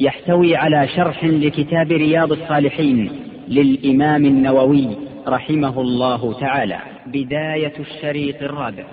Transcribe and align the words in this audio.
يحتوي 0.00 0.56
على 0.56 0.88
شرح 0.88 1.24
لكتاب 1.24 1.92
رياض 1.92 2.32
الصالحين 2.32 3.10
للإمام 3.48 4.24
النووي 4.24 4.88
رحمه 5.28 5.80
الله 5.80 6.40
تعالى 6.40 6.78
بداية 7.06 7.72
الشريط 7.80 8.42
الرابع. 8.42 8.84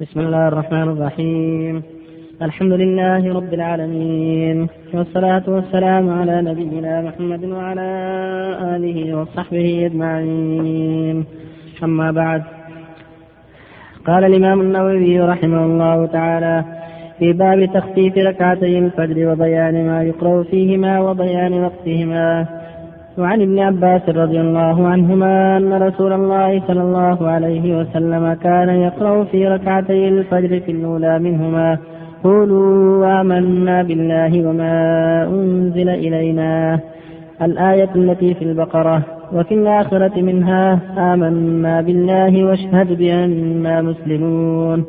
بسم 0.00 0.20
الله 0.20 0.48
الرحمن 0.48 0.82
الرحيم. 0.82 1.82
الحمد 2.42 2.72
لله 2.72 3.34
رب 3.34 3.54
العالمين 3.54 4.68
والصلاة 4.94 5.42
والسلام 5.48 6.10
على 6.10 6.42
نبينا 6.42 7.02
محمد 7.02 7.44
وعلى 7.44 7.88
آله 8.76 9.16
وصحبه 9.16 9.86
أجمعين. 9.86 11.24
أما 11.82 12.10
بعد 12.10 12.42
قال 14.06 14.24
الإمام 14.24 14.60
النووي 14.60 15.20
رحمه 15.20 15.64
الله 15.64 16.06
تعالى 16.06 16.79
في 17.20 17.32
باب 17.32 17.64
تخفيف 17.74 18.18
ركعتي 18.18 18.78
الفجر 18.78 19.32
وبيان 19.32 19.86
ما 19.86 20.02
يقرأ 20.02 20.42
فيهما 20.42 21.00
وبيان 21.00 21.64
وقتهما. 21.64 22.46
وعن 23.18 23.42
ابن 23.42 23.58
عباس 23.58 24.08
رضي 24.08 24.40
الله 24.40 24.88
عنهما 24.88 25.56
أن 25.56 25.72
رسول 25.72 26.12
الله 26.12 26.62
صلى 26.68 26.82
الله 26.82 27.28
عليه 27.28 27.80
وسلم 27.80 28.32
كان 28.32 28.68
يقرأ 28.68 29.24
في 29.24 29.48
ركعتي 29.48 30.08
الفجر 30.08 30.60
في 30.60 30.72
الأولى 30.72 31.18
منهما. 31.18 31.78
قولوا 32.24 33.20
آمنا 33.20 33.82
بالله 33.82 34.48
وما 34.48 34.74
أنزل 35.24 35.88
إلينا. 35.88 36.78
الآية 37.42 37.88
التي 37.96 38.34
في 38.34 38.44
البقرة 38.44 39.02
وفي 39.32 39.54
الآخرة 39.54 40.20
منها 40.20 40.78
آمنا 40.98 41.80
بالله 41.80 42.44
واشهد 42.44 42.98
بأننا 42.98 43.82
مسلمون. 43.82 44.84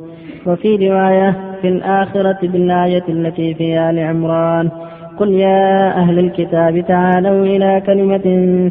وفي 0.48 0.90
رواية 0.90 1.51
في 1.62 1.68
الآخرة 1.68 2.40
بالآية 2.44 3.04
التي 3.10 3.54
في 3.54 3.80
آل 3.90 4.00
عمران 4.00 4.70
قل 5.20 5.32
يا 5.34 5.98
أهل 6.02 6.20
الكتاب 6.20 6.86
تعالوا 6.88 7.46
إلى 7.46 7.82
كلمة 7.86 8.26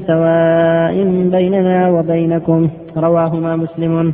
سواء 0.06 1.04
بيننا 1.36 1.88
وبينكم. 1.88 2.68
رواهما 2.96 3.56
مسلم. 3.56 4.12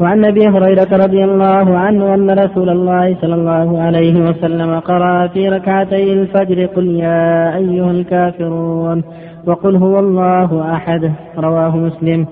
وعن 0.00 0.24
أبي 0.24 0.48
هريرة 0.48 0.88
رضي 0.92 1.24
الله 1.24 1.78
عنه 1.78 2.14
أن 2.14 2.30
رسول 2.30 2.68
الله 2.68 3.16
صلى 3.20 3.34
الله 3.34 3.82
عليه 3.82 4.20
وسلم 4.20 4.80
قرأ 4.80 5.26
في 5.26 5.48
ركعتي 5.48 6.12
الفجر 6.12 6.66
قل 6.66 6.86
يا 6.86 7.56
أيها 7.56 7.90
الكافرون 7.90 9.02
وقل 9.46 9.76
هو 9.76 9.98
الله 9.98 10.74
أحد. 10.74 11.12
رواه 11.38 11.76
مسلم. 11.76 12.26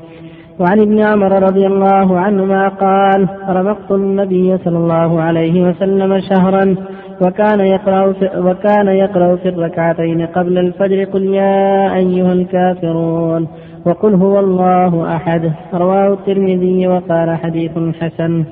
وعن 0.58 0.81
ابن 0.81 0.98
عمر 1.00 1.42
رضي 1.42 1.67
الله 1.67 2.19
عنهما 2.19 2.69
قال 2.69 3.28
رمقت 3.48 3.92
النبي 3.92 4.59
صلى 4.59 4.78
الله 4.78 5.20
عليه 5.20 5.69
وسلم 5.69 6.20
شهرا 6.20 6.77
وكان 7.22 7.61
يقرأ 7.61 8.12
في 8.12 8.31
وكان 8.39 8.89
يقرأ 8.89 9.36
في 9.36 9.48
الركعتين 9.48 10.27
قبل 10.27 10.59
الفجر 10.59 11.05
قل 11.05 11.25
يا 11.25 11.94
أيها 11.97 12.33
الكافرون 12.33 13.48
وقل 13.86 14.14
هو 14.14 14.41
الله 14.41 15.17
أحد. 15.17 15.53
رواه 15.75 16.12
الترمذي 16.12 16.87
وقال 16.87 17.37
حديث 17.37 17.72
حسن. 18.00 18.44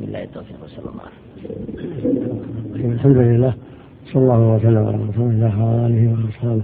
بالله 0.00 0.22
التوفيق 0.22 0.56
وصلى 0.64 0.90
الله 0.92 1.08
الحمد 2.94 3.16
لله. 3.16 3.54
صلى 4.12 4.22
الله 4.22 4.54
وسلم 4.54 4.86
على 4.86 4.98
رسول 5.10 5.30
الله 5.30 5.64
وعلى 5.64 5.86
آله 5.86 6.02
وأصحابه. 6.12 6.62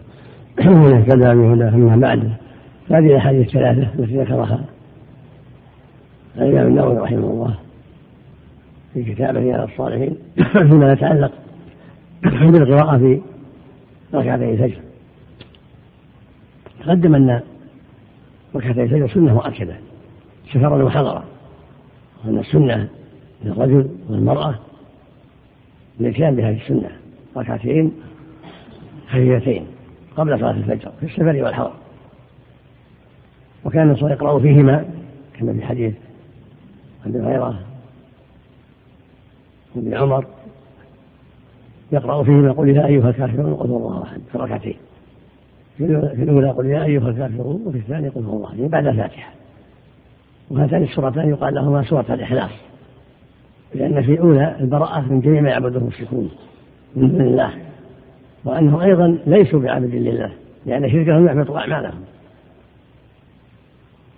ومن 0.66 0.92
اهتدى 0.94 1.34
بهداه 1.34 1.74
أما 1.74 1.96
بعد 1.96 2.20
هذه 2.90 3.06
الأحاديث 3.06 3.46
الثلاثة 3.46 3.88
التي 3.98 4.16
ذكرها 4.16 4.64
الإمام 6.36 6.66
النووي 6.66 6.98
رحمه 6.98 7.30
الله 7.30 7.54
في 8.94 9.04
كتابه 9.04 9.40
رياض 9.40 9.68
الصالحين 9.68 10.16
فيما 10.70 10.92
يتعلق 10.92 11.32
بالقراءة 12.22 12.98
في 12.98 13.20
ركعتي 14.14 14.50
الفجر. 14.50 14.80
تقدم 16.80 17.14
أن 17.14 17.40
ركعتي 18.54 18.82
الفجر 18.82 19.08
سنة 19.08 19.34
مؤكدة 19.34 19.76
سفرا 20.52 20.82
وحضرا 20.82 21.24
وأن 22.24 22.38
السنة 22.38 22.88
للرجل 23.44 23.88
والمرأة 24.08 24.54
الاتيان 26.00 26.36
بهذه 26.36 26.56
السنة 26.56 26.90
ركعتين 27.36 27.92
خفيفتين 29.08 29.66
قبل 30.16 30.38
صلاة 30.38 30.50
الفجر 30.50 30.92
في 31.00 31.06
السفر 31.06 31.44
والحضر. 31.44 31.83
وكان 33.64 33.90
الرسول 33.90 34.10
يقرأ 34.10 34.38
فيهما 34.38 34.84
كما 35.38 35.52
في 35.52 35.62
حديث 35.62 35.94
أبي 37.06 37.20
هريرة 37.20 37.60
وابن 39.76 39.94
عمر 39.94 40.26
يقرأ 41.92 42.22
فيهما 42.22 42.52
قل 42.52 42.68
يا 42.68 42.86
أيها 42.86 43.10
الكافرون 43.10 43.54
قل 43.54 43.70
هو 43.70 43.76
الله 43.76 44.02
أحد 44.02 44.20
في 44.28 44.34
الركعتين. 44.34 44.76
في 45.78 45.84
الأولى 46.22 46.50
قل 46.50 46.66
يا 46.66 46.84
أيها 46.84 47.08
الكافرون 47.08 47.62
وفي 47.66 47.78
الثانية 47.78 48.10
قل 48.10 48.24
هو 48.24 48.36
الله 48.36 48.54
يعني 48.54 48.68
بعد 48.68 48.86
الفاتحة. 48.86 49.32
وهاتان 50.50 50.82
السورتان 50.82 51.28
يقال 51.28 51.54
لهما 51.54 51.82
سورة 51.82 52.06
الإخلاص. 52.14 52.50
لأن 53.74 54.02
في 54.02 54.12
الأولى 54.12 54.56
البراءة 54.60 55.00
من 55.00 55.20
جميع 55.20 55.40
ما 55.40 55.50
يعبده 55.50 55.78
المشركون 55.78 56.30
من 56.96 57.08
دون 57.08 57.20
الله. 57.20 57.50
وأنهم 58.44 58.80
أيضا 58.80 59.18
ليسوا 59.26 59.60
بعابد 59.60 59.94
لله 59.94 60.32
لأن 60.66 60.90
شركهم 60.90 61.26
يحبط 61.26 61.50
أعمالهم. 61.50 62.00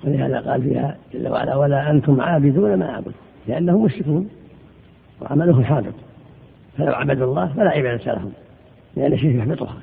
ولهذا 0.06 0.40
قال 0.40 0.62
فيها 0.62 0.96
جل 1.14 1.28
وعلا 1.28 1.56
ولا 1.56 1.90
أنتم 1.90 2.20
عابدون 2.20 2.74
ما 2.74 2.90
أعبد. 2.90 3.12
لأنهم 3.46 3.84
مشركون 3.84 4.28
وعملهم 5.20 5.64
حاضر. 5.64 5.92
فلو 6.78 6.92
عبدوا 6.92 7.26
الله 7.26 7.46
فلا 7.46 7.70
عبادة 7.70 8.12
لهم 8.14 8.32
لأن 8.96 9.12
الشرك 9.12 9.34
يحبطها. 9.34 9.76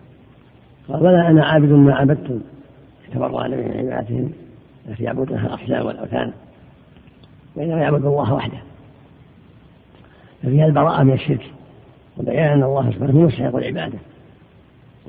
قال 0.90 1.04
ولا 1.04 1.30
أنا 1.30 1.46
عابد 1.46 1.70
ما 1.70 1.96
عبدتم. 1.96 2.40
تبرأ 3.14 3.48
من 3.48 3.74
عبادتهم 3.78 4.32
التي 4.90 5.04
يعبدونها 5.04 5.48
الأصنام 5.48 5.86
والأوثان 5.86 6.32
وإنما 7.56 7.82
يعبد 7.82 8.06
الله 8.06 8.34
وحده. 8.34 8.58
ففيها 10.44 10.66
البراءة 10.66 11.04
من 11.04 11.14
الشرك 11.14 11.52
وبيان 12.18 12.52
أن 12.52 12.64
الله 12.64 12.92
سبحانه 12.92 13.22
مستحق 13.22 13.56
العبادة. 13.56 13.98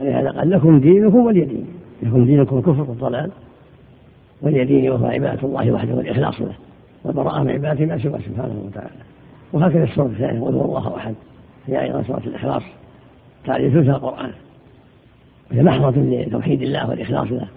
ولهذا 0.01 0.31
قال 0.31 0.51
لكم 0.51 0.81
دينكم 0.81 1.19
ولي 1.19 1.45
دين 1.45 1.67
لكم 2.03 2.25
دينكم 2.25 2.59
الكفر 2.59 2.81
والضلال 2.81 3.31
ولي 4.45 4.65
ديني 4.65 4.91
وهو 4.91 5.07
عبادة 5.07 5.49
الله 5.49 5.73
وحده 5.73 5.95
والإخلاص 5.95 6.41
له 6.41 6.55
والبراءة 7.05 7.43
من 7.43 7.51
عبادته 7.51 7.87
ما 7.87 7.99
سوى 7.99 8.19
سبحانه 8.19 8.63
وتعالى. 8.67 8.91
وهكذا 9.53 9.85
السورة 9.85 10.07
الثانية 10.07 10.41
قل 10.41 10.55
هو 10.55 10.65
الله 10.65 10.97
أحد. 10.97 11.15
هي 11.67 11.83
أيضا 11.83 12.03
سورة 12.03 12.23
الإخلاص. 12.27 12.63
تعريف 13.45 13.75
ثلث 13.75 13.89
القرآن. 13.89 14.31
وهي 15.51 15.63
محضة 15.63 16.01
لتوحيد 16.01 16.63
الله 16.63 16.91
والإخلاص 16.91 17.33
له 17.33 17.49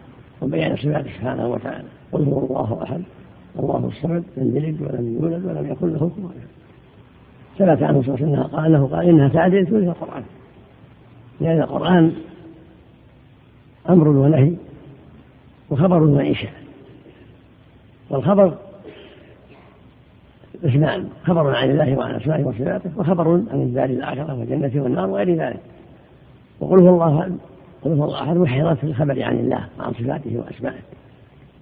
وبيان 0.42 0.76
صفاته 0.76 1.10
سبحانه 1.10 1.48
وتعالى. 1.48 1.88
قل 2.12 2.24
هو 2.24 2.46
الله 2.46 2.84
أحد. 2.84 3.02
الله 3.60 3.88
الصمد 3.88 4.24
لم 4.38 4.58
يلد 4.58 4.82
ولم 4.82 5.20
يولد 5.22 5.46
ولم 5.46 5.72
يكن 5.72 5.94
له 5.94 5.98
كفوا 5.98 6.30
ثبت 7.58 7.84
عنه 7.84 8.02
صلى 8.02 8.16
الله 8.16 8.26
عليه 8.26 8.32
وسلم 8.32 8.44
قال 8.44 8.66
أنه 8.66 8.88
قال 8.88 9.10
إنها 9.10 9.28
تعدل 9.28 9.68
ثلث 9.68 9.88
القرآن. 9.88 10.24
لأن 11.42 11.62
القرآن 11.62 12.12
أمر 13.90 14.08
ونهي 14.08 14.54
وخبر 15.70 16.04
وعيشه 16.04 16.50
والخبر 18.10 18.54
قسمان 20.64 21.10
خبر 21.24 21.56
عن 21.56 21.72
الله 21.72 21.98
وعن 21.98 22.16
اسمائه 22.16 22.44
وصفاته 22.44 22.90
وخبر 22.98 23.28
عن 23.52 23.62
الدار 23.62 23.86
الآخرة 23.86 24.40
والجنة 24.40 24.84
والنار 24.84 25.10
وغير 25.10 25.36
ذلك. 25.36 25.60
وقل 26.60 26.80
هو 26.80 26.90
الله 26.90 27.38
قل 27.82 27.92
هو 27.92 28.06
الله 28.06 28.24
أحد 28.24 28.38
محيرات 28.38 28.78
في 28.78 28.84
الخبر 28.84 29.24
عن 29.24 29.40
الله 29.40 29.68
وعن 29.80 29.94
صفاته 29.94 30.38
وأسمائه. 30.38 30.82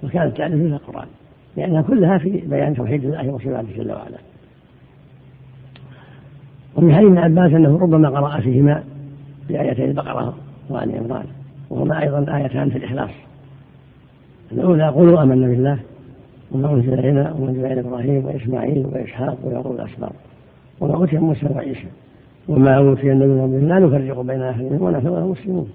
وكانت 0.03 0.38
تعرف 0.38 0.53
في 0.53 0.65
القرآن 0.65 1.07
لأنها 1.57 1.81
كلها 1.81 2.18
في 2.18 2.30
بيان 2.30 2.75
توحيد 2.75 3.06
الله 3.06 3.30
وصفاته 3.30 3.77
جل 3.77 3.91
وعلا. 3.91 4.18
ومن 6.75 6.95
حديث 6.95 7.07
ابن 7.07 7.18
عباس 7.18 7.53
أنه 7.53 7.77
ربما 7.77 8.09
قرأ 8.09 8.39
فيهما 8.39 8.83
بايتي 9.50 9.86
البقرة 9.86 10.33
وآل 10.69 10.95
عمران 10.98 11.25
وهما 11.69 12.01
أيضا 12.01 12.38
آيتان 12.38 12.69
في 12.69 12.77
الإخلاص. 12.77 13.12
الأولى 14.51 14.88
قولوا 14.88 15.24
آمنا 15.24 15.48
بالله. 15.48 15.80
وما 16.51 16.74
أنزل 16.74 16.94
إلينا 16.94 17.33
ومن 17.33 17.65
إلى 17.65 17.80
إبراهيم 17.80 18.25
وإسماعيل 18.25 18.86
وإسحاق 18.86 19.38
ويعقوب 19.44 19.75
الأسباط. 19.75 20.12
وما 20.80 20.95
أوتي 20.95 21.18
موسى 21.18 21.47
وعيسى. 21.56 21.88
وما 22.47 22.77
أوتي 22.77 23.12
النبي 23.12 23.65
لا 23.65 23.80
نفرق 23.80 24.21
بين 24.21 24.42
أحد 24.42 24.62
ونحن 24.62 25.07
ولا 25.07 25.25
مسلمون 25.25 25.69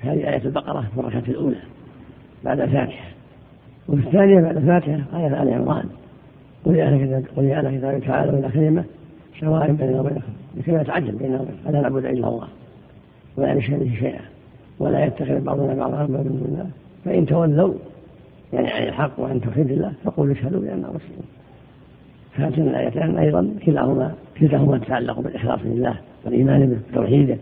هذه 0.00 0.28
آية 0.28 0.44
البقرة 0.44 0.84
في 0.94 1.00
الركعة 1.00 1.24
الأولى 1.28 1.56
بعد 2.44 2.60
الفاتحة. 2.60 3.04
وفي 3.88 4.06
الثانية 4.06 4.40
بعد 4.40 4.56
الفاتحة 4.56 5.18
آية 5.18 5.42
آل 5.42 5.54
عمران. 5.54 5.84
قل 6.66 6.74
يا 6.74 6.84
أهل 6.84 7.66
الكتاب 7.66 8.00
تعالوا 8.00 8.38
إلى 8.38 8.48
كلمة 8.48 8.84
سواء 9.40 9.72
بيننا 9.72 10.00
وبينكم. 10.00 10.32
لكي 10.56 10.70
لا 10.70 10.80
يتعجل 10.80 11.12
بيننا 11.12 11.40
وبينكم. 11.40 11.68
ألا 11.68 11.80
نعبد 11.80 12.04
إلا 12.04 12.28
الله. 12.28 12.48
ولا 13.36 13.54
نشرك 13.54 13.78
به 13.78 13.94
شيئا. 14.00 14.20
ولا 14.78 15.04
يتخذ 15.04 15.40
بعضنا 15.40 15.74
بعضا 15.74 16.06
من 16.06 16.46
الله. 16.48 16.66
فإن 17.04 17.26
تولوا 17.26 17.74
يعني 18.52 18.70
عن 18.70 18.82
الحق 18.82 19.20
وعن 19.20 19.40
توحيد 19.40 19.70
الله 19.70 19.92
فقولوا 20.04 20.34
اشهدوا 20.34 20.60
بأننا 20.60 20.88
مسلمون. 20.88 21.26
فهاتين 22.36 22.68
الآيتان 22.68 23.18
أيضا 23.18 23.54
كلاهما 23.66 24.14
كلاهما 24.40 24.78
تتعلق 24.78 25.20
بالإخلاص 25.20 25.60
لله 25.64 25.96
والإيمان 26.24 26.66
به 26.66 26.78
وتوحيده 26.92 27.36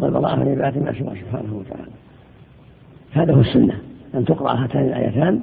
والبراءة 0.00 0.36
من 0.36 0.48
عبادة 0.48 0.80
ما 0.80 0.98
سواه 0.98 1.14
سبحانه 1.14 1.54
وتعالى. 1.56 1.90
هذا 3.12 3.34
هو 3.34 3.40
السنة 3.40 3.78
أن 4.14 4.24
تقرأ 4.24 4.64
هاتان 4.64 4.86
الآيتان 4.86 5.40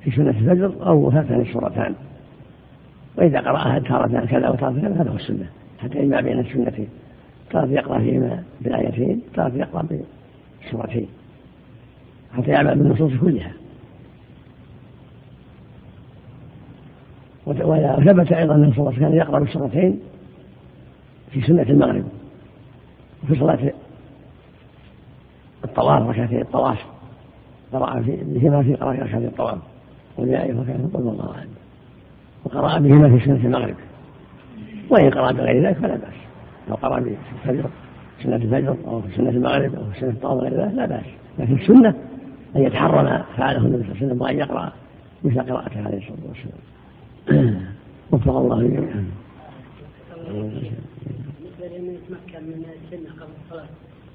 في 0.00 0.10
سنة 0.10 0.30
الفجر 0.30 0.86
أو 0.86 1.08
هاتان 1.08 1.40
السورتان 1.40 1.94
وإذا 3.16 3.40
قرأها 3.40 3.78
تارة 3.78 4.26
كذا 4.26 4.48
وتارة 4.48 4.80
كذا 4.80 5.02
هذا 5.02 5.10
هو 5.10 5.16
السنة. 5.16 5.46
حتى 5.78 5.98
يجمع 5.98 6.20
بين 6.20 6.38
السنتين. 6.38 6.88
تارة 7.50 7.70
يقرأ 7.70 7.98
فيهما 7.98 8.42
بالآيتين 8.60 9.22
تارة 9.34 9.54
يقرأ 9.54 9.86
بالسورتين 10.62 11.08
حتى 12.36 12.50
يعمل 12.50 12.78
بالنصوص 12.78 13.12
كلها. 13.20 13.52
وثبت 17.48 18.32
أيضا 18.32 18.54
أن 18.54 18.72
صلى 18.72 18.78
الله 18.78 18.92
عليه 18.92 18.96
وسلم 18.96 19.08
كان 19.08 19.14
يقرأ 19.14 19.38
بالسورتين 19.38 20.00
في 21.30 21.42
سنة 21.42 21.62
المغرب 21.62 22.04
وفي 23.24 23.40
صلاة 23.40 23.72
الطواف 25.64 26.08
ركعتي 26.08 26.40
الطواف 26.40 26.78
قرأ 27.72 28.00
بهما 28.06 28.62
في 28.62 28.74
قراءة 28.74 29.04
ركعتي 29.04 29.26
الطواف 29.26 29.58
قل 30.18 30.28
يا 30.28 30.42
أيها 30.42 30.62
الكافرون 30.62 30.90
قل 30.94 31.00
الله 31.00 31.30
أحد 31.30 31.48
وقرأ 32.44 32.78
بهما 32.78 33.18
في 33.18 33.24
سنة 33.24 33.44
المغرب. 33.44 33.74
وإن 34.90 35.10
قرأ 35.10 35.32
بغير 35.32 35.66
ذلك 35.66 35.76
فلا 35.76 35.96
بأس. 35.96 36.14
لو 36.68 36.74
قرأ 36.74 37.00
بالفجر 37.00 37.70
سنة 38.22 38.36
الفجر 38.36 38.76
أو 38.86 39.00
في 39.00 39.16
سنة 39.16 39.30
المغرب 39.30 39.74
أو 39.74 39.90
في 39.90 40.00
سنة 40.00 40.10
الطواف 40.10 40.42
غير 40.42 40.54
ذلك 40.54 40.74
لا 40.74 40.86
بأس. 40.86 41.04
لكن 41.38 41.54
السنة 41.54 41.94
أن 42.56 42.62
يتحرى 42.62 43.24
فعله 43.36 43.58
النبي 43.58 43.82
صلى 43.82 43.92
الله 43.92 43.96
عليه 43.96 44.06
وسلم 44.06 44.22
وأن 44.22 44.38
يقرأ 44.38 44.72
مثل 45.24 45.40
قراءته 45.40 45.86
عليه 45.86 45.98
الصلاة 45.98 46.28
والسلام. 46.28 46.58
وفق 48.12 48.36
الله 48.36 48.62
جميعا. 48.62 49.04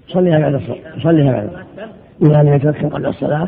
صليها 0.08 0.40
بعد 0.40 0.54
الصلاة. 0.54 1.00
صليها 1.04 1.32
بعد 1.32 1.50
إذا 2.22 2.44
لم 2.44 2.54
يتمكن 2.54 2.90
قبل 2.90 3.06
الصلاة 3.06 3.48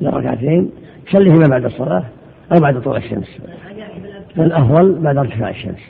لركعتين 0.00 0.70
صليهما 1.12 1.48
بعد 1.48 1.64
الصلاة 1.64 2.04
أو 2.52 2.60
بعد 2.60 2.82
طلوع 2.82 2.96
الشمس. 2.96 3.38
الأفضل 4.38 4.98
بعد 4.98 5.16
ارتفاع 5.16 5.50
الشمس. 5.50 5.80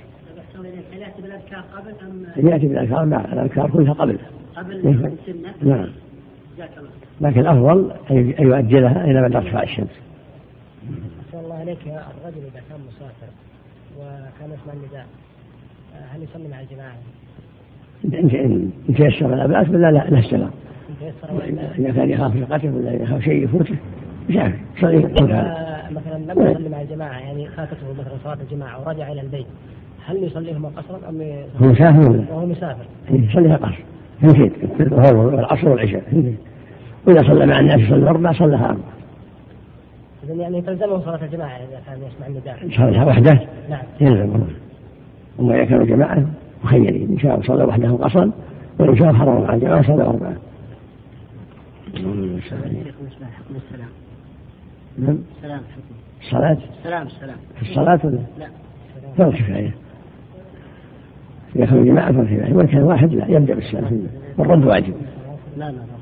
يأتي 2.36 2.66
بالأذكار 2.66 3.04
مع 3.04 3.24
الأذكار 3.32 3.70
كلها 3.70 3.92
قبل. 3.92 4.18
قبل 4.56 4.86
نعم. 5.62 5.88
لكن 7.20 7.40
الأفضل 7.40 7.90
أن 8.10 8.34
يؤجلها 8.38 9.04
إلى 9.04 9.20
بعد 9.20 9.36
ارتفاع 9.36 9.62
الشمس. 9.62 10.00
عليك 11.64 11.86
يا 11.86 11.92
الرجل 11.92 12.38
إذا 12.38 12.62
كان 12.68 12.80
مسافر 12.88 13.32
وكان 13.98 14.50
يسمع 14.54 14.72
النداء. 14.72 15.06
هل 16.14 16.22
يصلي 16.22 16.48
مع 16.48 16.60
الجماعة؟ 16.60 16.96
إن 18.44 18.70
تيسر 18.96 19.34
لا 19.34 19.46
بأس 19.46 19.68
ولا 19.68 19.90
لا 19.92 20.04
لا 20.10 20.18
اشتغل 20.18 20.48
إذا 21.78 21.92
كان 21.92 22.10
يخاف 22.10 22.36
القتل 22.36 22.68
ولا 22.68 22.92
يخاف 22.92 23.22
شيء 23.22 23.44
يفوته 23.44 23.76
مش 24.30 24.36
عارف 24.36 24.54
يصلي 24.76 24.98
مثلا 25.90 26.18
لم 26.18 26.50
يصلي 26.50 26.68
مع 26.68 26.80
الجماعة 26.80 27.18
يعني 27.18 27.48
فاتته 27.48 27.92
مثلا 27.92 28.12
صلاة 28.24 28.38
الجماعة 28.42 28.86
ورجع 28.86 29.12
إلى 29.12 29.20
البيت 29.20 29.46
هل 30.06 30.24
يصليهما 30.24 30.68
قصرا 30.68 31.08
أم 31.08 31.22
هو 31.60 31.72
مسافر. 31.72 32.10
ولا؟ 32.10 32.24
وهو 32.30 32.46
مسافر. 32.46 32.84
يصليها 33.10 33.56
قصر 33.56 33.84
نسيت 34.22 34.52
الظهر 34.80 35.16
والعصر 35.16 35.68
والعشاء. 35.68 36.34
وإذا 37.06 37.22
صلى 37.22 37.46
مع 37.46 37.60
الناس 37.60 37.80
يصلي 37.80 38.08
أربع 38.08 38.32
صلىها 38.32 38.66
أربع 38.66 38.93
إذا 40.24 40.34
يعني 40.34 40.62
تلزمه 40.62 41.00
صلاة 41.00 41.24
الجماعة 41.24 41.56
إذا 41.56 41.80
كان 41.86 41.98
يسمع 42.02 42.26
النداء. 42.26 42.68
صلىها 42.76 43.04
وحده؟ 43.04 43.40
نعم. 43.70 43.82
يلزمه 44.00 44.46
أما 45.40 45.54
إذا 45.54 45.64
كانوا 45.64 45.84
جماعة 45.84 46.26
مخيرين 46.64 47.10
إن 47.10 47.18
شاء 47.18 47.42
صلى 47.42 47.64
وحده 47.64 47.92
قصرا 47.92 48.32
وإن 48.78 48.96
شاء 48.96 49.12
حرم 49.12 49.42
مع 49.42 49.54
الجماعة 49.54 49.82
صلى 49.82 50.02
أربعة. 50.02 50.36
نعم. 54.98 55.18
السلام. 55.36 55.60
الصلاة؟ 56.20 56.58
السلام 56.78 57.06
السلام. 57.06 57.36
في 57.56 57.62
الصلاة 57.62 58.00
ولا؟ 58.04 58.18
لا. 58.38 58.46
فرض 59.16 59.34
كفاية. 59.34 59.74
إذا 61.56 61.66
كانوا 61.66 61.84
جماعة 61.84 62.12
فرض 62.12 62.24
كفاية. 62.24 62.54
وإن 62.54 62.66
كان 62.66 62.82
واحد 62.82 63.12
لا 63.14 63.26
يبدأ 63.28 63.54
بالسلام. 63.54 64.06
والرد 64.38 64.64
واجب. 64.64 64.94
لا 65.56 65.70
لا. 65.70 65.93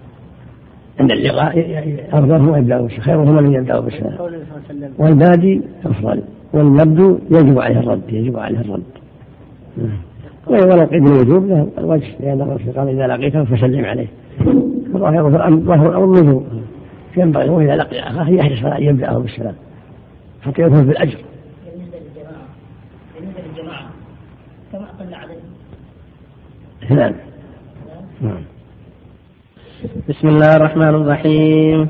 عند 1.00 1.10
اللقاء. 1.10 2.06
أفضل 2.12 2.58
يبدأ 2.58 2.88
خيرهما 3.00 3.40
من 3.40 3.54
يبدأ 3.54 3.80
بالسلام 3.80 4.18
والبادي 4.98 5.62
أفضل 5.84 6.22
والمبدو 6.52 7.18
يجب 7.30 7.58
عليه 7.60 7.80
الرد 7.80 8.02
يجب 8.08 8.38
عليه 8.38 8.60
الرد. 8.60 8.82
ولو 10.46 10.84
قيد 10.84 11.06
الوجوب 11.06 11.46
له 11.46 11.68
الوجه 11.78 12.08
لأن 12.20 12.40
الرسول 12.40 12.72
قال 12.72 12.88
إذا 12.88 13.06
لقيته 13.06 13.44
فسلم 13.44 13.84
عليه. 13.84 14.06
وظاهر 14.92 15.30
ظاهر 15.60 15.90
الأمر 15.90 16.04
الوجوب. 16.04 16.46
ينبغي 17.16 17.48
وإذا 17.48 17.76
لقي 17.76 18.00
أخاه 18.00 18.30
يحرص 18.30 18.64
على 18.64 18.78
أن 18.78 18.82
يبدأه 18.82 19.18
بالسلام. 19.18 19.54
حتى 20.42 20.62
يكون 20.62 20.84
في 20.84 20.90
الأجر. 20.90 21.18
بالنسبة 21.74 21.98
للجماعة. 21.98 22.46
بالنسبة 23.20 23.40
للجماعة. 23.48 23.90
كما 24.72 24.86
قل 25.00 25.14
عدد 25.14 25.52
نعم. 26.90 27.14
نعم. 28.22 28.42
بسم 29.82 30.28
الله 30.28 30.56
الرحمن 30.56 30.88
الرحيم. 30.88 31.88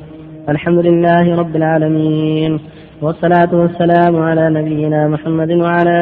الحمد 0.49 0.87
لله 0.87 1.37
رب 1.37 1.57
العالمين. 1.57 2.61
والصلاة 3.03 3.55
والسلام 3.55 4.17
على 4.17 4.51
نبينا 4.51 5.09
محمد 5.09 5.51
وعلى 5.51 6.01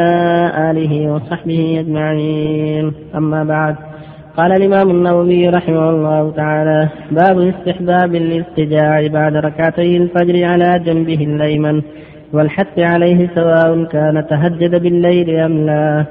آله 0.70 1.12
وصحبه 1.12 1.81
أجمعين. 1.81 2.92
أما 3.14 3.44
بعد 3.44 3.76
قال 4.37 4.52
الإمام 4.52 4.90
النووي 4.90 5.48
رحمه 5.48 5.90
الله 5.90 6.31
تعالى 6.31 6.88
باب 7.11 7.40
استحباب 7.40 8.14
الاستجاع 8.14 9.06
بعد 9.06 9.37
ركعتي 9.37 9.97
الفجر 9.97 10.44
على 10.44 10.78
جنبه 10.87 11.25
الأيمن 11.25 11.82
والحث 12.32 12.78
عليه 12.78 13.30
سواء 13.35 13.85
كان 13.85 14.26
تهجد 14.30 14.82
بالليل 14.82 15.30
أم 15.30 15.66
لا. 15.66 16.04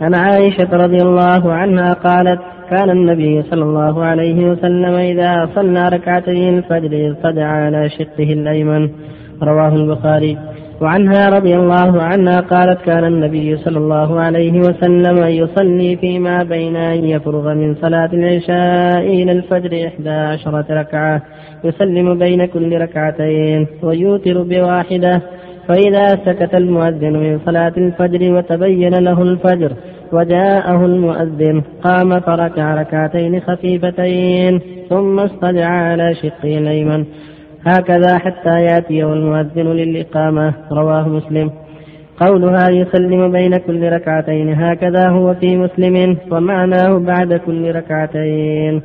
عن 0.00 0.14
عائشة 0.14 0.68
رضي 0.72 0.98
الله 1.02 1.52
عنها 1.52 1.92
قالت 1.92 2.40
كان 2.70 2.90
النبي 2.90 3.42
صلى 3.42 3.62
الله 3.62 4.04
عليه 4.04 4.50
وسلم 4.50 4.94
إذا 4.94 5.48
صلى 5.54 5.88
ركعتي 5.88 6.48
الفجر 6.48 7.10
اضطجع 7.10 7.46
على 7.46 7.88
شقه 7.88 8.32
الأيمن. 8.32 8.88
رواه 9.42 9.74
البخاري. 9.76 10.38
وعنها 10.80 11.28
رضي 11.28 11.56
الله 11.56 12.02
عنها 12.02 12.40
قالت 12.40 12.80
كان 12.82 13.04
النبي 13.04 13.56
صلى 13.56 13.78
الله 13.78 14.20
عليه 14.20 14.60
وسلم 14.60 15.18
يصلي 15.26 15.96
فيما 15.96 16.42
بين 16.42 16.76
أن 16.76 17.04
يفرغ 17.04 17.54
من 17.54 17.74
صلاة 17.74 18.10
العشاء 18.12 19.00
إلى 19.00 19.32
الفجر 19.32 19.86
إحدى 19.86 20.10
عشرة 20.10 20.66
ركعة. 20.70 21.22
يسلم 21.64 22.18
بين 22.18 22.44
كل 22.44 22.80
ركعتين 22.80 23.66
ويوتر 23.82 24.42
بواحدة. 24.42 25.22
فإذا 25.68 26.08
سكت 26.08 26.54
المؤذن 26.54 27.12
من 27.12 27.38
صلاة 27.46 27.72
الفجر 27.76 28.32
وتبين 28.32 28.94
له 28.94 29.22
الفجر 29.22 29.72
وجاءه 30.14 30.84
المؤذن 30.86 31.62
قام 31.82 32.20
فركع 32.20 32.74
ركعتين 32.74 33.40
خفيفتين 33.40 34.60
ثم 34.88 35.18
اضطجع 35.18 35.66
على 35.66 36.14
شقه 36.14 36.58
الأيمن. 36.58 37.04
هكذا 37.66 38.18
حتى 38.18 38.62
يأتيه 38.62 39.12
المؤذن 39.12 39.72
للإقامة. 39.72 40.54
رواه 40.72 41.08
مسلم. 41.08 41.50
قولها 42.20 42.68
يسلم 42.70 43.32
بين 43.32 43.56
كل 43.56 43.92
ركعتين. 43.92 44.54
هكذا 44.54 45.08
هو 45.08 45.34
في 45.34 45.56
مسلم 45.56 46.16
ومعناه 46.30 46.98
بعد 46.98 47.34
كل 47.34 47.74
ركعتين. 47.74 48.82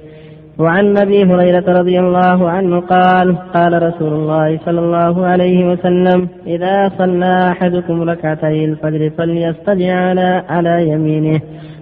وعن 0.59 0.97
أبي 0.97 1.23
هريرة 1.23 1.79
رضي 1.79 1.99
الله 1.99 2.49
عنه 2.49 2.79
قال 2.79 3.37
قال 3.37 3.83
رسول 3.83 4.13
الله 4.13 4.59
صلى 4.65 4.79
الله 4.79 5.25
عليه 5.25 5.71
وسلم 5.71 6.27
إذا 6.47 6.91
صلى 6.97 7.51
أحدكم 7.51 8.09
ركعتي 8.09 8.65
الفجر 8.65 9.09
فليستجع 9.09 9.95
على 9.95 10.43
على 10.49 10.89
يمينه. 10.89 11.41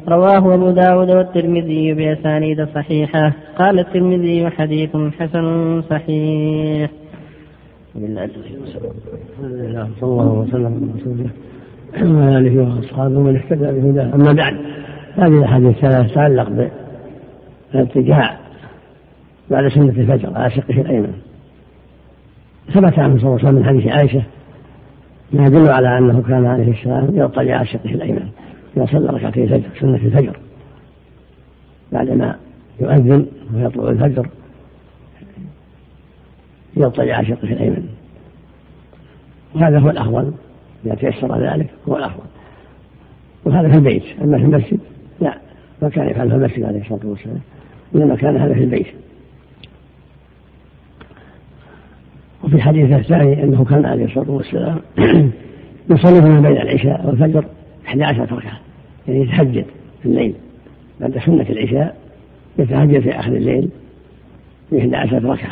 رواه 0.09 0.53
أبو 0.53 0.69
داود 0.69 1.09
والترمذي 1.11 1.93
باسانيد 1.93 2.67
صحيحه 2.75 3.33
قال 3.59 3.79
الترمذي 3.79 4.49
حديث 4.49 4.89
حسن 5.19 5.81
صحيح. 5.81 6.89
صلى 10.01 10.09
الله 10.09 10.33
وسلم 10.33 10.91
على 11.97 12.11
وعلى 12.11 12.37
آله 12.37 12.61
وأصحابه 12.61 13.17
ومن 13.19 13.35
اهتدى 13.35 13.65
بهداه. 13.65 14.15
أما 14.15 14.33
بعد 14.33 14.53
هذه 15.15 15.37
الأحاديث 15.37 15.75
الثلاث 15.75 16.11
تتعلق 16.11 16.69
بالاتجاع 17.73 18.46
بعد 19.51 19.67
سنة 19.67 19.89
الفجر 19.89 20.37
على 20.37 20.49
شقه 20.49 20.81
الأيمن. 20.81 21.13
ثبت 22.73 22.99
عنه 22.99 23.17
صلى 23.17 23.27
الله 23.27 23.39
عليه 23.39 23.47
وسلم 23.47 23.55
من 23.55 23.65
حديث 23.65 23.87
عائشة 23.87 24.23
ما 25.31 25.45
يدل 25.45 25.69
على 25.69 25.97
أنه 25.97 26.21
كان 26.21 26.45
عليه 26.45 26.71
السلام 26.71 27.09
يضطجع 27.13 27.57
على 27.57 27.67
شقه 27.67 27.89
الأيمن 27.89 28.29
إذا 28.77 28.85
صلى 28.85 29.07
ركعتي 29.07 29.43
الفجر 29.43 29.69
سنة 29.79 29.95
الفجر. 29.95 30.39
بعدما 31.91 32.35
يؤذن 32.79 33.25
ويطلع 33.53 33.89
الفجر 33.89 34.29
يضطجع 36.77 37.15
على 37.15 37.27
شقه 37.27 37.43
الأيمن. 37.53 37.87
وهذا 39.55 39.79
هو 39.79 39.89
الأفضل 39.89 40.33
إذا 40.85 40.95
تيسر 40.95 41.41
ذلك 41.41 41.69
هو 41.89 41.97
الأفضل. 41.97 42.23
وهذا 43.45 43.69
في 43.69 43.75
البيت 43.75 44.03
أما 44.21 44.37
في 44.37 44.43
المسجد 44.43 44.79
لا. 45.21 45.37
ما 45.81 45.89
كان 45.89 46.09
يفعل 46.09 46.29
في 46.29 46.35
المسجد 46.35 46.63
عليه 46.63 46.81
الصلاة 46.81 46.99
والسلام 47.03 47.39
إنما 47.95 48.15
كان 48.15 48.37
هذا 48.37 48.53
في 48.53 48.63
البيت. 48.63 48.87
وفي 52.47 52.55
الحديث 52.55 52.91
الثاني 52.91 53.43
أنه 53.43 53.65
كان 53.65 53.85
عليه 53.85 54.05
الصلاة 54.05 54.31
والسلام 54.31 54.79
يصلي 55.89 56.21
ما 56.21 56.39
بين 56.39 56.61
العشاء 56.61 57.07
والفجر 57.07 57.45
11 57.87 58.21
ركعة 58.21 58.59
يعني 59.07 59.21
يتهجد 59.21 59.65
في 60.01 60.05
الليل. 60.05 60.33
بعد 61.01 61.17
سنة 61.25 61.45
العشاء 61.49 61.95
يتهجد 62.59 62.99
في 62.99 63.19
آخر 63.19 63.31
الليل 63.31 63.69
ب 64.71 64.75
11 64.75 65.23
ركعة. 65.25 65.51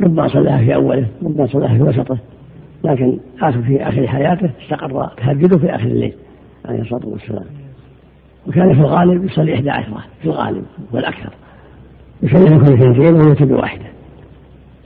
ربما 0.00 0.28
صلاها 0.28 0.58
في 0.58 0.74
أوله 0.74 1.06
ربما 1.22 1.46
صلاها 1.46 1.74
في 1.74 1.82
وسطه 1.82 2.18
لكن 2.84 3.18
آخر 3.42 3.62
في 3.62 3.82
آخر 3.82 4.08
حياته 4.08 4.50
استقر 4.62 5.10
تهجده 5.16 5.58
في 5.58 5.74
آخر 5.74 5.86
الليل 5.86 6.14
عليه 6.64 6.80
الصلاة 6.80 7.06
والسلام. 7.06 7.46
وكان 8.46 8.74
في 8.74 8.80
الغالب 8.80 9.24
يصلي 9.24 9.54
إحدى 9.54 9.70
عشرة 9.70 10.04
في 10.22 10.28
الغالب 10.28 10.64
والأكثر. 10.92 11.32
يصلي 12.22 12.58
كل 12.58 12.72
اثنتين 12.72 13.14
ويوتر 13.14 13.44
بواحدة 13.44 14.01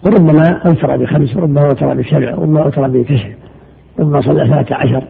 وربما 0.07 0.49
أوتر 0.67 0.97
بخمس 0.97 1.37
وربما 1.37 1.67
أوتر 1.67 1.95
بسبع 1.95 2.35
وربما 2.35 2.63
أوتر 2.63 2.89
بتسع 2.89 3.29
ربما 3.99 4.21
صلى 4.21 4.47
ثلاثة 4.47 4.75
عشر 4.75 5.05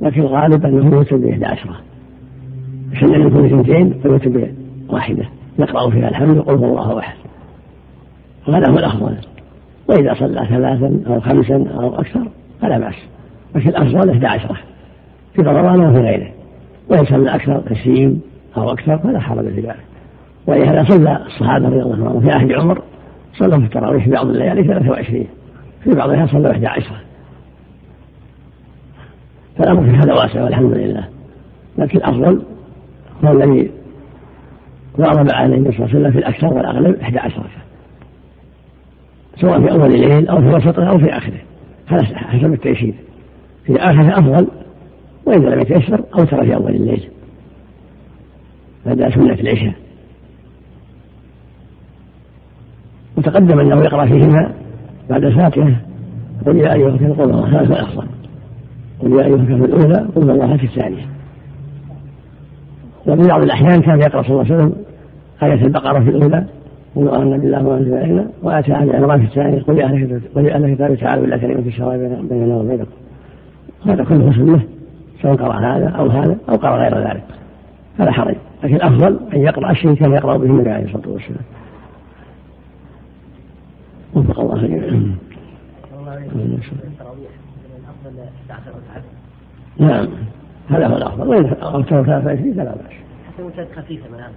لكن 0.00 0.20
الغالب 0.20 0.66
أنه 0.66 0.96
يوتر 0.96 1.16
بإحدى 1.16 1.46
عشرة. 1.46 1.76
يصلي 2.92 3.30
كل 3.30 3.46
اثنتين 3.46 3.94
ويوتر 4.04 4.50
بواحدة. 4.88 5.24
يقرأ 5.58 5.90
فيها 5.90 6.08
الحمد 6.08 6.36
هو 6.36 6.54
الله 6.54 6.98
أحد. 6.98 7.16
وهذا 8.48 8.70
هو 8.70 8.78
الأفضل. 8.78 9.16
وإذا 9.88 10.14
صلى 10.14 10.46
ثلاثا 10.48 11.00
أو 11.06 11.20
خمسا 11.20 11.64
أو 11.74 11.94
أكثر 11.94 12.28
فلا 12.62 12.78
بأس. 12.78 12.94
لكن 13.54 13.68
الأفضل 13.68 14.10
إحدى 14.10 14.26
عشرة. 14.26 14.56
في 15.34 15.42
رمضان 15.42 15.80
وفي 15.80 15.98
غيره. 15.98 16.28
وإن 16.88 17.04
صلى 17.04 17.34
أكثر 17.34 17.62
عشرين 17.70 18.20
أو 18.56 18.72
أكثر 18.72 18.98
فلا 18.98 19.20
حرج 19.20 19.44
في 19.44 19.60
ذلك. 19.60 19.84
ولهذا 20.46 20.84
صلى 20.84 21.22
الصحابة 21.26 21.68
رضي 21.68 21.82
الله 21.82 21.94
عنهم 21.94 22.20
في 22.20 22.30
عهد 22.30 22.52
عمر 22.52 22.82
صلوا 23.38 23.58
في 23.58 23.64
التراويح 23.64 24.04
في 24.04 24.10
بعض 24.10 24.26
الليالي 24.26 24.64
23 24.64 25.26
في 25.84 25.90
بعضها 25.90 26.26
صلوا 26.26 26.50
11 26.50 26.90
فالأمر 29.58 29.90
في 29.90 29.96
هذا 29.96 30.14
واسع 30.14 30.44
والحمد 30.44 30.72
لله. 30.72 31.08
لكن 31.78 31.98
الأفضل 31.98 32.42
هو 33.24 33.32
الذي 33.32 33.70
ضرب 34.96 35.32
عليه 35.32 35.56
النبي 35.56 35.76
صلى 35.76 35.86
الله 35.86 35.88
عليه 35.88 35.98
وسلم 35.98 36.10
في 36.12 36.18
الأكثر 36.18 36.46
والأغلب 36.46 37.00
11 37.00 37.38
ركعة. 37.38 37.64
سواء 39.40 39.60
في 39.60 39.70
أول 39.70 39.94
الليل 39.94 40.28
أو 40.28 40.40
في 40.40 40.46
وسطه 40.46 40.88
أو 40.88 40.98
في 40.98 41.16
آخره. 41.16 41.40
حسب 42.14 42.52
التيسير 42.52 42.94
في 43.66 43.76
آخره 43.76 44.18
أفضل 44.18 44.48
وإذا 45.26 45.48
لم 45.48 45.60
يتيسر 45.60 46.04
أوتر 46.18 46.44
في 46.44 46.54
أول 46.54 46.74
الليل. 46.74 47.08
هذا 48.86 49.10
سنة 49.10 49.32
العشاء. 49.32 49.74
وتقدم 53.16 53.60
أنه 53.60 53.76
يقرأ 53.76 54.06
فيهما 54.06 54.50
بعد 55.10 55.24
الفاتحة 55.24 55.70
قل 56.46 56.56
يا 56.56 56.74
أيها 56.74 56.88
الكافرون 56.88 57.12
قل 57.12 57.30
الله 57.30 57.60
هذا 57.60 57.74
الأفضل 57.74 58.06
قل 59.02 59.12
يا 59.12 59.24
أيها 59.24 59.36
الكافرون 59.36 59.64
الأولى 59.64 60.06
قل 60.16 60.30
الله 60.30 60.56
في 60.56 60.64
الثانية 60.66 61.06
وفي 63.06 63.28
بعض 63.28 63.42
الأحيان 63.42 63.80
كان 63.80 64.00
يقرأ 64.00 64.22
صلى 64.22 64.30
الله 64.30 64.44
عليه 64.44 64.54
وسلم 64.54 64.72
آية 65.42 65.66
البقرة 65.66 66.00
في 66.00 66.10
الأولى 66.10 66.44
قل 66.96 67.08
آمنا 67.08 67.36
بالله 67.36 67.66
وأنزل 67.66 67.94
إلينا 67.94 68.26
وآتى 68.42 68.72
عن 68.72 68.90
عمران 68.90 69.20
في 69.20 69.26
الثانية 69.26 69.62
قل 69.62 69.78
يا 69.78 69.84
أهل 69.84 70.64
الكتاب 70.64 70.94
تعالوا 70.94 71.24
إلى 71.24 71.38
كلمة 71.38 71.66
الشرع 71.66 71.96
بيننا 72.30 72.56
وبينكم 72.56 72.90
هذا 73.86 74.04
كله 74.04 74.32
سنة 74.32 74.60
سواء 75.22 75.34
قرأ 75.34 75.54
هذا 75.54 75.88
أو 75.88 76.06
هذا 76.06 76.36
أو 76.48 76.54
قرأ 76.56 76.76
غير 76.76 77.08
ذلك 77.08 77.22
فلا 77.98 78.12
حرج 78.12 78.34
لكن 78.64 78.74
الأفضل 78.74 79.18
أن 79.34 79.40
يقرأ 79.40 79.70
الشيء 79.70 79.94
كان 79.94 80.12
يقرأ 80.12 80.36
به 80.36 80.46
النبي 80.46 80.70
عليه 80.70 80.84
الصلاة 80.84 81.08
والسلام 81.08 81.40
وفق 84.16 84.40
الله 84.40 84.66
جميعا 84.66 85.16
نعم. 89.78 90.08
هذا 90.68 90.86
هو 90.86 90.96
الأفضل. 90.96 91.28
وإن 91.28 91.46
اوتر 91.46 92.04
23 92.04 92.54
فلا 92.54 92.64
بأس. 92.64 92.92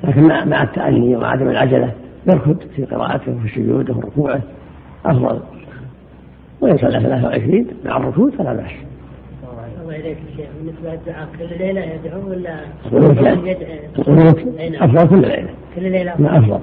لكن 0.03 0.49
مع 0.49 0.63
التأني 0.63 1.15
ومع 1.15 1.27
عدم 1.27 1.49
العجلة 1.49 1.93
يركض 2.27 2.57
في 2.75 2.85
قراءته 2.85 3.35
وفي 3.35 3.49
سجوده 3.49 3.93
وفي 3.93 4.07
ركوعه. 4.07 4.41
أفضل. 5.05 5.39
وإن 6.61 6.77
صلى 6.77 6.99
23 6.99 7.67
مع 7.85 7.97
الركوع 7.97 8.29
فلا 8.29 8.53
بأس. 8.53 8.71
الله 9.81 9.95
إليك 9.95 10.17
شيخ 10.37 10.47
بالنسبة 10.57 10.93
للدعاء 10.93 11.27
كل 11.39 11.57
ليلة. 11.57 11.81
يدعو 11.81 12.29
ولا 12.29 12.59
القنوت 13.97 14.37
أفضل. 14.75 15.07
كل 15.07 15.21
ليلة 15.21 15.49
كل 15.75 15.83
ليلة 15.91 16.13
أفضل. 16.37 16.59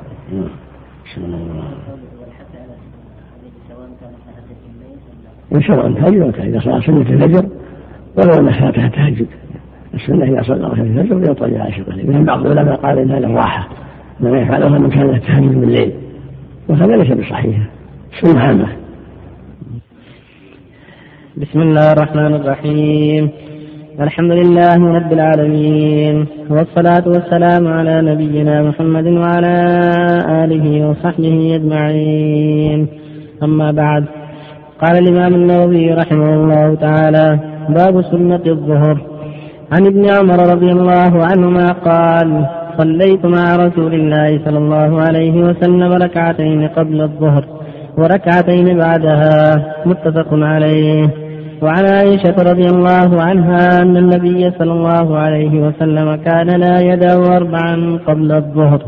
شاء 5.61 5.87
الله 5.87 6.01
تهجد 6.01 6.35
إذا 6.39 6.61
صلى 6.61 6.83
سنة 6.83 7.01
الفجر 7.01 7.47
ولو 8.19 8.41
أن 8.41 8.51
فاتها 8.53 8.89
تهجد 8.89 9.27
السنة 9.95 10.25
إذا 10.25 10.43
صلى 10.43 10.67
ركعة 10.67 10.83
الفجر 10.83 11.31
يطلع 11.31 11.63
على 11.63 11.73
شقه 11.73 11.97
من 12.05 12.25
بعض 12.25 12.47
العلماء 12.47 12.77
قال 12.77 12.99
إن 12.99 13.11
هذا 13.11 13.29
راحة. 13.29 13.69
ما 14.21 14.41
يفعله 14.41 14.79
من 14.79 14.91
كان 14.91 15.15
التهجد 15.15 15.61
بالليل 15.61 15.93
وهذا 16.69 16.97
ليس 16.97 17.13
بصحيح. 17.13 17.57
سنة 18.21 18.41
عامة 18.41 18.67
بسم 21.37 21.61
الله 21.61 21.93
الرحمن 21.93 22.35
الرحيم. 22.35 23.31
الحمد 24.01 24.33
لله 24.33 24.77
رب 24.77 25.13
العالمين. 25.13 26.27
والصلاة 26.51 27.09
والسلام 27.09 27.67
على 27.67 28.03
نبينا 28.03 28.63
محمد 28.63 29.07
وعلى 29.07 29.57
آله 30.45 30.89
وصحبه 30.89 31.55
أجمعين. 31.55 32.89
أما 33.43 33.71
بعد 33.71 34.05
قال 34.83 34.99
الإمام 34.99 35.35
النووي 35.35 35.93
رحمه 35.93 36.35
الله 36.35 36.75
تعالى 36.75 37.39
باب 37.69 38.03
سنة 38.03 38.41
الظهر. 38.47 38.97
عن 39.73 39.87
ابن 39.87 40.05
عمر 40.11 40.39
رضي 40.55 40.71
الله 40.73 41.25
عنهما 41.25 41.73
قال 41.73 42.47
صليت 42.79 43.27
مع 43.27 43.57
رسول 43.57 43.95
الله 43.95 44.41
صلى 44.45 44.59
الله 44.59 45.03
عليه 45.03 45.33
وسلم 45.33 45.93
ركعتين 45.93 46.69
قبل 46.69 47.01
الظهر 47.01 47.45
وركعتين 47.99 48.79
بعدها. 48.79 49.67
متفق 49.87 50.29
عليه. 50.33 51.09
وعن 51.63 51.85
عائشة 51.87 52.35
رضي 52.39 52.67
الله 52.67 53.23
عنها 53.23 53.83
أن 53.83 53.97
النبي 53.97 54.51
صلى 54.59 54.73
الله 54.73 55.19
عليه 55.19 55.61
وسلم 55.61 56.15
كان 56.15 56.47
لا 56.47 56.81
يدع 56.81 57.37
أربعا 57.37 57.99
قبل 58.07 58.33
الظهر. 58.33 58.81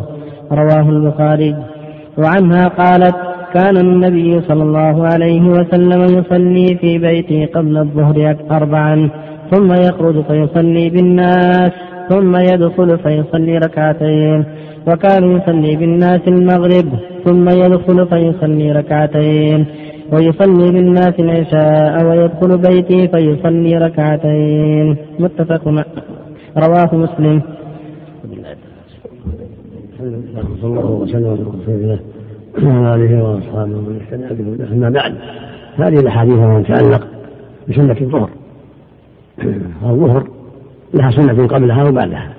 رواه 0.53 0.91
البخاري. 0.91 1.57
وعنها 2.19 2.69
قالت 2.69 3.17
كان 3.55 3.77
النبي 3.77 4.41
صلى 4.41 4.63
الله 4.63 5.07
عليه 5.13 5.43
وسلم 5.57 6.03
يصلي 6.19 6.69
في 6.81 6.99
بيته 6.99 7.47
قبل 7.55 7.77
الظهر 7.79 8.37
أربعا 8.51 9.11
ثم 9.51 9.73
يخرج 9.73 10.25
فيصلي 10.25 10.91
بالناس 10.91 11.73
ثم 12.09 12.37
يدخل 12.37 12.99
فيصلي 12.99 13.59
ركعتين 13.59 14.45
وكان 14.89 15.23
يصلي 15.37 15.77
بالناس 15.77 16.21
المغرب 16.29 16.89
ثم 17.25 17.49
يدخل 17.49 18.07
فيصلي 18.07 18.73
ركعتين 18.73 19.67
ويصلي 20.13 20.73
بالناس 20.73 21.15
العشاء 21.19 22.05
ويدخل 22.07 22.59
بيتي 22.59 23.09
فيصلي 23.09 23.79
ركعتين. 23.79 24.97
متفق 25.19 25.63
رواه 26.57 26.91
مسلم. 26.95 27.43
صلى 29.99 30.71
الله 30.71 30.91
وسلم 30.91 31.27
على 31.27 31.43
رسول 31.43 31.75
الله. 31.75 31.99
وعلى 32.65 32.95
آله 32.95 33.25
وأصحابه 33.25 33.77
ومن 33.77 34.01
اهتدى 34.01 34.43
بهداه 34.43 34.73
أما 34.73 34.91
بعد. 34.91 35.15
هذه 35.77 36.01
الأحاديث 36.01 36.39
التي 36.39 36.73
تتعلق 36.73 37.07
بسنة 37.69 37.97
الظهر. 38.01 38.31
الظهر 39.91 40.29
لها 40.95 41.11
سنة 41.11 41.47
قبلها 41.47 41.85
وبعدها. 41.85 42.33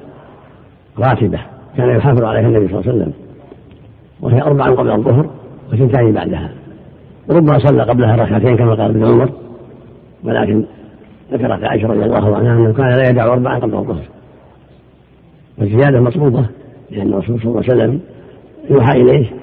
راتبة. 0.99 1.39
كان 1.77 1.89
يحافظ 1.89 2.23
عليها 2.23 2.47
النبي 2.47 2.67
صلى 2.67 2.79
الله 2.79 2.91
عليه 2.91 3.01
وسلم. 3.01 3.13
وهي 4.21 4.41
أربع 4.41 4.65
قبل 4.65 4.91
الظهر 4.91 5.29
وثنتان 5.73 6.11
بعدها. 6.11 6.49
ربما 7.29 7.59
صلى 7.59 7.83
قبلها 7.83 8.15
ركعتين 8.15 8.57
كما 8.57 8.73
قال 8.73 8.89
ابن 8.89 9.05
عمر. 9.05 9.29
ولكن 10.23 10.65
ذكرت 11.33 11.63
عائشة 11.63 11.87
رضي 11.87 12.03
الله 12.05 12.37
عنها 12.37 12.53
أنه 12.53 12.73
كان 12.73 12.89
لا 12.89 13.09
يدع 13.09 13.33
أربعا 13.33 13.59
قبل 13.59 13.75
الظهر. 13.75 14.03
والزيادة 15.57 16.01
مطلوبة 16.01 16.45
لأن 16.91 17.13
الرسول 17.13 17.41
صلى 17.41 17.51
الله 17.51 17.63
عليه 17.69 17.73
وسلم 17.73 17.99
يوحى 18.69 19.01
إليه 19.01 19.38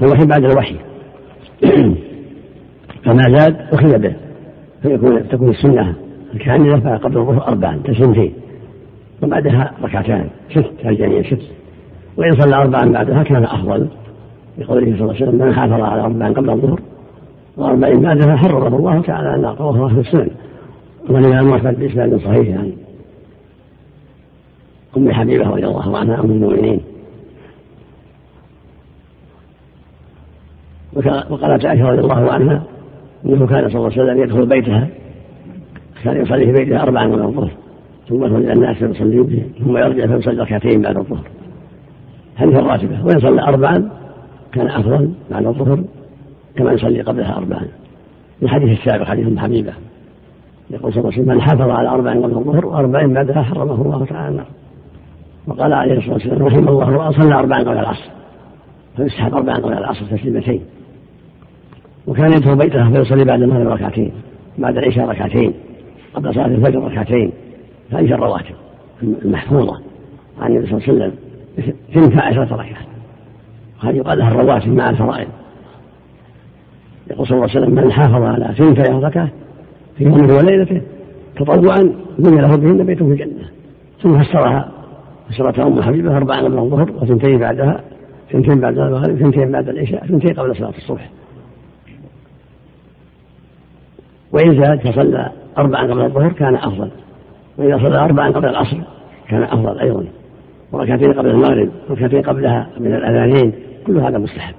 فالوحي 0.00 0.26
بعد 0.26 0.44
الوحي. 0.44 0.76
فما 3.04 3.22
زاد 3.36 3.56
أخذ 3.72 3.98
به 3.98 4.16
فيكون 4.82 5.28
تكون 5.28 5.48
السنة 5.48 5.94
الكاملة 6.34 6.96
قبل 6.96 7.18
الظهر 7.18 7.48
أربعا 7.48 7.80
تسنتين 7.84 8.32
وبعدها 9.22 9.72
ركعتان 9.82 10.28
ست 10.50 10.70
الجميع 10.84 11.22
ست. 11.22 11.42
وإن 12.16 12.40
صلى 12.40 12.56
أربعا 12.56 12.92
بعدها 12.92 13.22
كان 13.22 13.44
أفضل 13.44 13.88
لقوله 14.58 14.86
صلى 14.86 15.00
الله 15.00 15.14
عليه 15.14 15.26
وسلم 15.26 15.46
من 15.46 15.54
حافظ 15.54 15.72
على 15.72 16.02
أربعا 16.02 16.28
قبل 16.28 16.50
الظهر 16.50 16.80
وأربعين 17.56 18.00
بعدها 18.00 18.36
حرره 18.36 18.76
الله 18.76 19.00
تعالى 19.00 19.34
أن 19.34 19.44
رواه 19.44 19.86
أهل 19.90 19.98
السنن. 19.98 20.30
والإمام 21.10 21.52
أحمد 21.52 21.78
بإسناد 21.78 22.16
صحيح 22.16 22.48
يعني. 22.48 22.72
أم 24.96 25.12
حبيبة 25.12 25.48
رضي 25.48 25.66
الله 25.66 25.98
عنها 25.98 26.20
أم 26.20 26.30
المؤمنين. 26.30 26.80
وقالت 31.30 31.66
عائشة 31.66 31.88
رضي 31.88 32.00
الله 32.00 32.32
عنها 32.32 32.62
إنه 33.26 33.46
كان 33.46 33.68
صلى 33.68 33.78
الله 33.78 33.92
عليه 33.92 34.02
وسلم 34.02 34.22
يدخل 34.22 34.46
بيتها 34.46 34.88
كان 36.04 36.22
يصلي 36.22 36.46
في 36.46 36.52
بيتها 36.52 36.82
اربعا 36.82 37.06
من 37.06 37.22
الظهر 37.22 37.50
ثم 38.08 38.24
يدخل 38.24 38.36
إلى 38.36 38.52
الناس 38.52 38.76
فيصلي 38.76 39.42
ثم 39.64 39.76
يرجع 39.76 40.06
فيصلي 40.06 40.42
ركعتين 40.42 40.82
بعد 40.82 40.96
الظهر. 40.96 41.24
هذه 42.36 42.58
الراتبة 42.58 43.04
وإن 43.04 43.20
صلى 43.20 43.42
اربعا 43.42 43.90
كان 44.52 44.68
أفضل 44.68 45.12
بعد 45.30 45.46
الظهر 45.46 45.84
كما 46.56 46.72
يصلي 46.72 47.02
قبلها 47.02 47.36
اربعا. 47.36 47.68
الحديث 48.42 48.78
السابق 48.78 49.04
حديث 49.04 49.26
أم 49.26 49.38
حبيبة 49.38 49.72
يقول 50.70 50.92
صلى 50.92 51.00
الله 51.00 51.12
عليه 51.12 51.22
وسلم 51.22 51.34
من 51.34 51.40
حافظ 51.40 51.70
على 51.70 51.88
أربع 51.88 52.12
قبل 52.12 52.24
الظهر 52.24 52.66
واربع 52.66 53.06
بعدها 53.06 53.42
حرمه 53.42 53.82
الله 53.82 54.04
تعالى 54.04 54.28
النار. 54.28 54.46
وقال 55.46 55.72
عليه 55.72 55.98
الصلاة 55.98 56.14
والسلام 56.14 56.42
رحم 56.42 56.68
الله 56.68 57.10
صلى 57.10 57.34
اربعا 57.34 57.58
قبل 57.58 57.78
العصر. 57.78 58.10
فيسحب 58.96 59.34
اربعا 59.34 59.56
قبل 59.56 59.72
العصر 59.72 60.06
تسليمتين. 60.16 60.62
وكان 62.08 62.32
يدخل 62.32 62.56
بيته 62.56 62.90
فيصلي 62.90 63.24
بعد 63.24 63.42
المغرب 63.42 63.66
ركعتين 63.66 64.12
بعد 64.58 64.76
العشاء 64.76 65.08
ركعتين 65.08 65.52
قبل 66.14 66.34
صلاة 66.34 66.46
الفجر 66.46 66.84
ركعتين. 66.84 67.32
هذه 67.90 68.14
الرواتب 68.14 68.54
المحفوظة 69.02 69.80
عن 70.40 70.50
النبي 70.50 70.66
صلى 70.66 70.78
الله 70.78 71.04
عليه 71.04 71.12
وسلم. 71.12 71.12
ثنتا 71.94 72.20
عشرة 72.20 72.54
ركعة 72.54 72.82
وهذه 73.82 73.96
يقال 73.96 74.18
لها 74.18 74.28
الرواتب 74.28 74.68
مع 74.68 74.90
الفرائض. 74.90 75.28
يقول 77.10 77.26
صلى 77.26 77.36
الله 77.36 77.50
عليه 77.50 77.60
وسلم 77.60 77.74
من 77.74 77.92
حافظ 77.92 78.22
على 78.22 78.54
ثنتا 78.58 78.92
ركعة 78.92 79.30
في 79.98 80.04
يومه 80.04 80.36
وليلته 80.36 80.82
تطوعا 81.36 81.92
بني 82.18 82.40
له 82.40 82.56
بهن 82.56 82.84
بيته 82.84 83.06
في 83.06 83.12
الجنة. 83.12 83.48
ثم 84.02 84.22
فسرها 84.22 84.68
فسرتها 85.30 85.66
أم 85.66 85.82
حبيبة 85.82 86.16
أربعا 86.16 86.40
قبل 86.40 86.58
الظهر 86.58 86.90
وثنتين 86.90 87.38
بعدها 87.38 87.80
ثنتين 88.32 88.60
بعد 88.60 88.78
المغرب 88.78 89.16
ثنتين 89.16 89.52
بعد 89.52 89.68
العشاء 89.68 90.06
ثنتين 90.06 90.34
قبل 90.34 90.56
صلاة 90.56 90.74
الصبح. 90.78 91.10
وإن 94.32 94.64
زاد 94.64 94.80
فصلى 94.80 95.32
أربعا 95.58 95.82
قبل 95.82 96.04
الظهر 96.04 96.32
كان 96.32 96.54
أفضل 96.54 96.90
وإذا 97.58 97.78
صلى 97.78 97.98
أربعا 97.98 98.30
قبل 98.30 98.48
العصر 98.48 98.76
كان 99.28 99.42
أفضل 99.42 99.78
أيضا. 99.78 100.04
وركعتين 100.72 101.12
قبل 101.12 101.30
المغرب 101.30 101.70
وركعتين 101.88 102.22
قبلها 102.22 102.68
من 102.78 102.94
الأذانين 102.94 103.52
كل 103.86 103.98
هذا 103.98 104.18
مستحب. 104.18 104.54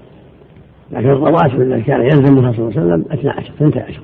لكن 0.91 1.09
الرواتب 1.09 1.61
التي 1.61 1.81
كان 1.81 2.01
يلزمها 2.01 2.51
صلى 2.51 2.67
الله 2.67 2.79
عليه 2.79 2.81
وسلم 2.81 3.05
اثنا 3.11 3.31
عشر 3.31 3.49
اثنتا 3.49 3.79
عشر. 3.79 4.01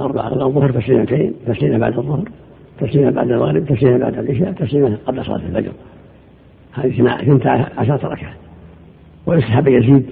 أربعة 0.00 0.28
قبل 0.28 0.42
الظهر 0.42 0.70
تسليمتين 0.70 1.34
تسليمة 1.46 1.78
بعد 1.78 1.98
الظهر 1.98 2.28
تسليمة 2.80 3.10
بعد 3.10 3.30
المغرب 3.30 3.66
تسليمة 3.66 3.98
بعد 3.98 4.18
العشاء 4.18 4.52
تسليمة 4.52 4.98
قبل 5.06 5.24
صلاة 5.24 5.36
الفجر. 5.36 5.72
هذه 6.74 7.22
اثنتا 7.22 7.66
عشرة 7.78 8.08
ركعة. 8.08 8.32
ويستحب 9.26 9.68
يزيد 9.68 10.06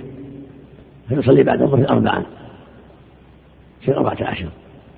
فيصلي 1.09 1.43
بعد 1.43 1.63
الظهر 1.63 1.89
أربعا 1.91 2.23
في 3.81 3.97
أربعة 3.97 4.17
عشر. 4.21 4.49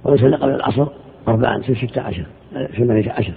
ويصلي 0.05 0.37
قبل 0.37 0.55
العصر 0.55 0.87
أربعا 1.29 1.61
في 1.61 1.75
ستة 1.75 2.01
عشر 2.01 2.27
ثمانية 2.77 3.13
عشر 3.13 3.35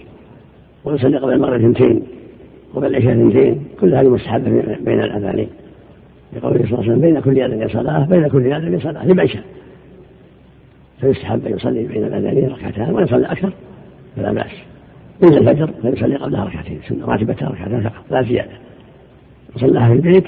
ويصلي 0.86 1.17
قبل 1.17 1.34
المغرب 1.34 1.60
اثنتين 1.60 2.04
وقبل 2.74 2.88
العشاء 2.88 3.12
اثنتين. 3.12 3.65
كل 3.80 3.95
هذه 3.95 4.10
مستحبة 4.10 4.50
بين 4.82 5.00
الأذانين. 5.04 5.50
لقوله 6.34 6.58
صلى 6.58 6.65
الله 6.65 6.78
عليه 6.78 6.91
وسلم 6.91 7.02
بين 7.02 7.19
كل 7.19 7.41
أذان 7.41 7.69
صلاة 7.69 8.06
بين 8.06 8.28
كل 8.28 8.54
أذان 8.54 8.80
صلاة 8.80 9.06
لمن 9.06 9.28
شاء 9.28 9.43
فيستحب 11.02 11.45
أن 11.45 11.54
يصلي 11.54 11.84
بين 11.84 12.04
الأذانين 12.04 12.50
ركعتان 12.50 12.93
وإن 12.93 13.08
صلى 13.08 13.26
أكثر 13.26 13.54
فلا 14.15 14.32
بأس. 14.32 14.52
إلا 15.24 15.38
الفجر 15.38 15.74
فيصلي 15.82 16.15
قبلها 16.15 16.43
ركعتين 16.45 16.80
سنة 16.88 17.06
راتبتها 17.06 17.50
ركعتان 17.50 17.82
فقط 17.82 18.04
لا 18.12 18.21
زيادة. 18.21 18.52
صلاها 19.56 19.88
في 19.88 19.93
البيت 19.93 20.26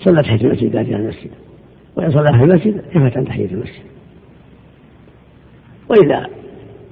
صلى 0.00 0.22
تحية 0.22 0.46
المسجد 0.46 0.76
ذات 0.76 0.88
المسجد. 0.88 1.30
وإن 1.96 2.10
صلاها 2.10 2.38
في 2.38 2.44
المسجد 2.44 2.80
كفت 2.94 3.16
عن 3.16 3.24
تحية 3.24 3.46
المسجد. 3.46 3.91
وإذا 5.92 6.26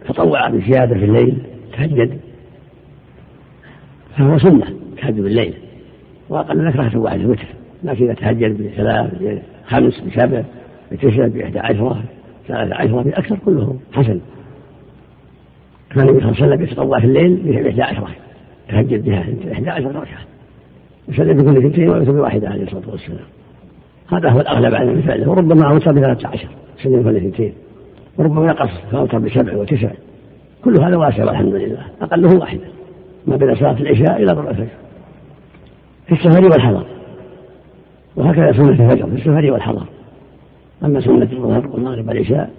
تطوع 0.09 0.49
بزيادة 0.49 0.95
في 0.95 1.05
الليل 1.05 1.43
تهجد. 1.73 2.21
فهو 4.17 4.39
سنة 4.39 4.67
تهجد 4.97 5.21
بالليل. 5.21 5.55
وأقل 6.29 6.67
لك 6.67 6.77
ركعة 6.77 6.99
واحدة 6.99 7.29
وتر 7.29 7.47
لكن 7.85 8.05
إذا 8.05 8.15
تهجد 8.15 8.63
بثلاث 8.63 9.11
بخمس 9.21 10.01
بسبع 10.01 10.43
بتسع 10.93 11.27
بإحدى 11.27 11.59
عشرة 11.59 12.03
ثلاثة 12.49 12.75
عشرة 12.75 13.03
بأكثر 13.03 13.39
كله 13.45 13.77
حسن. 13.93 14.21
كان 15.91 16.09
النبي 16.09 16.21
صلى 16.21 16.31
الله 16.31 16.43
عليه 16.43 16.55
وسلم 16.55 16.63
يتطوع 16.63 17.01
في 17.01 17.07
الليل 17.07 17.37
بإحدى 17.37 17.83
عشرة. 17.83 18.09
تهجد 18.69 19.05
بها 19.05 19.25
إحدى 19.53 19.71
عشرة 19.71 19.89
ركعة. 19.89 20.21
يصلي 21.09 21.35
بكل 21.35 21.57
اثنتين 21.57 21.91
ويوتر 21.91 22.13
بواحدة 22.13 22.49
عليه 22.49 22.63
الصلاة 22.63 22.91
والسلام. 22.91 23.27
هذا 24.09 24.31
هو 24.31 24.41
الأغلب 24.41 24.75
على 24.75 24.95
من 24.95 25.29
وربما 25.29 25.71
أوتر 25.71 25.93
بثلاثة 25.93 26.29
عشر. 26.29 26.49
يصلي 26.79 26.97
بكل 26.97 27.17
اثنتين 27.17 27.53
وربما 28.21 28.47
يقص 28.47 28.71
فأوتر 28.93 29.19
بسبع 29.19 29.57
وتسع. 29.57 29.91
كل 30.65 30.83
هذا 30.83 30.97
واسع 30.97 31.25
والحمد 31.25 31.55
لله. 31.55 31.85
أقله 32.03 32.39
واحدة. 32.39 32.67
ما 33.27 33.37
بين 33.37 33.55
صلاة 33.55 33.81
العشاء 33.81 34.23
إلى 34.23 34.35
طلوع 34.35 34.51
الفجر. 34.51 34.69
في 36.07 36.13
السفر 36.13 36.45
والحضر. 36.45 36.87
وهكذا 38.17 38.53
سنة 38.53 38.69
الفجر. 38.69 39.07
في 39.07 39.15
السفر 39.15 39.53
والحضر. 39.53 39.87
أما 40.85 41.01
سنة 41.01 41.29
الظهر 41.33 41.67
والمغرب 41.67 42.09
والعشاء 42.09 42.51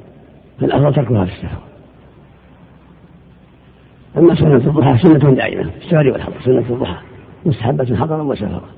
فالأفضل 0.60 0.93
تركها 0.93 1.26
في 1.26 1.32
السفر. 1.32 1.62
أما 4.17 4.36
سنة 4.36 4.56
الضحى 4.56 4.97
سنة 4.97 5.32
دائمة. 5.32 5.63
في 5.63 5.78
السفر 5.78 6.12
والحضر. 6.12 6.36
سنة 6.45 6.65
الضحى. 6.69 7.02
مستحبة 7.45 7.95
حضرا 7.95 8.24
وسفرا. 8.24 8.69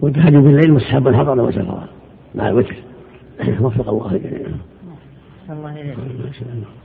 والتهجد 0.00 0.36
بالليل 0.36 0.72
مستحب 0.72 1.14
حضرا 1.14 1.42
وسفرا. 1.42 1.88
مع 2.34 2.48
الوتر. 2.48 2.76
وفق 3.60 3.88
الله 3.88 4.20
الجميع 5.48 5.58
الله 5.58 5.80
إليك. 5.80 5.96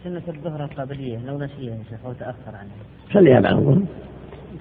سنة 0.03 0.21
الظهر 0.27 0.63
القبلية 0.63 1.17
لو 1.27 1.37
نسيها 1.37 1.75
يا 1.75 1.83
شيخ 1.89 2.05
أو 2.05 2.13
تأخر 2.13 2.47
عنها. 2.47 2.75
صليها 3.13 3.39
بعد. 3.39 3.53
الظهر 3.53 3.81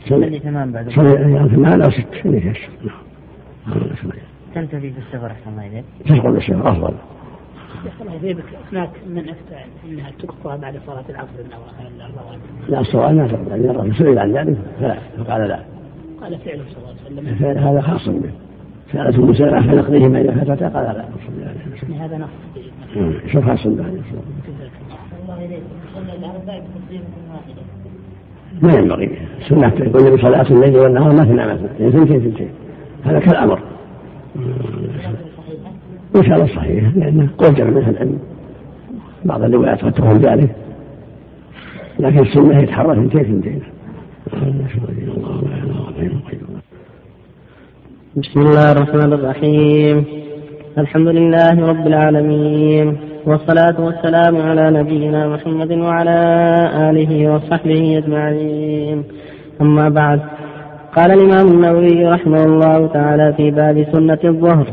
صلي 0.08 0.38
تمام 0.38 0.72
بعد. 0.72 0.90
صلي 0.90 1.48
ثمان 1.48 1.82
أو 1.82 1.90
ست 1.90 2.14
صلي 2.22 2.54
تنتهي 4.54 4.80
في 4.80 4.98
السفر 4.98 5.26
أحسن 5.26 5.50
الله 5.50 5.66
إليك. 5.66 5.84
تدخل 6.06 6.37
السفر 6.37 6.70
أفضل. 6.70 6.94
الله 8.00 8.14
يثيبك 8.14 8.44
هناك 8.72 8.90
من 9.06 9.28
افتى 9.28 9.56
إنها 9.88 10.11
تقطع 10.11 10.56
بعد 10.56 10.80
صلاة 10.87 11.04
العصر 11.08 11.28
الرواتب. 12.00 12.40
لا 12.68 12.80
الصواب 12.80 13.14
ما 13.14 13.28
تقطع. 13.28 13.54
لأن 13.54 13.70
الرسول 13.70 13.96
سئل 13.96 14.18
عن 14.18 14.32
ذلك 14.32 14.56
فلا. 14.80 14.96
فقال 15.18 15.48
لا. 15.48 15.61
قال 16.20 16.38
فعله 16.38 16.62
صلى 16.68 16.78
الله 16.78 16.94
عليه 17.06 17.20
وسلم. 17.20 17.34
فعل 17.34 17.58
هذا 17.58 17.80
خاص 17.80 18.08
به. 18.08 18.30
سألته 18.92 19.26
موسى 19.26 19.44
عن 19.44 19.76
نقضيهما 19.76 20.20
إذا 20.20 20.44
فتتا 20.44 20.68
قال 20.68 20.84
لا. 20.84 21.04
هذا 22.04 22.28
شوف 23.33 23.44
خاص 23.44 23.66
به 23.66 23.85
ما 28.62 28.72
ينبغي. 28.72 29.18
السنة 29.40 29.66
يقول 29.66 30.07
النبي 30.07 30.22
صلاة 30.22 30.51
الليل 30.51 30.77
والنهار 30.77 31.12
ما 31.12 31.24
تنام 31.24 31.48
اثنتين 31.48 31.90
ثنتين 31.90 32.20
ثنتين 32.20 32.51
هذا 33.05 33.18
كالأمر. 33.18 33.61
إن 36.16 36.22
شاء 36.22 36.35
الله 36.35 36.46
صحيح. 36.46 36.96
لأنه 36.96 37.29
قول 37.38 37.55
جمع 37.55 37.70
من 37.70 37.88
العلم 37.88 38.18
بعض 39.24 39.42
الروايات 39.42 39.85
قد 39.85 39.92
تقول 39.92 40.18
ذلك. 40.18 40.57
لكن 41.98 42.18
السنة 42.18 42.59
يتحرى 42.59 42.94
ثنتين 42.94 43.24
ثنتين 43.24 43.62
بسم 48.16 48.40
الله 48.40 48.72
الرحمن 48.72 49.12
الرحيم. 49.12 50.27
الحمد 50.76 51.09
لله 51.09 51.66
رب 51.68 51.87
العالمين 51.87 52.96
والصلاة 53.26 53.74
والسلام 53.81 54.37
على 54.37 54.70
نبينا 54.70 55.28
محمد 55.28 55.72
وعلى 55.72 56.18
آله 56.90 57.33
وصحبه 57.33 57.98
أجمعين. 57.98 59.04
أما 59.61 59.88
بعد 59.88 60.20
قال 60.96 61.11
الإمام 61.11 61.46
النووي 61.48 62.07
رحمه 62.07 62.44
الله 62.44 62.87
تعالى 62.87 63.33
في 63.37 63.50
باب 63.50 63.87
سنة 63.92 64.18
الظهر 64.24 64.66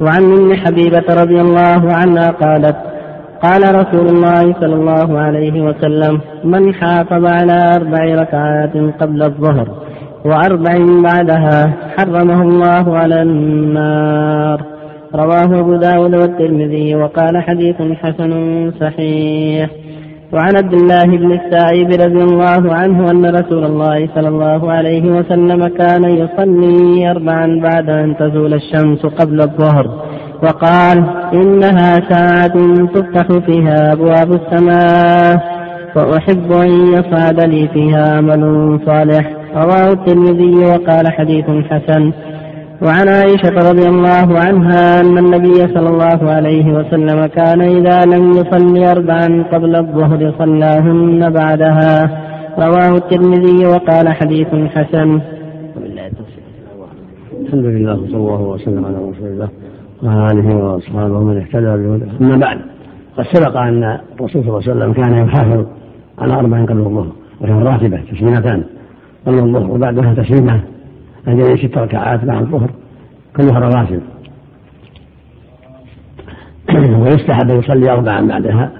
وعن 0.00 0.22
أم 0.22 0.54
حبيبة 0.54 1.04
رضي 1.22 1.40
الله 1.40 1.92
عنها 1.92 2.30
قالت 2.30 2.76
قال 3.42 3.62
رسول 3.74 4.06
الله 4.08 4.52
صلى 4.60 4.74
الله 4.74 5.18
عليه 5.18 5.62
وسلم 5.62 6.20
من 6.44 6.74
حافظ 6.74 7.26
على 7.26 7.76
أربع 7.76 8.22
ركعات 8.22 8.76
قبل 9.00 9.22
الظهر 9.22 9.85
وأربع 10.26 10.74
بعدها 11.08 11.72
حرمه 11.96 12.42
الله 12.42 12.98
على 12.98 13.22
النار. 13.22 14.60
رواه 15.14 15.60
أبو 15.60 15.76
داود 15.76 16.14
والترمذي 16.14 16.94
وقال 16.94 17.42
حديث 17.42 17.76
حسن 18.02 18.32
صحيح. 18.80 19.70
وعن 20.32 20.56
عبد 20.56 20.72
الله 20.72 21.04
بن 21.04 21.32
السائب 21.32 21.88
رضي 21.88 22.22
الله 22.22 22.74
عنه 22.74 23.10
أن 23.10 23.26
رسول 23.26 23.64
الله 23.64 24.08
صلى 24.14 24.28
الله 24.28 24.72
عليه 24.72 25.02
وسلم 25.10 25.68
كان 25.68 26.04
يصلي 26.04 27.10
أربعا 27.10 27.60
بعد 27.62 27.90
أن 27.90 28.16
تزول 28.16 28.54
الشمس 28.54 29.06
قبل 29.06 29.40
الظهر 29.40 29.86
وقال 30.42 31.04
إنها 31.32 31.90
ساعة 32.10 32.56
تفتح 32.94 33.26
فيها 33.46 33.92
أبواب 33.92 34.32
السماء 34.32 35.56
وأحب 35.96 36.52
أن 36.52 36.70
يصعد 36.92 37.40
لي 37.40 37.68
فيها 37.68 38.16
عمل 38.16 38.80
صالح. 38.86 39.35
رواه 39.56 39.92
الترمذي 39.92 40.56
وقال 40.70 41.12
حديث 41.12 41.44
حسن. 41.70 42.12
وعن 42.82 43.08
عائشة 43.08 43.70
رضي 43.70 43.86
الله 43.88 44.38
عنها 44.38 45.00
أن 45.00 45.18
النبي 45.18 45.54
صلى 45.74 45.88
الله 45.88 46.30
عليه 46.30 46.66
وسلم 46.78 47.26
كان 47.26 47.60
إذا 47.60 47.98
لم 48.04 48.30
يصلي 48.30 48.90
أربعا 48.90 49.44
قبل 49.52 49.76
الظهر 49.76 50.32
صلاهن 50.38 51.30
بعدها. 51.30 51.94
رواه 52.58 52.96
الترمذي 52.96 53.66
وقال 53.66 54.08
حديث 54.08 54.48
حسن. 54.74 55.20
الحمد 57.42 57.64
لله 57.64 57.96
صلى 57.96 58.16
الله 58.16 58.42
وسلم 58.42 58.84
على 58.84 58.96
رسول 58.96 59.28
الله 59.28 59.48
وعلى 60.02 60.32
آله 60.32 60.56
وأصحابه 60.56 61.20
من 61.20 61.36
اهتدى 61.36 61.72
بهداه. 61.82 62.08
أما 62.20 62.36
بعد 62.36 62.58
قد 63.18 63.24
سبق 63.32 63.56
أن 63.56 63.98
الرسول 64.20 64.42
صلى 64.42 64.48
الله 64.48 64.62
عليه 64.62 64.70
وسلم 64.72 64.92
كان 64.92 65.12
يحافظ 65.24 65.66
على 66.18 66.34
أربع 66.34 66.64
قبل 66.64 66.78
الظهر 66.78 67.12
وهي 67.40 67.62
راتبه 67.62 68.00
تسليمتان 68.12 68.62
قبل 69.26 69.38
الظهر 69.38 69.70
وبعدها 69.70 70.14
تسليمة. 70.14 70.60
هذه 71.26 71.56
ست 71.56 71.78
ركعات 71.78 72.24
بعد 72.24 72.42
الظهر 72.42 72.70
كلها 73.36 73.58
رواتب. 73.58 74.00
ويستحب 77.02 77.50
أن 77.50 77.58
يصلي 77.58 77.90
اربعا 77.90 78.20
بعدها 78.20 78.72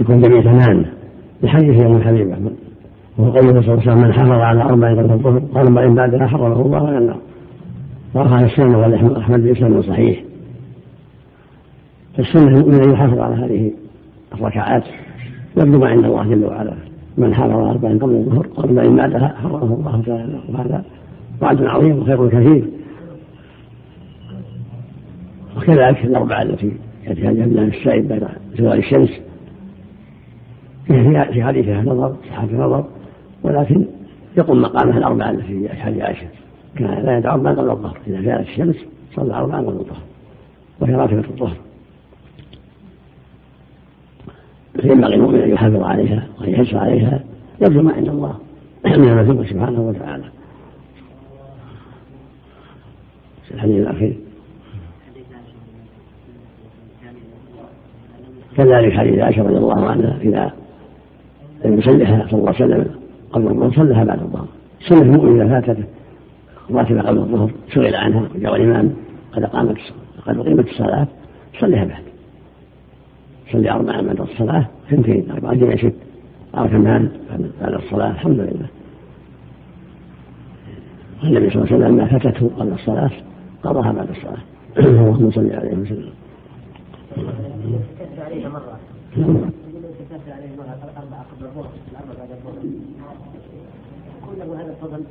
يكون 0.00 0.20
جميع 0.20 0.40
ثمان. 0.40 0.86
لحديث 1.42 1.82
يوم 1.82 1.96
الحبيبه 1.96 2.36
وقوله 3.18 3.60
صلى 3.60 3.60
الله 3.60 3.70
عليه 3.70 3.82
وسلم 3.82 3.98
من 3.98 4.12
حافظ 4.12 4.30
على 4.30 4.62
أربع 4.62 4.92
قبل 4.92 5.12
الظهر 5.12 5.42
واربع 5.52 5.86
بعدها 5.86 6.26
حرمه 6.26 6.60
الله 6.60 6.86
على 6.88 6.98
النار. 6.98 7.18
وأخذ 8.14 8.42
السنة 8.42 8.78
والأحمد 8.78 9.42
بإسلام 9.42 9.82
صحيح. 9.82 10.22
فالسنة 12.16 12.48
المؤمن 12.48 12.82
أن 12.82 12.92
يحافظ 12.92 13.18
على 13.18 13.34
هذه 13.34 13.72
الركعات 14.34 14.84
يطلب 15.56 15.84
عند 15.84 16.04
الله 16.04 16.24
جل 16.24 16.44
وعلا. 16.44 16.91
من 17.18 17.34
حافظ 17.34 17.52
على 17.52 17.70
أربع 17.70 17.88
قبل 17.88 18.14
الظهر 18.14 18.46
وأربع 18.56 18.86
بعدها 18.86 19.34
حرمه 19.42 19.74
الله 19.74 20.02
تعالى. 20.06 20.40
وهذا 20.48 20.84
وعد 21.42 21.62
عظيم 21.62 21.98
وخير 21.98 22.28
كثير. 22.28 22.64
وكذلك 25.56 26.04
الأربعة 26.04 26.42
التي 26.42 26.72
يأتيها 27.04 27.30
الجنة 27.30 27.62
السائب 27.62 28.08
بعد 28.08 28.28
زوال 28.58 28.78
الشمس. 28.78 29.10
في 31.32 31.42
حديثها 31.44 31.82
نظر 31.82 32.16
صحة 32.30 32.46
نظر 32.52 32.84
ولكن 33.42 33.84
يقوم 34.36 34.62
مقامها 34.62 34.98
الأربعة 34.98 35.30
التي 35.30 35.68
في 35.68 35.68
حديث 35.68 36.02
عائشة 36.02 36.26
كان 36.76 37.04
لا 37.04 37.18
يدعو 37.18 37.38
ما 37.38 37.50
قبل 37.50 37.70
الظهر. 37.70 37.98
إذا 38.06 38.22
زالت 38.22 38.48
الشمس 38.48 38.76
صلى 39.14 39.34
أربعا 39.34 39.60
قبل 39.60 39.68
الظهر. 39.68 40.02
وهي 40.80 40.94
راتبة 40.94 41.24
الظهر. 41.30 41.56
فينبغي 44.80 45.14
المؤمن 45.14 45.40
أن 45.40 45.50
يحافظ 45.50 45.82
عليها 45.82 46.26
وأن 46.40 46.50
يحرص 46.50 46.74
عليها 46.74 47.20
يرجو 47.60 47.82
ما 47.82 47.92
عند 47.92 48.08
الله. 48.08 48.34
من 48.86 49.08
المثوبة 49.08 49.44
سبحانه 49.44 49.80
وتعالى. 49.80 50.24
الحديث 53.54 53.76
الأخير. 53.76 54.16
كذلك 58.56 58.92
حديث 58.92 59.18
عائشة 59.18 59.42
رضي 59.42 59.56
الله 59.56 59.84
عنها 59.84 60.18
إذا 60.20 60.52
لم 61.64 61.78
يصلها 61.78 62.26
صلى 62.30 62.40
الله 62.40 62.54
عليه 62.60 62.64
وسلم 62.64 62.94
قبل 63.32 63.46
الظهر 63.46 63.70
صلىها 63.70 64.04
بعد 64.04 64.22
الظهر. 64.22 64.46
سنة 64.88 65.02
المؤمن 65.02 65.40
إذا 65.40 65.60
فاتته 65.60 65.84
راتبة 66.70 67.02
قبل 67.02 67.18
الظهر 67.18 67.50
سئل 67.74 67.94
عنها 67.94 68.28
وجاء 68.34 68.56
الإمام 68.56 68.94
قد 69.32 69.44
قامت 69.44 69.78
قد 70.26 70.38
أقيمت 70.38 70.68
الصلاة 70.68 71.06
صليها 71.60 71.84
بعد. 71.84 72.11
صلي 73.52 73.70
أربعة 73.70 74.02
بعد 74.02 74.20
الصلاة 74.20 74.66
اثنتين 74.88 75.30
أربعة 75.30 75.54
جمع 75.54 75.76
ست 75.76 75.94
أركمان 76.56 77.10
بعد 77.60 77.74
الصلاة 77.74 78.10
الحمد 78.10 78.40
لله. 78.40 78.66
والنبي 81.22 81.50
صلى 81.50 81.62
الله 81.62 81.74
عليه 81.74 81.84
وسلم 81.84 81.96
ما 81.96 82.06
فاتته 82.06 82.50
قبل 82.58 82.72
الصلاة 82.72 83.10
قضاها 83.62 83.92
بعد 83.92 84.08
الصلاة. 84.10 84.42
اللهم 84.78 85.30
صل 85.30 85.52
عليه 85.52 85.72
وسلم. 85.72 86.12
عليه 88.18 88.48
مرة 88.48 88.78
مرة 89.26 89.50
قبل 91.32 91.44
الظهر 91.44 91.70
الأربعة 91.92 92.16
بعد 92.18 92.30
الظهر 92.30 92.62
كله 94.26 94.60
هذا 94.60 94.70
الفضل 94.70 95.04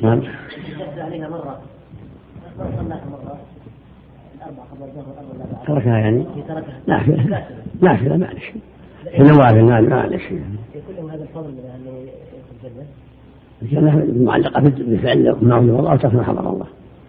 نعم. 0.00 0.22
عليها 0.98 1.28
مرة 1.28 1.60
مرة 2.58 3.38
تركها 5.66 5.98
يعني؟ 5.98 6.24
نافلة. 6.86 7.44
نافلة 7.82 8.16
معلش 8.16 8.52
نعم 9.18 9.84
معلش 9.84 10.22
يكون 10.24 11.10
هذا 11.10 11.22
الفضل 11.22 11.54
في 12.60 12.68
الجنة. 12.68 12.86
الجنة 13.62 14.24
معلقة 14.24 14.60
بفعل 14.60 15.36
معه 15.42 15.58
الله 15.58 15.92
وترك 15.92 16.14
ما 16.14 16.22
حضر 16.22 16.50
الله. 16.52 16.66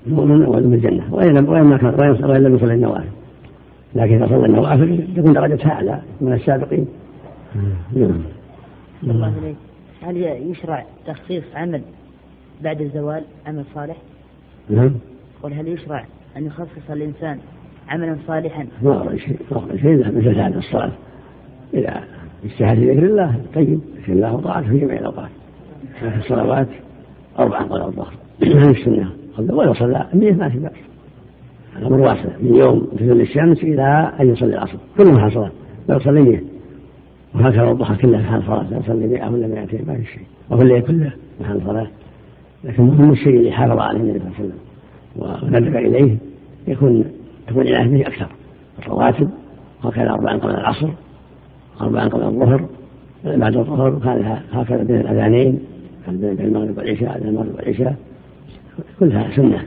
المؤمن 0.07 0.43
أول 0.43 0.67
من 0.67 0.73
الجنة 0.73 1.13
وإن 1.13 1.37
لم 1.37 1.49
وإن 1.49 1.77
كان 1.77 2.29
وإن 2.29 2.43
لم 2.43 2.55
يصلي 2.55 2.73
النوافل. 2.73 3.09
لكن 3.95 4.15
إذا 4.15 4.27
صلى 4.27 4.45
النوافل 4.45 5.07
تكون 5.15 5.33
درجتها 5.33 5.71
أعلى 5.71 6.01
من 6.21 6.33
السابقين. 6.33 6.87
نعم. 7.95 8.21
الله 9.03 9.33
إليك. 9.37 9.55
هل 10.01 10.17
يشرع 10.51 10.85
تخصيص 11.07 11.43
عمل 11.55 11.81
بعد 12.63 12.81
الزوال 12.81 13.23
عمل 13.47 13.63
صالح؟ 13.75 13.97
نعم. 14.69 14.91
قل 15.43 15.53
هل 15.53 15.67
يشرع 15.67 16.05
أن 16.37 16.45
يخصص 16.45 16.91
الإنسان 16.91 17.37
عملا 17.89 18.17
صالحا؟ 18.27 18.67
ما 18.83 19.17
شيء 19.17 19.37
ما 19.51 19.77
شيء. 19.77 19.97
مثل 19.97 20.39
هذا 20.39 20.57
الصلاة 20.57 20.91
إذا 21.73 22.03
اجتهد 22.45 22.75
في 22.75 22.91
ذكر 22.91 23.05
الله 23.05 23.41
طيب. 23.55 23.79
ذكر 23.97 24.13
الله 24.13 24.35
وطاعته 24.35 24.67
في 24.67 24.79
جميع 24.79 24.99
الأوقات. 24.99 25.29
في 25.99 26.17
الصلوات 26.17 26.67
أربعا 27.39 27.63
قبل 27.63 27.81
الظهر. 27.81 28.13
هذه 28.43 28.71
السنة 28.71 29.11
ولو 29.39 29.73
صلى 29.73 30.07
مية 30.13 30.33
ما 30.33 30.49
في 30.49 30.59
بأس. 30.59 30.71
الأمر 31.77 31.99
واسع. 31.99 32.29
من 32.41 32.55
يوم 32.55 32.87
تزول 32.99 33.21
الشمس 33.21 33.63
إلى 33.63 34.13
أن 34.19 34.29
يصلي 34.29 34.53
العصر. 34.53 34.77
كل 34.97 35.11
محل 35.11 35.31
صلاة 35.31 35.51
لو 35.89 35.99
صلي 35.99 36.21
مية 36.21 36.43
وهكذا 37.35 37.71
الضحى 37.71 37.95
كلها 37.95 38.21
محل 38.21 38.43
صلاة 38.47 38.73
لو 38.73 38.81
صلي 38.81 39.07
مئة 39.07 39.29
ولا 39.29 39.47
مئتين 39.47 39.85
ما 39.87 39.95
في 39.97 40.05
شيء. 40.05 40.23
وفي 40.51 40.63
الليل 40.63 40.81
كله 40.81 41.13
محل 41.41 41.61
صلاة 41.65 41.87
لكن 42.63 42.83
مهم 42.83 43.11
الشيء 43.11 43.35
اللي 43.35 43.51
حافظ 43.51 43.79
عليه 43.79 43.99
النبي 43.99 44.19
صلى 44.19 44.27
الله 44.27 44.35
عليه 44.39 44.47
وسلم. 44.47 44.62
وندب 45.15 45.75
إليه 45.75 46.17
يكون 46.67 47.05
تكون 47.47 47.67
العنايه 47.67 48.03
به 48.03 48.07
أكثر. 48.07 48.27
الرواتب 48.79 49.29
وهكذا 49.83 50.09
اربعا 50.09 50.37
قبل 50.37 50.51
العصر 50.51 50.89
اربعا 51.81 52.07
قبل 52.07 52.23
الظهر 52.23 52.69
بعد 53.25 53.57
الظهر 53.57 53.99
هكذا 54.51 54.83
بين 54.83 54.99
الأذانين 54.99 55.59
بين 56.07 56.39
المغرب 56.39 56.77
والعشاء 56.77 57.19
بين 57.19 57.27
المغرب 57.27 57.55
والعشاء. 57.55 57.95
كلها 58.99 59.35
سنة. 59.35 59.65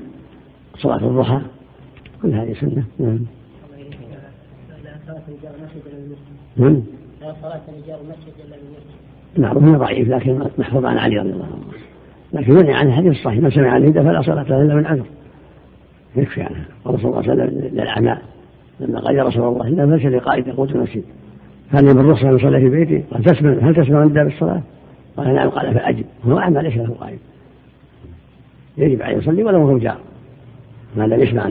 صلاة 0.78 1.08
الضحى 1.08 1.40
كل 2.22 2.32
هذه 2.32 2.52
سنة. 2.60 2.84
نعم. 2.98 3.18
نعم. 6.56 6.82
صلاة 7.20 7.60
رجال 7.68 7.98
المسجد 8.00 8.32
إلا 8.44 8.56
بالمسجد. 9.36 9.68
هو 9.68 9.78
ضعيف 9.78 10.08
لكن 10.08 10.48
محفوظ 10.58 10.84
عن 10.84 10.98
علي 10.98 11.18
رضي 11.18 11.30
الله 11.30 11.44
عنه. 11.44 11.64
لكن 12.32 12.52
منع 12.52 12.76
عن 12.76 12.86
الحديث 12.86 13.12
الصحيح 13.12 13.40
من 13.40 13.50
سمع 13.50 13.76
الهدى 13.76 14.02
فلا 14.02 14.22
صلاة 14.22 14.42
له 14.42 14.62
إلا 14.62 14.74
من 14.74 14.86
عذر. 14.86 15.06
يكفي 16.16 16.42
عنها 16.42 16.64
قال 16.84 17.00
صلى 17.00 17.04
الله 17.04 17.22
عليه 17.22 17.32
وسلم 17.32 17.60
للأعمى 17.72 18.16
لما 18.80 19.00
قال 19.00 19.16
يا 19.16 19.22
رسول 19.22 19.42
الله 19.42 19.68
إن 19.68 19.80
المسجد 19.80 20.14
قائد 20.14 20.46
يقود 20.46 20.70
المسجد 20.70 21.04
هل 21.70 21.84
من 21.84 22.10
رخصة 22.10 22.30
أن 22.30 22.36
يصلي 22.36 22.60
في 22.60 22.68
بيتي؟ 22.68 23.04
قال 23.10 23.24
تسمع 23.24 23.50
هل 23.50 23.74
تسمع 23.74 24.02
النداء 24.02 24.24
بالصلاة؟ 24.24 24.62
قال 25.16 25.34
نعم 25.34 25.48
قال 25.48 25.74
فأجب 25.74 26.04
هو 26.24 26.38
أعمى 26.38 26.62
ليس 26.62 26.76
له 26.76 26.94
قائد 27.00 27.18
يجب 28.78 29.02
عليه 29.02 29.16
يصلي 29.16 29.44
ولو 29.44 29.68
هو 29.68 29.78
جار 29.78 29.98
ما 30.96 31.06
لم 31.06 31.20
يسمع 31.20 31.48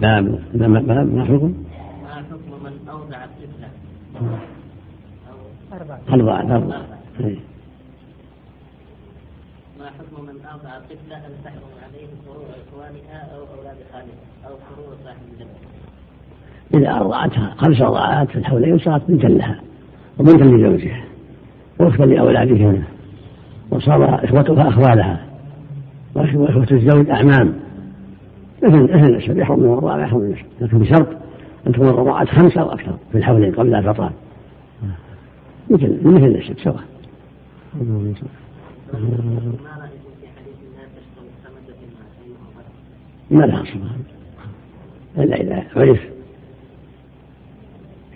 نعم 0.00 0.38
لا 0.54 0.68
ما 0.68 0.80
ما 0.80 0.80
ما؟ 0.80 1.04
ما 1.04 1.24
حكم 1.24 1.44
من 1.46 1.65
أربعة. 5.72 6.56
أربعة. 6.56 6.82
ما 9.78 9.86
حكم 9.86 10.22
من 10.22 10.34
أربع 10.52 10.78
طفلة 10.78 11.16
هل 11.16 11.32
تحرم 11.44 11.72
عليه 11.82 12.06
فروع 12.26 12.46
إخوانها 12.68 13.34
أو 13.34 13.40
أولاد 13.58 13.76
خالها 13.92 14.46
أو 14.46 14.50
فروع 14.50 14.94
صاحب 15.04 15.16
الدم؟ 15.32 15.46
إذا 16.74 16.96
أرضعتها 16.96 17.54
خمس 17.58 17.80
رضعات 17.80 18.28
في 18.28 18.38
الحولين 18.38 18.78
صارت 18.78 19.02
بنتا 19.08 19.26
لها 19.26 19.60
وبنتا 20.18 20.44
لزوجها 20.44 21.04
وأختا 21.80 22.02
لأولادها 22.02 22.82
وصار 23.70 24.24
إخوتها 24.24 24.68
أخوالها. 24.68 25.26
وإخوة 26.14 26.66
الزوج 26.70 27.10
أعمام. 27.10 27.54
مثل 28.62 28.82
مثل 28.82 28.94
النسب 28.94 29.38
يحرم 29.38 29.58
من 29.58 29.72
الرضاعة 29.72 29.98
يحرم 29.98 30.20
من 30.20 30.26
النسب 30.26 30.46
لكن 30.60 30.78
بشرط 30.78 31.08
أن 31.66 31.72
تكون 31.72 31.88
الرضاعات 31.88 32.28
خمسة 32.28 32.60
أو 32.60 32.72
أكثر 32.72 32.96
في 33.12 33.18
الحولين 33.18 33.54
قبل 33.54 33.74
الفطران 33.74 34.12
مثل 35.70 35.98
مثل 36.02 36.24
النسب 36.24 36.58
سواء. 36.58 36.84
ما 43.30 43.46
لها 43.46 43.64
صفة 43.64 43.90
إلا 45.18 45.40
إذا 45.40 45.64
عرف 45.76 46.00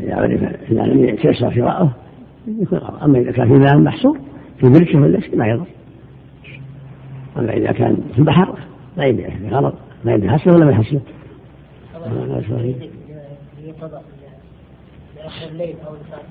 إذا 0.01 0.15
عرف 0.15 0.43
إذا 0.43 0.83
لم 0.83 1.05
يتيسر 1.05 1.55
شراءه 1.55 1.93
يكون 2.47 2.79
أما 2.79 3.19
إذا 3.19 3.33
كان 3.33 3.49
في 3.49 3.53
مال 3.53 3.85
محصور 3.85 4.19
في 4.61 4.69
بركة 4.69 5.01
ولا 5.01 5.21
شيء 5.21 5.37
ما 5.37 5.47
يضر. 5.47 5.67
أما 7.37 7.53
إذا 7.53 7.73
كان 7.73 7.97
في 8.13 8.19
البحر 8.19 8.59
لا 8.97 9.05
يبيع. 9.05 9.31
غلط 9.51 9.75
ما 10.05 10.13
يبيع 10.13 10.37
حصله 10.37 10.55
ولا 10.55 10.65
ما 10.65 10.73
يحصله 10.73 11.01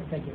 الفجر. 0.02 0.34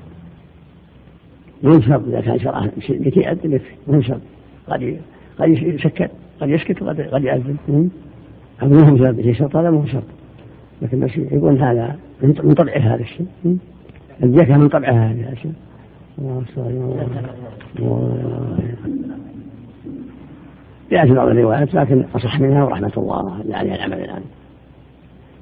مو 1.63 1.81
شرط 1.81 2.09
إذا 2.09 2.21
كان 2.21 2.39
شرعه 2.39 2.71
لكي 2.89 3.21
يأذن 3.21 3.61
مو 3.89 4.03
شرط 4.03 4.21
قد 4.69 4.99
قد 5.39 5.49
يسكت 5.49 6.11
قد 6.41 6.49
يسكت 6.49 6.83
وقد 6.83 7.01
قد 7.01 7.25
يأذن. 7.25 7.91
أما 8.63 8.91
مو 8.91 8.99
شرط 8.99 9.15
في 9.15 9.35
شرط 9.35 9.57
هذا 9.57 9.71
مو 9.71 9.87
شرط. 9.87 10.05
لكن 10.83 11.09
يقول 11.33 11.63
هذا 11.63 11.99
من 12.23 12.55
طبعه 12.55 12.79
هذا 12.79 13.03
الشيء. 13.03 13.27
الزكاة 14.23 14.57
من 14.57 14.69
طبعها 14.69 15.13
هذا 15.13 15.33
الشيء. 15.33 15.53
جاءت 20.91 21.11
بعض 21.11 21.29
الروايات 21.29 21.75
لكن 21.75 22.05
أصح 22.15 22.41
منها 22.41 22.65
ورحمة 22.65 22.93
الله 22.97 23.43
لا 23.43 23.59
عليها 23.59 23.75
العمل 23.75 24.05
الآن 24.05 24.23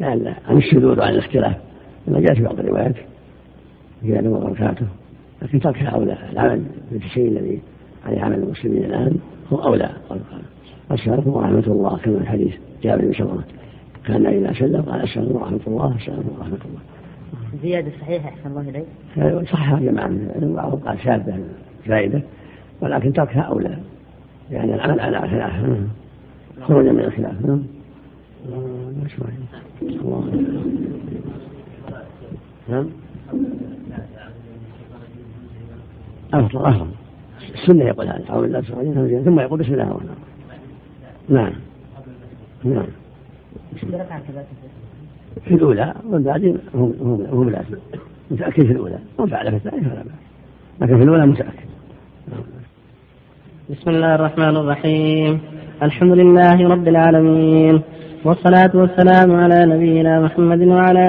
لأن 0.02 0.34
عن 0.48 0.56
الشذوذ 0.56 0.98
وعن 0.98 1.12
الاختلاف. 1.12 1.56
لما 2.06 2.20
جاءت 2.20 2.40
بعض 2.40 2.58
الروايات. 2.58 2.94
في 4.02 4.18
الله 4.18 4.30
وبركاته 4.30 4.86
لكن 5.42 5.60
تركها 5.60 5.88
أولى 5.88 6.16
العمل 6.32 6.62
بالشيء 6.92 7.28
الذي 7.28 7.62
عليه 8.06 8.20
عمل 8.20 8.34
المسلمين 8.34 8.84
الآن 8.84 9.16
هو 9.52 9.56
أولى. 9.56 9.90
السلام 10.92 11.28
ورحمة 11.28 11.66
الله 11.66 11.96
كما 11.96 12.18
في 12.18 12.26
حديث 12.26 12.54
جابر 12.82 13.04
بن 13.04 13.12
سمرة 13.12 13.44
كان 14.06 14.26
إذا 14.26 14.52
سلم 14.52 14.82
قال 14.82 15.02
السلام 15.02 15.36
ورحمة 15.36 15.60
الله 15.66 15.96
السلام 15.96 16.24
ورحمة 16.38 16.58
الله. 16.64 16.80
زيادة 17.62 17.90
صحيحة 18.00 18.28
أحسن 18.28 18.50
الله 18.50 18.60
إليك. 18.68 19.48
صحها 19.48 19.80
جماعة 19.80 20.10
بعضهم 20.40 20.80
قال 20.80 20.98
شاذة 20.98 21.38
زائدة 21.88 22.22
ولكن 22.80 23.12
تركها 23.12 23.40
أولى 23.40 23.78
يعني 24.50 24.74
العمل 24.74 25.00
على 25.00 25.28
خلاف. 25.28 25.52
خروجا 26.62 26.92
من 26.92 27.00
الخلاف. 27.00 27.34
نعم 28.92 30.30
نعم؟ 32.68 32.86
أفضل 36.34 36.66
أفضل. 36.66 36.86
السنة 37.54 37.84
يقول 37.84 38.06
هذا. 38.06 38.24
أعوذ 38.30 38.42
بالله 38.42 38.60
ثم 39.24 39.40
يقول 39.40 39.58
بسم 39.60 39.72
الله 39.72 39.84
الرحمن 39.84 40.08
الرحيم. 40.08 40.24
نعم. 41.28 41.52
نعم. 42.64 42.86
في 45.44 45.54
الأولى 45.54 45.94
والبعدين 46.10 46.58
هم 46.74 46.94
هم 47.32 47.50
لازم 47.50 47.76
متأكد 48.30 48.66
في 48.66 48.72
الأولى. 48.72 48.98
ومن 49.18 49.30
فعل 49.30 49.50
في 49.50 49.56
الثانية 49.56 49.88
فلا 49.88 50.02
بأس. 50.02 50.12
لكن 50.80 50.96
في 50.96 51.02
الأولى 51.02 51.26
متأكد. 51.26 51.68
بسم 53.70 53.90
الله 53.90 54.14
الرحمن 54.14 54.56
الرحيم. 54.56 55.40
الحمد 55.82 56.12
لله 56.12 56.68
رب 56.68 56.88
العالمين. 56.88 57.82
والصلاة 58.24 58.70
والسلام 58.74 59.36
على 59.42 59.66
نبينا 59.66 60.20
محمد 60.20 60.62
وعلى 60.62 61.08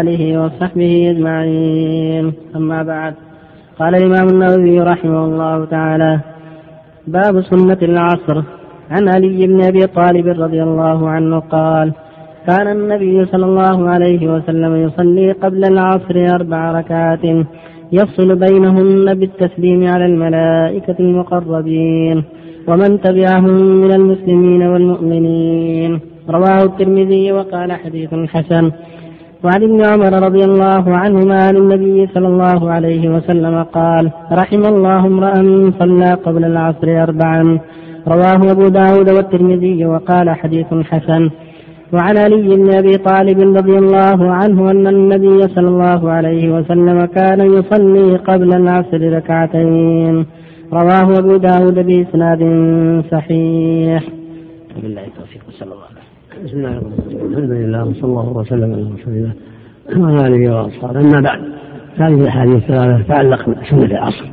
آله 0.00 0.22
وصحبه 0.42 1.10
أجمعين. 1.10 2.32
أما 2.56 2.82
بعد 2.82 3.14
قال 3.78 3.94
الإمام 3.94 4.26
النووي 4.28 4.80
رحمه 4.80 5.24
الله 5.24 5.64
تعالى 5.64 6.20
باب 7.06 7.40
سنة 7.40 7.78
العصر. 7.82 8.42
عن 8.90 9.08
علي 9.08 9.46
بن 9.46 9.64
أبي 9.64 9.86
طالب 9.86 10.26
رضي 10.26 10.62
الله 10.62 11.08
عنه 11.08 11.38
قال 11.38 11.92
كان 12.46 12.66
النبي 12.76 13.24
صلى 13.24 13.44
الله 13.44 13.88
عليه 13.90 14.22
وسلم 14.34 14.76
يصلي 14.76 15.32
قبل 15.32 15.64
العصر 15.64 16.16
أربع 16.34 16.72
ركعات 16.72 17.24
يفصل 17.92 18.28
بينهن 18.44 19.14
بالتسليم 19.14 19.86
على 19.86 20.06
الملائكة 20.06 20.96
المقربين 21.00 22.24
ومن 22.68 23.00
تبعهم 23.00 23.54
من 23.82 23.92
المسلمين 23.92 24.62
والمؤمنين. 24.62 26.11
رواه 26.30 26.62
الترمذي 26.62 27.32
وقال 27.32 27.72
حديث 27.72 28.14
حسن. 28.14 28.70
وعن 29.44 29.62
ابن 29.62 29.84
عمر 29.84 30.22
رضي 30.22 30.44
الله 30.44 30.96
عنهما 30.96 31.44
عن 31.44 31.56
النبي 31.56 32.06
صلى 32.14 32.28
الله 32.28 32.70
عليه 32.70 33.08
وسلم 33.08 33.62
قال 33.62 34.10
رحم 34.32 34.64
الله 34.64 35.06
امرأ 35.06 35.34
صلى 35.78 36.14
قبل 36.14 36.44
العصر 36.44 37.02
أربعا. 37.02 37.58
رواه 38.08 38.40
أبو 38.50 38.68
داود 38.68 39.10
والترمذي 39.10 39.86
وقال 39.86 40.30
حديث 40.30 40.66
حسن. 40.90 41.30
وعن 41.92 42.16
علي 42.18 42.56
بن 42.56 42.74
أبي 42.74 42.92
طالب 42.92 43.56
رضي 43.56 43.78
الله 43.78 44.30
عنه 44.32 44.70
أن 44.70 44.86
النبي 44.86 45.48
صلى 45.48 45.68
الله 45.68 46.10
عليه 46.10 46.54
وسلم 46.54 47.04
كان 47.04 47.40
يصلي 47.40 48.16
قبل 48.16 48.54
العصر 48.54 49.12
ركعتين. 49.12 50.26
رواه 50.72 51.18
أبو 51.18 51.36
داود 51.36 51.74
بإسناد 51.74 52.42
صحيح. 53.12 54.21
التوفيق 54.76 55.42
صلى 55.50 55.72
الله 55.72 55.84
عليه 55.84 56.44
بسم 56.44 56.56
الله 56.56 56.70
الرحمن 56.70 56.92
الرحيم. 56.92 57.32
الحمد 57.32 57.50
لله 57.50 57.84
وصلى 57.84 58.04
الله 58.04 58.28
وسلم 58.28 58.72
على 58.72 58.82
رسول 58.82 59.14
الله 59.14 59.34
وعلى 59.98 60.26
آله 60.26 60.54
وأصحابه. 60.54 61.00
أما 61.00 61.20
بعد 61.20 61.40
هذه 61.96 62.14
الأحاديث 62.14 62.56
الثلاثة 62.56 63.02
تتعلق 63.02 63.48
بسنة 63.48 63.84
العصر. 63.84 64.26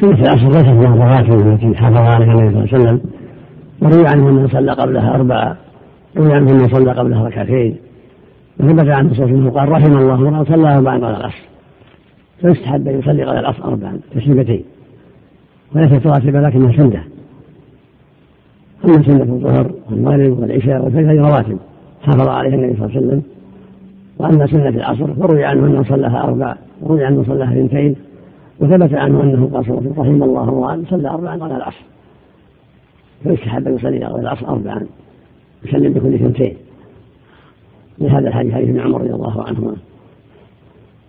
سنة 0.00 0.22
العصر 0.22 0.46
ليست 0.46 0.68
الرواتب 0.68 1.48
التي 1.48 1.74
حافظ 1.74 1.96
عليها 1.96 2.32
النبي 2.32 2.68
صلى 2.68 2.78
الله 2.78 2.88
عليه 2.88 2.98
وسلم 2.98 3.00
وروي 3.82 4.06
عنه 4.06 4.28
انه 4.30 4.48
صلى 4.48 4.72
قبلها 4.72 5.14
أربعة 5.14 5.56
روي 6.16 6.32
عنه 6.34 6.50
انه 6.50 6.68
صلى 6.68 6.92
قبلها 6.92 7.26
ركعتين 7.28 7.76
وثبت 8.60 8.88
عنه 8.88 9.14
صلى 9.14 9.24
الله 9.24 9.50
قال 9.50 9.68
رحم 9.68 9.96
الله 9.96 10.14
امرأ 10.14 10.44
صلى 10.44 10.76
أربعا 10.76 10.96
قبل 10.96 11.04
العصر. 11.04 11.44
فيستحب 12.40 12.88
أن 12.88 12.98
يصلي 12.98 13.24
قبل 13.24 13.38
العصر 13.38 13.64
أربعا 13.64 14.00
تسليمتين. 14.14 14.64
وليست 15.74 16.06
راتبة 16.06 16.40
لكنها 16.40 16.72
سنة. 16.76 17.04
أما 18.84 19.02
سنة 19.02 19.22
الظهر 19.22 19.70
والمغرب 19.90 20.40
والعشاء 20.40 20.84
والفجر 20.84 21.14
رواتب. 21.14 21.58
حافظ 22.02 22.28
عليها 22.28 22.54
النبي 22.54 22.76
صلى 22.76 22.86
الله 22.86 22.96
عليه 22.96 23.06
وسلم. 23.06 23.22
وأما 24.18 24.46
سنة 24.46 24.68
العصر 24.68 25.14
فروي 25.14 25.44
عنه 25.44 25.66
أنه 25.66 25.82
صلىها 25.82 26.24
أربع 26.24 26.56
وروي 26.82 27.04
عنه 27.04 27.24
صلىها 27.24 27.52
اثنتين 27.52 27.96
وثبت 28.60 28.94
عنه 28.94 29.22
أنه 29.22 29.50
قال 29.54 29.64
صلى 29.64 29.78
الله 29.78 30.02
عليه 30.02 30.24
الله 30.24 30.48
امرأ 30.48 30.84
صلى 30.90 31.08
أربعا 31.08 31.36
قبل 31.36 31.52
العصر. 31.52 31.84
فيستحب 33.22 33.68
أن 33.68 33.74
يصلي 33.74 34.06
العصر 34.06 34.48
أربعا 34.48 34.86
يسلم 35.64 35.92
بكل 35.92 36.14
اثنتين. 36.14 36.56
لهذا 37.98 38.28
الحديث 38.28 38.54
حديث 38.54 38.68
ابن 38.68 38.80
عمر 38.80 39.00
رضي 39.00 39.10
الله 39.10 39.42
عنهما. 39.42 39.76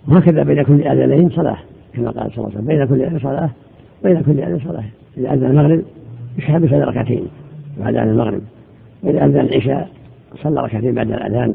وهكذا 0.08 0.44
بين 0.44 0.64
كل 0.64 0.88
اذانين 0.88 1.30
صلاة 1.30 1.58
كما 1.94 2.12
قال 2.12 2.32
صلى 2.32 2.38
الله 2.38 2.48
عليه 2.48 2.58
وسلم 2.58 2.66
بين 2.66 2.86
كل 2.86 3.02
اذان 3.02 3.20
صلاة 3.20 3.50
بين 4.04 4.22
كل 4.22 4.32
اذان 4.32 4.60
صلاة. 4.60 4.84
إذا 5.18 5.34
أذن 5.34 5.46
المغرب 5.46 5.82
يسحب 6.38 6.64
يصلي 6.64 6.84
ركعتين. 6.84 7.28
بعد 7.80 7.96
اذان 7.96 8.10
المغرب. 8.10 8.42
وإذا 9.04 9.26
أذن 9.26 9.40
العشاء 9.40 9.90
صلى 10.44 10.62
ركعتين 10.62 10.96
بعد 10.96 11.12
الأذان 11.12 11.54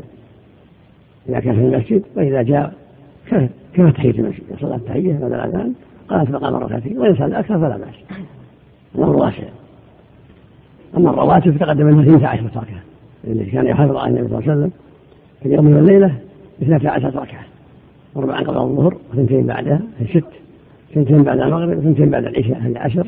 إذا 1.29 1.41
كان 1.41 1.55
في 1.55 1.61
المسجد 1.61 2.03
وإذا 2.17 2.43
جاء 2.43 2.73
كما 3.75 3.91
تحية 3.91 4.11
المسجد. 4.11 4.43
صلى 4.61 4.75
التحية 4.75 5.13
بعد 5.13 5.33
الأذان 5.33 5.73
قالت 6.09 6.31
مقام 6.31 6.55
ركعتين 6.55 6.99
وان 6.99 7.17
صلى 7.17 7.39
أكثر 7.39 7.59
فلا 7.59 7.77
بأس. 7.77 7.95
الأمر 8.95 9.17
واسع. 9.17 9.45
أما 10.97 11.11
الرواتب 11.11 11.57
فتقدم 11.57 11.89
أنها 11.89 12.03
12 12.03 12.47
ركعة 12.47 12.83
التي 13.25 13.51
كان 13.51 13.67
يحافظ 13.67 13.97
على 13.97 14.11
النبي 14.11 14.29
صلى 14.29 14.39
الله 14.39 14.51
عليه 14.51 14.61
وسلم 14.61 14.71
في 15.43 15.47
اليوم 15.47 15.67
والليلة 15.67 16.15
اثنتا 16.63 16.89
عشرة 16.89 17.21
ركعة 17.21 17.45
أربعا 18.17 18.41
قبل 18.41 18.59
الظهر 18.59 18.97
وثنتين 19.13 19.47
بعدها 19.47 19.81
ست 20.11 20.25
ثنتين 20.95 21.23
بعد 21.23 21.41
المغرب 21.41 21.79
وثنتين 21.79 22.11
بعد 22.11 22.25
العشاء 22.25 22.59
هذه 22.61 22.79
عشر 22.79 23.07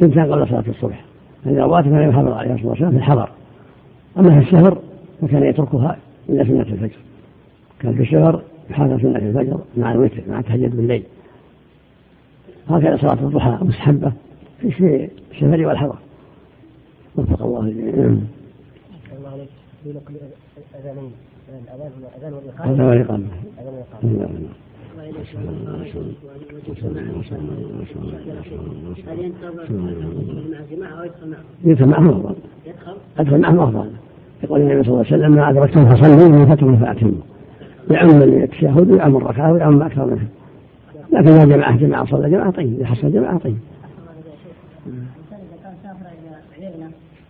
ثنتين 0.00 0.32
قبل 0.32 0.48
صلاة 0.48 0.64
الصبح. 0.68 1.04
هذه 1.44 1.54
الرواتب 1.54 1.90
كان 1.90 2.08
يحافظ 2.08 2.28
عليها 2.28 2.56
صلى 2.56 2.62
الله 2.62 2.76
عليه 2.76 2.86
وسلم 2.86 2.90
في 2.90 2.96
الحضر 2.96 3.28
أما 4.18 4.40
في 4.40 4.46
السفر 4.46 4.78
فكان 5.22 5.42
يتركها 5.42 5.98
إلا 6.28 6.44
سنة 6.44 6.60
الفجر. 6.60 6.98
كان 7.80 7.94
في 7.94 8.02
السفر 8.02 8.42
يحافظ 8.70 9.00
سنة 9.00 9.16
الفجر 9.16 9.60
مع 9.76 9.92
الوتر 9.92 10.22
مع 10.28 10.38
التهجد 10.38 10.76
بالليل. 10.76 11.02
هكذا 12.68 12.96
صلاة 12.96 13.12
الضحى 13.12 13.58
مستحبة 13.60 14.12
في 14.60 15.08
السفر 15.32 15.66
والحضر. 15.66 15.96
وفق 17.16 17.42
الله 17.42 17.60
الجميع. 17.60 17.92
الله 17.94 19.30
عليك. 19.32 19.48
في 19.84 19.90
نقل 19.90 20.14
أذانين. 20.80 21.12
الاذان 21.48 21.90
الاذان 22.16 22.32
والاقامه 22.32 23.28
هذا 23.62 24.38
هل 24.98 25.12
جماعة 30.70 31.04
يدخل؟ 31.04 31.34
يدخل 31.64 31.92
أفضل 31.92 32.34
يدخل 33.20 33.38
معهم 33.38 33.60
أفضل 33.60 33.90
يقول 34.42 34.60
النبي 34.60 34.82
صلى 34.82 34.92
الله 34.92 35.06
عليه 35.06 35.16
وسلم 35.16 35.32
ما 35.32 35.50
أدركتم 35.50 35.94
فصلوا 35.94 36.26
وما 36.26 36.46
فاتكم 36.46 36.76
فأتموا 36.76 37.12
يعم 37.90 38.22
التشهد 38.22 38.90
ويعم 38.90 39.16
الركعة 39.16 39.52
ويعم 39.52 39.82
أكثر 39.82 40.06
منها 40.06 40.26
لكن 41.12 41.28
إذا 41.28 41.44
جماعة 41.44 41.76
جماعة 41.76 42.06
صلى 42.06 42.30
جماعة 42.30 42.50
طيب 42.50 42.74
إذا 42.74 42.86
حصل 42.86 43.12
جماعة 43.12 43.38
طيب 43.38 43.58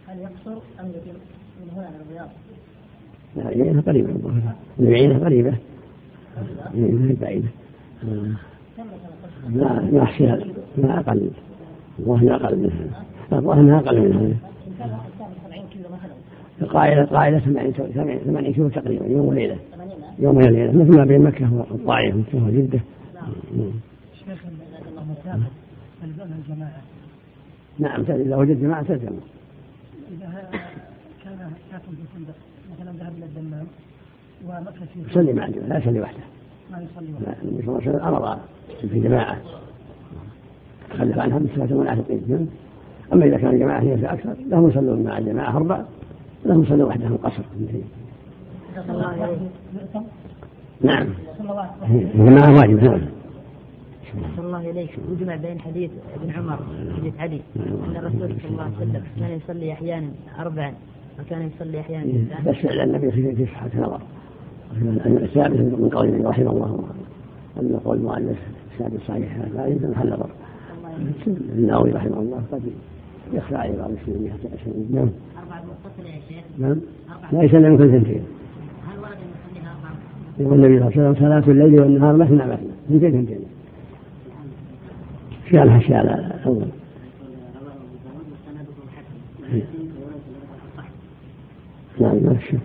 هل 0.09 0.18
يقصر 0.18 0.61
أم 0.81 0.88
يتم 0.88 1.18
من 1.62 1.70
هنا 1.77 1.88
إلى 1.88 1.96
الرياض؟ 2.07 2.29
لا 3.37 3.46
عيينة 3.46 3.83
قريبة 3.83 4.11
العيينة 4.81 5.25
قريبة 5.25 5.55
عيينة 6.75 7.16
بعيدة 7.21 7.49
لا 9.51 9.81
ما 9.92 10.03
أحصيها 10.03 10.38
ما 10.79 10.99
أقل 10.99 11.31
الله 11.99 12.37
أقل 12.37 12.59
منها 12.59 13.61
أنها 13.61 13.79
أقل 13.79 14.01
منها 14.01 14.37
كان 14.79 14.88
الإنسان 14.88 15.37
70 15.49 15.66
كيلو 15.73 15.85
مثلا 15.88 16.12
القاعدة 16.62 17.03
القاعدة 17.03 17.38
80 17.38 17.73
80 18.25 18.53
كيلو 18.53 18.68
تقريبا 18.68 19.07
يوم 19.07 19.27
وليلة 19.27 19.57
80 19.75 19.90
يوم 20.18 20.37
وليلة 20.37 20.73
مثل 20.73 20.97
ما 20.97 21.05
بين 21.05 21.23
مكة 21.23 21.55
والطائف 21.55 22.16
مكة 22.16 22.47
وجدة 22.47 22.81
شيخ 24.25 24.42
تلزمها 26.03 26.37
الجماعه 26.38 26.83
نعم 27.79 28.01
إذا 28.01 28.37
وجد 28.37 28.61
جماعة 28.61 28.83
تلزم 28.83 29.12
اذا 30.12 30.49
كان 31.25 31.38
ساكن 31.71 31.92
في 31.92 32.03
فندق 32.14 32.35
مثلا 32.73 32.92
ذهب 32.92 33.12
إلى 33.16 33.25
الدمام 33.25 33.66
يصلي 35.11 35.33
مع 35.33 35.47
الجماعة 35.47 35.69
لا 35.69 35.79
يصلي 35.79 36.01
وحده. 36.01 36.23
ما 36.73 36.79
يصلي 36.79 37.13
وحده. 37.15 37.37
النبي 37.43 37.63
صلى 37.63 37.69
الله 37.69 37.81
عليه 37.81 37.91
وسلم 37.91 38.15
أمر 38.15 38.39
في 38.81 39.01
جماعة 39.01 39.37
تخلف 40.91 41.19
عنها 41.19 41.39
مثل 41.39 41.75
منافقين 41.75 42.49
أما 43.13 43.25
إذا 43.25 43.37
كان 43.37 43.55
الجماعة 43.55 43.81
هي 43.81 43.97
في 43.97 44.13
أكثر 44.13 44.35
لهم 44.49 44.69
يصلون 44.69 45.03
مع 45.03 45.19
الجماعة 45.19 45.57
أربع 45.57 45.83
لهم 46.47 46.63
يصلون 46.63 46.83
وحدهم 46.83 47.17
قصر 47.17 47.43
صلى 48.75 48.93
الله 48.93 49.07
عليه 49.07 49.37
نعم. 50.81 51.07
الجماعة 52.15 52.55
واجب 52.55 52.85
نعم. 52.85 53.01
صلى 54.37 54.47
الله 54.47 54.71
إليك. 54.71 54.91
يجمع 55.13 55.37
بين 55.37 55.61
حديث 55.61 55.91
ابن 56.15 56.31
عمر 56.31 56.59
حديث 56.97 57.15
علي 57.21 57.41
أن 57.57 57.97
الرسول 57.97 58.37
صلى 58.43 58.51
الله 58.51 58.63
عليه 58.63 58.77
وسلم 58.77 59.03
كان 59.21 59.31
يصلي 59.31 59.73
أحيانا 59.73 60.09
أربعا 60.39 60.75
وكان 61.21 61.51
يصلي 61.57 61.81
أحيانا 61.81 62.05
تسعا 62.05 62.53
بس 62.53 62.57
فعل 62.57 62.81
النبي 62.81 63.11
في 63.11 63.47
صحة 63.47 63.71
نظر 63.75 64.01
الثابت 65.07 65.57
من 65.57 65.91
قوله 65.93 66.29
رحمه 66.29 66.51
الله. 66.51 66.85
أن 67.61 67.81
قول 67.85 67.97
المؤلف 67.97 68.39
الثابت 68.73 69.01
صحيح 69.09 69.39
لا 69.57 69.67
يلزم 69.67 69.91
محل 69.91 70.09
نظر 70.09 70.31
النووي 71.57 71.91
رحمه 71.91 72.21
الله 72.21 72.43
قد 72.53 72.63
يخفى 73.33 73.57
عليه 73.57 73.79
بعض 73.79 73.91
أشهر 73.91 74.73
نعم. 74.91 75.09
نعم. 76.59 76.77
لا 77.33 77.43
يسلم 77.43 77.77
كل 77.77 77.91
ثنتين 77.91 78.23
يقول 80.39 80.65
النبي 80.65 80.79
صلى 80.79 80.89
الله 80.89 80.99
عليه 80.99 81.11
وسلم 81.11 81.15
صلاة 81.15 81.53
الليل 81.53 81.81
والنهار 81.81 82.17
مثنى 82.17 82.47
مثنى. 82.47 82.73
ثنتين 82.89 83.11
ثنتين 83.11 83.41
في 85.45 85.63
الحشي 85.63 85.95
على 85.95 86.15
الأول. 86.15 86.67
نعم 92.01 92.17
ما 92.17 92.35
في 92.35 92.47
شك. 92.47 92.59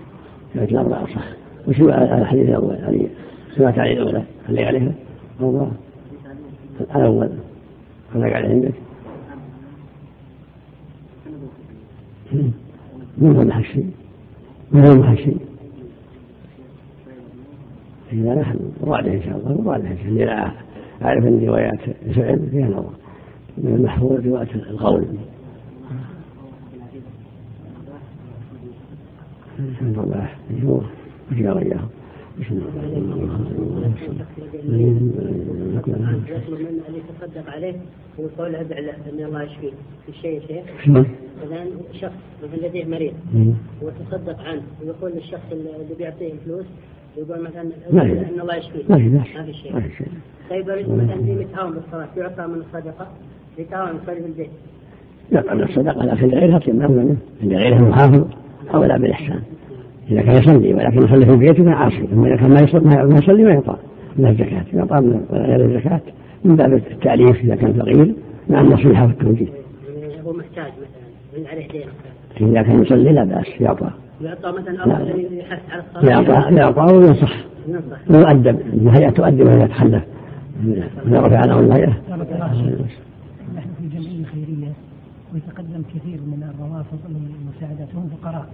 الأربعة 0.55 1.05
صح 1.05 1.36
وش 1.67 1.81
هو 1.81 1.89
الحديث 1.89 2.49
الأول؟ 2.49 2.75
يعني 2.75 3.07
سمعت 3.55 3.79
عليه 3.79 3.93
الأولى 3.93 4.23
اللي 4.49 4.65
عليها؟ 4.65 4.91
الله 5.41 5.71
الأول 6.81 7.29
هذا 8.15 8.29
قاعد 8.29 8.45
عندك؟ 8.45 8.73
من 13.17 13.35
هو 13.35 13.41
المحشي؟ 13.41 13.83
من 14.71 14.85
هو 14.85 14.91
المحشي؟ 14.91 15.31
إذا 18.13 18.35
نحن 18.35 18.59
راجع 18.83 19.13
إن 19.13 19.21
شاء 19.23 19.37
الله 19.37 19.71
راجع 19.71 19.91
إن 19.91 19.97
شاء 19.97 20.07
الله. 20.07 20.53
أعرف 21.01 21.25
أن 21.25 21.45
روايات 21.47 21.79
سعد 22.15 22.47
فيها 22.51 22.67
نظر. 22.67 22.91
من 23.57 23.75
المحفوظ 23.75 24.27
رواية 24.27 24.55
القول. 24.55 25.05
الحمد 29.59 29.99
لله 29.99 30.29
وجاء 31.31 31.55
وإياه 31.57 31.79
بسم 32.39 32.53
الله 32.53 32.83
ان 36.89 36.95
يتصدق 36.95 37.49
عليه 37.49 37.75
ويقول 38.17 38.55
ادع 38.55 38.79
له 38.79 38.93
ان 38.93 39.25
الله 39.25 39.43
يشفيه 39.43 39.71
في 40.05 40.09
الشيء 40.09 40.41
شيخ؟ 40.47 40.63
مثلا 41.45 41.65
شخص 41.93 42.13
مثلا 42.43 42.67
لديه 42.67 42.85
مريض 42.85 43.13
وتصدق 43.81 44.39
عنه 44.39 44.61
ويقول 44.81 45.11
للشخص 45.11 45.51
اللي 45.51 45.95
بيعطيه 45.97 46.33
الفلوس 46.33 46.65
يقول 47.17 47.41
مثلا 47.41 47.61
ان 47.61 48.39
الله 48.41 48.55
يشفيه 48.55 48.83
ما 48.89 48.97
في 49.43 49.53
شيء 49.53 49.73
ما 49.73 49.81
في 49.81 49.91
شيء 49.97 50.07
طيب 50.49 50.69
مثلا 50.69 51.23
في 51.23 51.35
متهاون 51.35 51.73
بالصلاه 51.73 52.07
يعطى 52.17 52.47
من 52.47 52.61
الصدقه 52.61 53.07
يتهاون 53.57 53.99
يصلي 54.03 54.21
في 54.21 54.25
البيت 54.25 54.49
يقع 55.31 55.53
من 55.53 55.63
الصدقة 55.63 56.05
لكن 56.05 56.27
لغيرها 56.27 56.59
ما 56.73 56.87
منه 56.87 57.17
لغيرها 57.43 57.81
محافظ 57.81 58.27
أولى 58.73 58.99
بالإحسان 58.99 59.41
إذا 60.11 60.21
كان 60.21 60.35
يصلي 60.35 60.73
ولكن 60.73 60.97
يصلي 60.97 61.25
في 61.25 61.35
بيته 61.35 61.63
فعاصي 61.63 62.07
أما 62.13 62.27
إذا 62.27 62.35
كان 62.35 62.49
ما 62.49 62.59
يصلي 62.59 63.05
ما 63.05 63.19
يصلي 63.23 63.43
ما 63.43 63.51
يعطى 63.51 63.77
من 64.17 64.27
الزكاة 64.27 64.63
يعطى 64.73 64.95
من 65.01 65.25
غير 65.31 65.65
الزكاة 65.65 66.01
من 66.45 66.55
باب 66.55 66.73
التأليف 66.73 67.43
إذا 67.43 67.55
كان 67.55 67.73
فقير 67.73 68.15
مع 68.49 68.61
النصيحة 68.61 69.05
والتوجيه. 69.05 69.47
يعني 70.01 70.23
هو 70.25 70.33
محتاج 70.33 70.71
مثلا 70.71 71.39
من 71.39 71.47
عليه 71.47 71.67
دين 71.67 71.81
مثلاً. 72.41 72.49
إذا 72.49 72.61
كان 72.61 72.81
يصلي 72.81 73.13
لا 73.13 73.23
بأس 73.23 73.61
يعطى. 73.61 73.91
يعطى 74.21 74.51
مثلا 74.51 74.87
مثلا 74.87 75.15
يحث 75.31 75.59
على 75.71 75.83
الصلاة. 75.95 76.09
يعطى 76.09 76.55
يعطى 76.55 76.93
وينصح. 76.93 77.33
ينصح. 77.67 78.11
ويؤدب 78.11 78.59
الهيئة 78.73 79.09
تؤدب 79.09 79.41
ولا 79.41 79.63
يتخلف 79.63 80.03
إذا 81.05 81.21
رفع 81.21 81.37
عنه 81.37 81.59
الهيئة 81.59 81.93
نحن 83.55 83.69
في 83.79 83.87
جمعيه 83.87 84.25
خيريه 84.25 84.71
ويتقدم 85.33 85.81
كثير 85.95 86.19
من 86.27 86.43
الروافض 86.43 86.99
للمساعدات 87.09 87.95
وهم 87.95 88.09
فقراء 88.09 88.45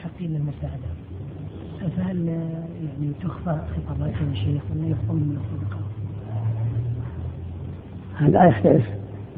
يستحقين 0.00 0.36
المساعدة. 0.36 0.90
فهل 1.96 2.26
يعني 2.26 3.12
تخفى 3.22 3.58
خطاباتهم 3.76 4.32
الشيخ 4.32 4.62
ولا 4.70 4.88
يخفون 4.88 5.16
من 5.16 5.38
الصدقة؟ 5.40 5.80
هذا 8.16 8.44
يختلف. 8.44 8.84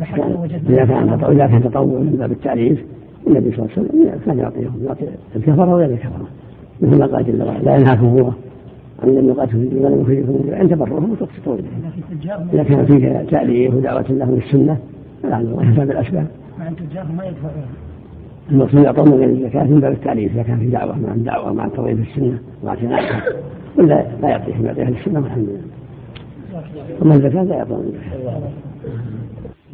بحتى 0.01 0.20
وجدنا 0.20 0.83
إذا 0.83 0.94
كان 0.94 1.18
تطوع 1.18 1.33
إذا 1.33 1.46
كان 1.46 1.62
تطوع 1.62 1.98
من 1.98 2.16
باب 2.18 2.33
التعريف 2.33 2.85
النبي 3.27 3.57
صلى 3.57 3.59
الله 3.59 3.70
عليه 3.77 3.88
وسلم 3.88 4.20
كان 4.27 4.38
يعطيهم 4.38 4.85
يعطي 4.85 5.09
الكفرة 5.37 5.75
وغير 5.75 5.90
الكفرة 5.90 6.27
مثل 6.81 6.98
ما 6.98 7.07
قال 7.07 7.27
جل 7.27 7.42
وعلا 7.42 7.59
لا 7.59 7.77
ينهاكم 7.77 8.05
الله 8.07 8.33
عن 9.03 9.09
لم 9.09 9.29
يقاتلوا 9.29 9.62
في 9.62 9.68
الدين 9.68 9.85
ولم 9.85 10.01
يخرجكم 10.01 10.33
من 10.33 10.55
أن 10.55 10.68
تبروهم 10.68 11.11
وتقسطوا 11.11 11.55
إليهم 11.55 12.48
إذا 12.53 12.62
كان 12.62 12.87
فيه 12.87 13.22
تأليف 13.31 13.75
ودعوة 13.75 14.07
لهم 14.11 14.35
للسنة 14.35 14.79
فلعل 15.22 15.40
الله 15.40 15.62
من 15.62 15.75
باب 15.75 15.90
الأسباب 15.90 16.27
مع 16.59 16.68
أن 16.68 16.77
تجارهم 16.77 17.16
ما 17.16 17.25
يدفعون. 17.25 17.66
المقصود 18.50 18.85
يعطون 18.85 19.11
من 19.11 19.18
غير 19.18 19.28
الزكاة 19.28 19.64
من 19.64 19.81
باب 19.81 19.92
التعريف 19.92 20.33
إذا 20.33 20.42
كان 20.42 20.59
في 20.59 20.66
دعوة 20.66 20.98
مع 20.98 21.14
الدعوة 21.14 21.52
مع 21.52 21.66
التوظيف 21.66 21.96
في 21.96 22.11
السنة 22.11 22.38
واعتنائها 22.62 23.22
ولا 23.78 24.05
لا 24.22 24.28
يعطيهم 24.28 24.66
يعطيها 24.66 24.90
للسنة 24.90 25.20
والحمد 25.20 25.48
لله. 25.48 25.61
أما 27.02 27.14
الزكاة 27.14 27.42
لا 27.42 27.55
يعطون 27.55 27.81
الزكاة. 27.81 28.40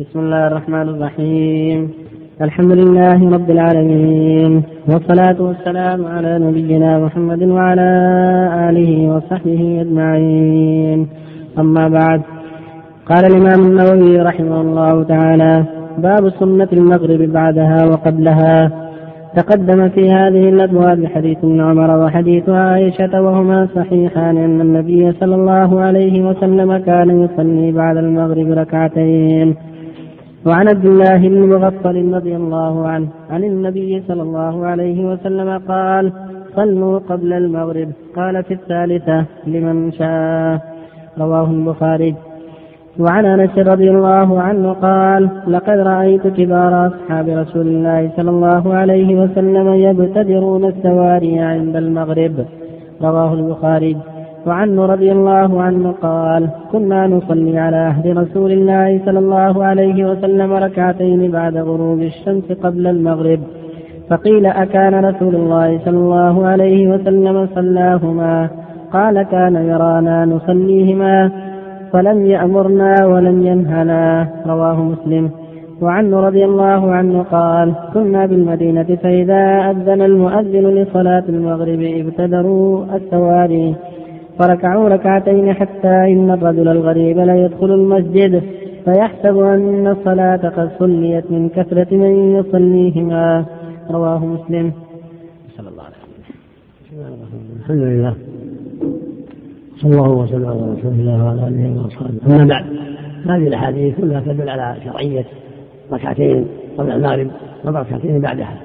بسم 0.00 0.18
الله 0.18 0.46
الرحمن 0.46 0.88
الرحيم. 0.88 1.90
الحمد 2.42 2.72
لله 2.72 3.30
رب 3.30 3.50
العالمين 3.50 4.62
والصلاة 4.88 5.42
والسلام 5.42 6.06
على 6.06 6.38
نبينا 6.38 6.98
محمد 6.98 7.42
وعلى 7.42 7.90
آله 8.70 9.16
وصحبه 9.16 9.80
أجمعين. 9.80 11.08
أما 11.58 11.88
بعد 11.88 12.22
قال 13.06 13.24
الإمام 13.26 13.60
النووي 13.66 14.20
رحمه 14.20 14.60
الله 14.60 15.02
تعالى 15.02 15.77
باب 15.98 16.28
سنة 16.28 16.68
المغرب 16.72 17.20
بعدها 17.32 17.84
وقبلها. 17.90 18.70
تقدم 19.36 19.88
في 19.88 20.10
هذه 20.10 20.48
الأبواب 20.48 21.06
حديث 21.06 21.38
ابن 21.38 21.60
عمر 21.60 21.90
وحديث 22.04 22.48
عائشة 22.48 23.22
وهما 23.22 23.68
صحيحان 23.74 24.36
أن 24.36 24.60
النبي 24.60 25.12
صلى 25.12 25.34
الله 25.34 25.80
عليه 25.80 26.28
وسلم 26.28 26.76
كان 26.78 27.08
يصلي 27.24 27.72
بعد 27.72 27.96
المغرب 27.96 28.48
ركعتين. 28.50 29.56
وعن 30.46 30.68
عبد 30.68 30.84
الله 30.84 31.18
بن 31.28 31.40
مغفل 31.48 32.14
رضي 32.14 32.36
الله 32.36 32.88
عنه 32.88 33.08
عن 33.30 33.44
النبي 33.44 34.02
صلى 34.08 34.22
الله 34.22 34.66
عليه 34.66 34.98
وسلم 35.12 35.58
قال 35.68 36.12
صلوا 36.56 36.98
قبل 36.98 37.32
المغرب 37.32 37.88
قال 38.16 38.44
في 38.44 38.54
الثالثة 38.54 39.24
لمن 39.46 39.92
شاء 39.92 40.60
رواه 41.18 41.50
البخاري. 41.50 42.14
وعن 42.98 43.26
أنس 43.26 43.58
رضي 43.58 43.90
الله 43.90 44.40
عنه 44.40 44.72
قال 44.72 45.28
لقد 45.46 45.78
رأيت 45.78 46.26
كبار 46.26 46.86
أصحاب 46.86 47.28
رسول 47.28 47.66
الله 47.66 48.10
صلى 48.16 48.30
الله 48.30 48.74
عليه 48.74 49.16
وسلم 49.22 49.74
يبتدرون 49.74 50.64
السواري 50.64 51.38
عند 51.38 51.76
المغرب. 51.76 52.32
رواه 53.02 53.34
البخاري. 53.34 53.96
وعنه 54.46 54.86
رضي 54.86 55.12
الله 55.12 55.62
عنه 55.62 55.94
قال 56.02 56.48
كنا 56.72 57.06
نصلي 57.06 57.58
على 57.58 57.76
عهد 57.76 58.06
رسول 58.06 58.52
الله 58.52 59.00
صلى 59.06 59.18
الله 59.18 59.64
عليه 59.64 60.10
وسلم 60.10 60.52
ركعتين 60.52 61.30
بعد 61.30 61.56
غروب 61.56 62.00
الشمس 62.00 62.52
قبل 62.62 62.86
المغرب. 62.86 63.40
فقيل 64.10 64.46
أكان 64.46 65.04
رسول 65.04 65.34
الله 65.34 65.78
صلى 65.84 65.96
الله 65.96 66.46
عليه 66.46 66.88
وسلم 66.88 67.48
صلاهما؟ 67.54 68.48
قال 68.92 69.22
كان 69.22 69.54
يرانا 69.54 70.24
نصليهما. 70.24 71.47
فلم 71.92 72.26
يأمرنا 72.26 73.06
ولم 73.06 73.46
ينهنا 73.46 74.28
رواه 74.46 74.82
مسلم. 74.82 75.30
وعنه 75.80 76.20
رضي 76.20 76.44
الله 76.44 76.90
عنه 76.92 77.22
قال 77.22 77.74
كنا 77.94 78.26
بالمدينة 78.26 78.98
فإذا 79.02 79.70
أذن 79.70 80.02
المؤذن 80.02 80.66
لصلاة 80.74 81.24
المغرب 81.28 81.80
ابتدروا 81.82 82.84
السواري 82.96 83.74
فركعوا 84.38 84.88
ركعتين 84.88 85.52
حتى 85.52 86.12
إن 86.12 86.30
الرجل 86.30 86.68
الغريب 86.68 87.18
لا 87.18 87.36
يدخل 87.44 87.70
المسجد. 87.70 88.42
فيحسب 88.84 89.38
أن 89.38 89.86
الصلاة 89.86 90.48
قد 90.48 90.70
صليت 90.78 91.30
من 91.30 91.48
كثرة 91.48 91.94
من 91.94 92.36
يصليهما. 92.36 93.44
رواه 93.90 94.26
مسلم. 94.26 94.72
صلى 95.56 95.68
الله 95.68 95.82
عليه 95.82 95.96
وسلم 95.96 96.18
الحمد 97.60 97.82
لله. 97.82 98.14
صلى 99.80 99.90
الله 99.90 100.10
وسلم 100.10 100.46
على 100.46 100.72
رسول 100.78 100.92
الله 100.92 101.24
وعلى 101.24 101.48
آله 101.48 101.82
وأصحابه. 101.82 102.18
أما 102.26 102.44
بعد 102.44 102.66
هذه 103.24 103.48
الأحاديث 103.48 103.96
كلها 103.96 104.20
تدل 104.20 104.48
على 104.48 104.76
شرعية 104.84 105.24
ركعتين 105.92 106.46
قبل 106.78 106.90
المغرب 106.90 107.30
وركعتين 107.64 108.20
بعدها. 108.20 108.60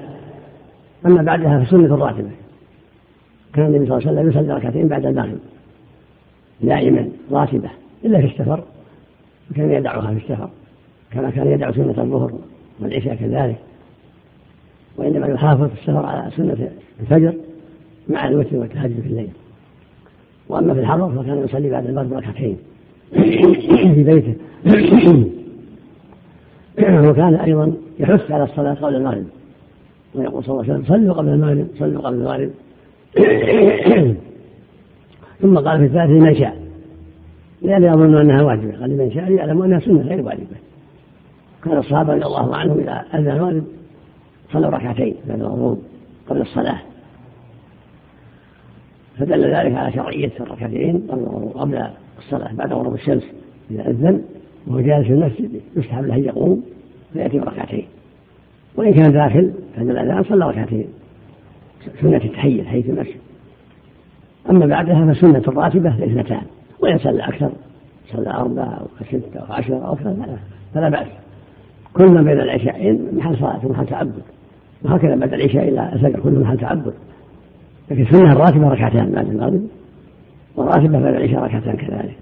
أما 1.06 1.22
بعدها 1.22 1.64
فسنة 1.64 1.94
الراتبه 1.94 2.30
كان 3.54 3.66
النبي 3.66 3.86
صلى 3.86 3.98
الله 3.98 4.08
عليه 4.08 4.20
وسلم 4.20 4.30
يصلي 4.30 4.54
ركعتين 4.54 4.88
بعد 4.88 5.06
المغرب. 5.06 5.38
دائما 6.60 7.08
راتبة. 7.32 7.70
إلا 8.04 8.20
في 8.20 8.26
السفر 8.26 8.64
وكان 9.50 9.70
يدعها 9.70 10.14
في 10.14 10.16
السفر. 10.16 10.48
كما 11.10 11.30
كان 11.30 11.46
يدع 11.46 11.72
سنة 11.72 11.94
الظهر 11.98 12.32
والعشاء 12.80 13.14
كذلك. 13.14 13.56
وإنما 14.96 15.26
يحافظ 15.26 15.70
السفر 15.78 16.06
على 16.06 16.30
سنة 16.36 16.68
الفجر 17.00 17.34
مع 18.08 18.28
الوتر 18.28 18.56
والتهجد 18.56 19.00
في 19.00 19.06
الليل. 19.06 19.30
وأما 20.48 20.74
في 20.74 20.80
الحضر 20.80 21.22
فكان 21.22 21.44
يصلي 21.44 21.70
بعد 21.70 21.86
المغرب 21.86 22.12
ركعتين 22.12 22.56
في 23.94 24.04
بيته. 24.04 24.34
وكان 27.08 27.34
أيضا 27.34 27.72
يحث 27.98 28.30
على 28.30 28.44
الصلاة 28.44 28.74
قبل 28.74 28.94
المغرب. 28.94 29.24
ويقول 30.14 30.44
صلى 30.44 30.52
الله 30.52 30.64
عليه 30.64 30.74
وسلم 30.74 30.96
صلوا 30.96 31.14
قبل 31.14 31.28
المغرب 31.28 31.66
صلوا 31.78 32.02
قبل 32.02 32.16
المغرب. 32.16 32.50
ثم 35.42 35.58
قال 35.58 35.78
في 35.78 35.84
الثالث 35.84 36.10
لمن 36.10 36.34
شاء. 36.34 36.56
لأن 37.62 37.84
يظن 37.84 38.16
أنها 38.16 38.42
واجبة. 38.42 38.80
قال 38.80 38.90
لمن 38.90 39.10
شاء 39.10 39.32
يعلم 39.32 39.62
أنها 39.62 39.80
سنة 39.80 40.02
غير 40.02 40.22
واجبة. 40.26 40.56
كان 41.64 41.78
الصحابة 41.78 42.12
رضي 42.12 42.24
الله 42.24 42.56
عنهم 42.56 42.78
إذا 42.78 43.04
أذن 43.14 43.30
المغرب 43.30 43.64
صلوا 44.52 44.70
ركعتين 44.70 45.14
بعد 45.28 45.40
الغروب 45.40 45.82
قبل 46.28 46.40
الصلاة. 46.40 46.93
فدل 49.18 49.44
ذلك 49.44 49.74
على 49.74 49.92
شرعية 49.92 50.32
الركعتين 50.40 51.06
قبل 51.54 51.86
الصلاة 52.18 52.54
بعد 52.54 52.72
غروب 52.72 52.94
الشمس 52.94 53.24
إذا 53.70 53.90
أذن 53.90 54.22
وهو 54.66 54.80
جالس 54.80 55.06
في 55.06 55.12
المسجد 55.12 55.60
يستحب 55.76 56.04
له 56.04 56.16
يقوم 56.16 56.62
فيأتي 57.12 57.38
بركعتين. 57.38 57.84
وإن 58.76 58.94
كان 58.94 59.12
داخل 59.12 59.52
عند 59.78 59.90
الأذان 59.90 60.24
صلى 60.24 60.48
ركعتين 60.48 60.86
سنة 62.00 62.16
التحية 62.16 62.62
حيث 62.62 62.90
المسجد. 62.90 63.16
أما 64.50 64.66
بعدها 64.66 65.14
فسنة 65.14 65.42
الراتبة 65.48 66.04
اثنتان 66.04 66.42
وإن 66.80 66.98
صلى 66.98 67.24
أكثر 67.24 67.50
صلى 68.12 68.30
أربعة 68.30 68.64
أو 68.64 68.86
ستة 69.06 69.40
أو 69.40 69.52
عشرة 69.52 69.76
أو 69.76 69.92
أكثر 69.92 70.16
فلا 70.74 70.88
بأس. 70.88 71.06
كل 71.94 72.06
ما 72.06 72.22
بين 72.22 72.40
العشاءين 72.40 73.08
محل 73.12 73.36
صلاة 73.36 73.66
ومحل 73.66 73.86
تعبد. 73.86 74.22
وهكذا 74.82 75.16
بعد 75.16 75.34
العشاء 75.34 75.68
إلى 75.68 75.92
الفجر 75.92 76.20
كله 76.20 76.40
محل 76.40 76.58
تعبد. 76.58 76.94
لكن 77.90 78.02
السنة 78.02 78.32
الراتبة 78.32 78.68
ركعتان 78.68 79.10
بعد 79.10 79.28
المغرب 79.28 79.66
والراتبة 80.56 81.00
بعد 81.00 81.14
العشاء 81.14 81.44
ركعتان 81.44 81.76
كذلك. 81.76 82.16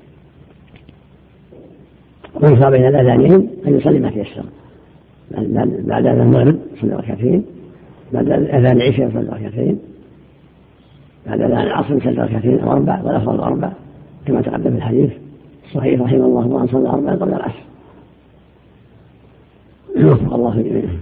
وينفع 2.35 2.71
بين 2.71 2.87
الأذانين 2.87 3.51
أن 3.67 3.77
يصلي 3.79 4.01
ما 4.01 4.11
تيسر. 4.11 4.45
بعد 5.87 6.07
أذان 6.07 6.21
المغرب 6.21 6.59
يصلي 6.77 6.95
ركعتين 6.95 7.45
بعد 8.13 8.31
أذان 8.31 8.77
العشاء 8.77 9.09
يصلي 9.09 9.29
ركعتين 9.29 9.79
بعد 11.27 11.41
أذان 11.41 11.61
العصر 11.61 11.97
يصلي 11.97 12.23
ركعتين 12.23 12.61
أو 12.61 12.73
أربع 12.73 13.03
والأفضل 13.03 13.41
أربع 13.41 13.73
كما 14.27 14.43
تقدم 14.43 14.71
في 14.71 14.77
الحديث 14.77 15.13
الصحيح 15.65 16.01
رحمه 16.01 16.25
الله 16.25 16.47
وأن 16.47 16.67
صلى 16.67 16.89
أربع 16.89 17.13
قبل 17.13 17.35
العصر. 17.35 17.63
وفق 19.97 20.35
الله 20.35 20.63
جميعا. 20.63 20.99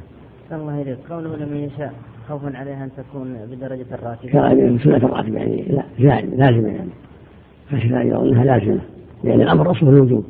الله 0.53 0.83
إليك 0.83 0.99
قوله 1.11 1.37
لمن 1.37 1.57
يشاء. 1.57 1.95
خوفا 2.29 2.53
عليها 2.59 2.85
أن 2.85 2.91
تكون 2.97 3.37
بدرجة 3.51 3.87
الراتبة. 3.93 4.33
كان 4.33 4.79
سنة 4.85 4.97
الراتبة 4.97 5.39
يعني 5.39 5.65
لا 5.99 6.21
لازمة 6.21 6.69
يعني 6.69 6.91
خشية 7.71 8.01
أن 8.01 8.07
يظنها 8.09 8.45
لازمة 8.45 8.81
لأن 9.25 9.41
الأمر 9.41 9.71
أصله 9.71 9.91
الوجوب 9.91 10.25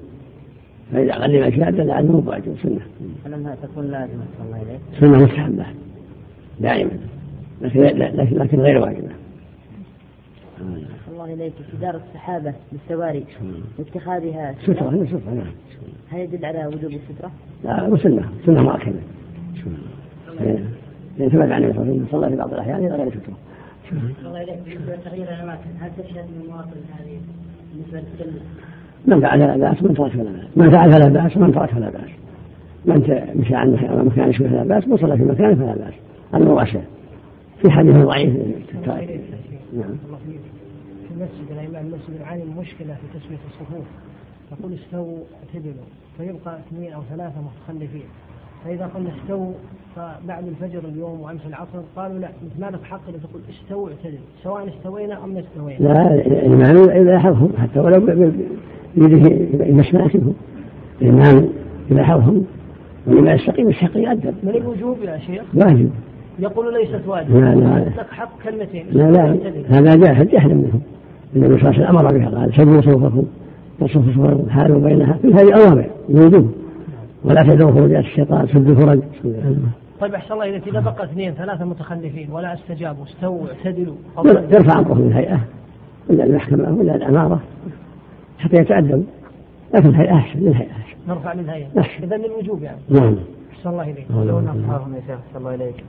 فإذا 0.92 1.14
قل 1.14 1.40
ما 1.40 1.50
شاء 1.50 1.70
دل 1.70 1.90
أنه 1.90 2.22
واجب 2.26 2.56
سنة. 2.62 2.80
فلما 3.24 3.56
تكون 3.62 3.84
لازمة 3.84 4.24
صلى 4.38 4.46
الله 4.46 4.62
إليك. 4.62 4.80
سنة 5.00 5.24
مستحبة 5.24 5.66
دائما 6.60 6.90
لكن 7.60 8.38
لكن 8.38 8.60
غير 8.60 8.78
واجبة. 8.78 9.08
الله 11.12 11.34
إليك 11.34 11.52
في 11.70 11.76
دار 11.80 11.96
الصحابة 11.96 12.54
بالسواري 12.72 13.24
واتخاذها 13.78 14.54
سترة 14.62 14.90
هي 14.90 15.06
سترة 15.06 15.34
نعم. 15.34 15.52
هل 16.10 16.20
يدل 16.20 16.44
على 16.44 16.66
وجوب 16.66 16.90
السترة؟ 16.92 17.30
لا 17.64 17.82
وسنة 17.82 18.28
سنة 18.46 18.62
مؤكدة. 18.62 19.00
لأن 21.20 21.28
ثبت 21.28 21.52
عن 21.52 21.64
النبي 21.64 21.72
صلى 21.72 21.82
الله 21.82 21.92
عليه 21.92 22.02
وسلم 22.02 22.06
صلى 22.10 22.30
في 22.30 22.36
بعض 22.36 22.52
الأحيان 22.52 22.76
إلى 22.86 22.94
غير 22.94 23.10
سترة. 23.10 23.36
الله 24.26 24.42
إليك 24.42 24.58
بالنسبة 24.64 24.94
لتغيير 24.96 25.28
الأماكن 25.28 25.70
هل 25.80 25.90
تشهد 25.98 26.24
من 26.24 26.42
المواطن 26.44 26.80
هذه 26.98 27.18
بالنسبة 27.72 28.00
للتكلم؟ 28.00 28.42
من 29.06 29.20
فعل 29.20 29.40
فلا 29.40 29.56
بأس 29.56 29.82
من 29.82 29.94
ترك 29.94 30.12
فلا 30.12 30.30
بأس 30.30 30.56
من 30.56 30.70
فعل 30.70 30.92
فلا 30.92 31.08
بأس 31.08 31.36
ومن 31.36 31.52
ترك 31.52 31.70
فلا 31.70 31.90
بأس 31.90 32.10
من 32.84 33.00
مشى 33.40 33.54
عن 33.54 33.72
مكان 34.06 34.30
يشبه 34.30 34.48
فلا 34.48 34.64
بأس 34.64 34.88
من 34.88 34.96
صلى 34.96 35.16
في 35.16 35.24
مكان 35.24 35.56
فلا 35.56 35.74
بأس 35.74 35.94
المباشرة 36.34 36.82
في 37.62 37.70
حديث 37.70 37.96
ضعيف. 37.96 38.36
نعم. 39.72 39.96
في 41.08 41.14
المسجد 41.14 41.50
الإمام 41.50 41.86
المسجد 41.86 42.20
يعاني 42.20 42.44
من 42.44 42.56
مشكلة 42.56 42.94
في 42.94 43.18
تسوية 43.18 43.38
الصفوف. 43.50 43.86
يقول 44.52 44.72
استووا 44.74 45.18
اعتدلوا 45.42 45.84
فيبقى 46.18 46.58
اثنين 46.58 46.92
أو 46.92 47.02
ثلاثة 47.02 47.34
متخلفين. 47.40 48.08
فإذا 48.64 48.90
قلنا 48.94 49.10
استووا 49.22 49.52
فبعد 49.96 50.44
الفجر 50.46 50.88
اليوم 50.88 51.20
وأمس 51.20 51.40
العصر 51.46 51.78
قالوا 51.96 52.18
لا 52.18 52.28
مثل 52.28 52.60
ما 52.60 52.66
لك 52.66 52.84
حق 52.84 53.00
أن 53.08 53.14
تقول 53.22 53.42
استووا 53.50 53.88
اعتدلوا 53.88 54.24
سواء 54.42 54.68
استوينا 54.68 55.24
أم 55.24 55.36
استوينا. 55.36 55.78
لا 55.78 56.14
الإمام 56.14 56.90
إذا 56.90 57.14
يحفظهم 57.14 57.52
حتى 57.58 57.80
ولو 57.80 58.00
بيده 58.96 59.30
يمشماسهم 59.66 60.34
الإمام 61.02 61.48
إذا 61.90 62.04
حفظهم 62.04 62.44
ولما 63.06 63.32
يستقيم 63.32 63.68
الحق 63.68 63.96
يؤدب. 63.96 64.34
من 64.42 64.50
الوجوب 64.50 64.96
يا 65.02 65.18
شيخ؟ 65.18 65.42
واجب. 65.54 65.90
يقول 66.38 66.74
ليست 66.74 67.06
واجب. 67.06 67.36
لا 67.36 67.54
لا. 67.54 67.84
لك 67.96 68.10
حق 68.10 68.42
كلمتين. 68.44 68.86
لا 68.92 69.10
لا. 69.10 69.36
هذا 69.68 69.96
جاهل 69.96 70.28
جهلا 70.28 70.54
منهم. 70.54 70.80
النبي 71.36 71.60
صلى 71.60 71.70
الله 71.70 71.80
عليه 71.80 71.84
وسلم 71.84 71.98
أمر 71.98 72.18
بها 72.18 72.40
قال 72.40 72.54
سبوا 72.56 72.80
صوفكم 72.80 73.24
وصفوا 73.80 74.02
صفوفكم 74.02 74.50
حالوا 74.50 74.80
بينها. 74.80 75.12
في 75.12 75.28
هذه 75.34 75.54
أوامر 75.54 75.86
الوجوب 76.10 76.59
ولا 77.24 77.42
تدعوا 77.42 77.72
خروجات 77.72 78.04
الشيطان 78.04 78.46
سدوا 78.46 78.72
الفرج. 78.72 79.00
طيب 80.00 80.14
أحسن 80.14 80.34
الله 80.34 80.56
إذا 80.56 80.80
بقى 80.80 81.04
اثنين 81.04 81.32
ثلاثة 81.32 81.64
متخلفين 81.64 82.30
ولا 82.32 82.54
أستجابوا 82.54 83.04
استووا 83.04 83.46
اعتدلوا. 83.48 83.94
يرفع 84.52 84.78
امرهم 84.78 84.98
للهيئه 85.08 85.40
ولا 86.10 86.24
المحكمة 86.24 86.74
ولا 86.78 86.94
الاماره 86.94 87.40
حتى 88.38 88.56
يتأدبوا 88.56 89.02
لكن 89.74 89.88
الهيئة 89.88 90.14
أحسن 90.14 90.40
للهيئه 90.40 90.70
أحسن. 90.70 90.96
نرفع 91.08 91.32
للهيئه 91.32 91.66
اذا 92.02 92.16
للوجوب 92.16 92.62
يعني. 92.62 92.78
نعم. 92.88 93.16
أحسن 93.52 93.70
الله 93.70 93.82
إليك. 93.82 94.06
لو 94.10 94.40
نصحوهم 94.40 94.94
يا 94.94 95.00
شيخ 95.00 95.18
احسن 95.26 95.36
الله 95.38 95.54
اليك 95.54 95.84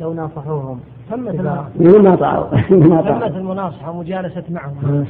لو 0.00 0.12
ناصحوهم 0.12 0.80
تمت 1.10 1.34
يقول 1.80 2.02
ما 2.02 2.14
طاعوا. 2.14 2.46
ما 2.70 3.02
طاعوا. 3.02 3.28
تمت 3.28 3.36
المناصحة 3.36 3.90
ومجالسه 3.90 4.44
معهم. 4.50 5.04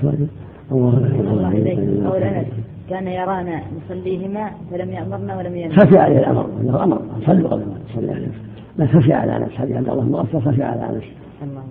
الله 0.72 1.48
إليك. 1.48 1.78
قول 1.78 2.22
انس 2.22 2.46
كان 2.92 3.08
يرانا 3.08 3.62
نصليهما 3.84 4.50
فلم 4.70 4.90
يأمرنا 4.90 5.38
ولم 5.38 5.56
ينهى. 5.56 5.76
خفي 5.76 5.98
عليه 5.98 6.18
الأمر 6.18 6.48
أنه 6.60 6.84
أمر. 6.84 7.02
صلوا 7.26 7.48
قبل 7.48 7.62
ما 7.62 7.78
تصلي 7.88 8.12
عليه. 8.12 8.32
ما 8.78 8.86
خفي 8.86 9.12
على 9.12 9.36
انس 9.36 9.52
حديث 9.52 9.76
عبد 9.76 9.88
الله 9.88 10.04
مغفر 10.04 10.40
خفي 10.40 10.62
على 10.62 10.90
انس 10.90 11.04
الله 11.40 11.62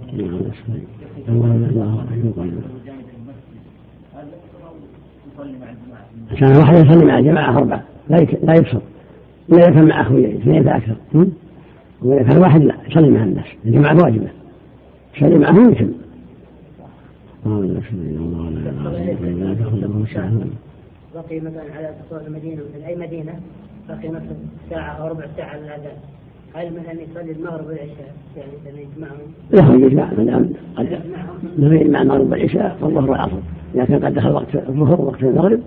الله 1.29 1.45
الله 1.45 2.05
كان 6.39 6.57
واحد 6.57 6.75
يصلي 6.85 7.05
مع 7.05 7.19
الجماعة 7.19 7.57
أربعة. 7.57 7.83
لا 8.09 8.55
يبصر 8.55 8.79
إذا 9.51 9.69
كان 9.69 9.87
مع 9.87 10.01
أخويه. 10.01 10.37
اثنين 10.37 10.63
فأكثر 10.63 10.95
وإذا 12.01 12.23
كان 12.23 12.37
واحد 12.37 12.61
لا. 12.61 12.75
يصلي 12.87 13.09
مع 13.09 13.23
الناس. 13.23 13.45
الجماعة 13.65 14.03
واجبة. 14.03 14.27
يصلي 15.17 15.39
معهم 15.39 15.71
يتم 15.71 15.91
بقي 21.15 21.39
مثلا 21.39 21.63
على 21.77 21.93
دخول 22.05 22.27
المدينة 22.27 22.55
مثل 22.55 22.85
أي 22.87 22.95
مدينة 22.95 23.33
بقي 23.89 24.09
مثلا 24.09 24.35
ساعة 24.69 24.91
أو 24.91 25.07
ربع 25.07 25.25
ساعة 25.37 25.57
للأذان 25.57 25.97
هل 26.55 26.73
مثلا 26.73 27.01
يصلي 27.01 27.31
المغرب 27.31 27.67
والعشاء؟ 27.67 28.13
يعني 28.37 28.51
مثلا 28.61 28.81
يجمعهم؟ 28.81 29.83
يجمع 29.83 30.13
ما 30.17 30.23
دام 30.23 30.49
قد 30.75 30.99
لم 31.57 31.73
يجمع 31.73 32.01
المغرب 32.01 32.31
والعشاء 32.31 32.77
فالظهر 32.81 33.11
والعصر. 33.11 33.37
إذا 33.75 33.85
كان 33.85 34.05
قد 34.05 34.13
دخل 34.13 34.31
وقت 34.31 34.55
الظهر 34.55 35.01
وقت 35.01 35.23
المغرب 35.23 35.59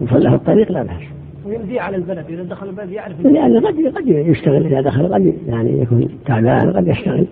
وصلى 0.00 0.30
في 0.30 0.36
الطريق 0.36 0.72
لا 0.72 0.82
بأس. 0.82 1.02
ويمضي 1.46 1.78
على 1.78 1.96
البلد. 1.96 2.26
إذا 2.28 2.42
دخل 2.42 2.68
البلد 2.68 2.90
يعرف 2.90 3.24
يعني 3.24 3.58
قد 3.58 3.96
قد 3.96 4.06
يشتغل. 4.06 4.66
إذا 4.66 4.80
دخل 4.80 5.14
قد 5.14 5.34
يعني 5.46 5.82
يكون 5.82 6.08
تعبان 6.26 6.72
قد 6.72 6.88
يشتغل. 6.88 7.26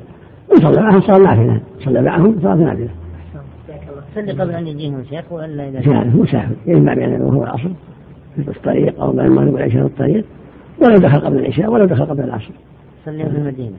وصلى 0.52 0.82
معهم 0.82 1.00
صلى 1.00 1.24
نافلة 1.24 1.60
صلى 1.78 2.02
معهم 2.02 2.40
صلاة 2.42 2.54
نافلة. 2.54 2.88
صلي 4.14 4.32
قبل 4.32 4.54
أن 4.54 4.66
يجيهم 4.66 5.04
شيخ 5.10 5.32
ولا 5.32 5.68
إذا 5.68 5.80
مسافر 5.80 6.16
مسافر 6.16 6.54
يجمع 6.66 6.94
بين 6.94 7.14
الظهر 7.14 7.36
والعصر 7.36 7.68
في 8.36 8.48
الطريق 8.48 9.00
أو 9.00 9.12
بين 9.12 9.20
المغرب 9.20 9.54
والعشاء 9.54 9.82
في 9.82 9.86
الطريق. 9.86 10.24
ولو 10.82 10.96
دخل 10.98 11.20
قبل 11.20 11.38
العشاء 11.38 11.70
ولو 11.70 11.84
دخل 11.84 12.04
قبل 12.04 12.24
العصر. 12.24 12.50
صلي 13.06 13.24
في 13.24 13.36
المدينة. 13.36 13.76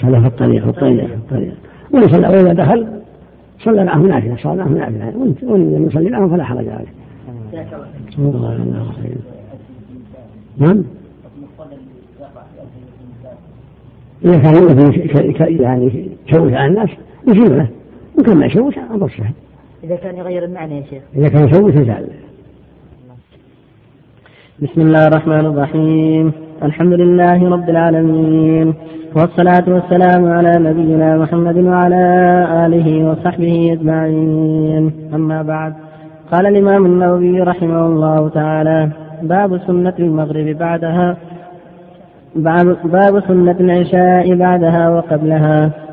صلى 0.00 0.20
في 0.20 0.26
الطريق 0.26 0.62
في 0.62 0.68
الطريق 0.68 1.06
في 1.06 1.14
الطريق. 1.14 1.54
وإن 1.90 2.08
صلى 2.08 2.28
وإذا 2.28 2.52
دخل 2.52 2.86
صلى 3.64 3.84
معه 3.84 3.98
نافلة 3.98 4.36
صلى 4.36 4.56
معه 4.56 4.68
نافلة. 4.68 5.36
وإن 5.42 5.74
لم 5.74 5.86
يصلي 5.86 6.10
معه 6.10 6.28
فلا 6.28 6.44
حرج 6.44 6.68
عليه. 6.68 6.92
نعم. 10.58 10.84
إذا 14.24 14.38
كان 14.38 15.60
يعني 15.60 16.08
يشوش 16.26 16.52
على 16.52 16.66
الناس 16.66 16.88
يجيب 17.28 17.52
له 17.52 17.68
وكان 18.18 18.36
ما 18.36 18.46
يشوش 18.46 18.78
أمر 18.78 19.08
سهل. 19.08 19.32
إذا 19.84 19.96
كان 19.96 20.16
يغير 20.16 20.44
المعنى 20.44 20.76
يا 20.76 20.82
شيخ. 20.90 21.02
إذا 21.16 21.28
كان 21.28 21.48
يشوش 21.48 21.74
يزعل 21.74 22.06
بسم 24.62 24.80
الله 24.80 25.06
الرحمن 25.06 25.46
الرحيم. 25.46 26.32
الحمد 26.62 26.92
لله 26.92 27.50
رب 27.50 27.68
العالمين. 27.70 28.74
والصلاة 29.16 29.64
والسلام 29.68 30.32
على 30.32 30.52
نبينا 30.58 31.18
محمد 31.18 31.56
وعلى 31.56 32.04
آله 32.66 33.10
وصحبه 33.10 33.72
أجمعين. 33.72 34.92
أما 35.14 35.42
بعد 35.42 35.74
قال 36.32 36.46
الإمام 36.46 36.86
النووي 36.86 37.40
رحمه 37.40 37.86
الله 37.86 38.28
تعالى 38.28 38.90
باب 39.22 39.60
سنة 39.66 39.94
المغرب 39.98 40.58
بعدها 40.58 41.16
باب 42.84 43.22
سنة 43.28 43.56
العشاء 43.60 44.34
بعدها 44.34 44.90
وقبلها. 44.90 45.87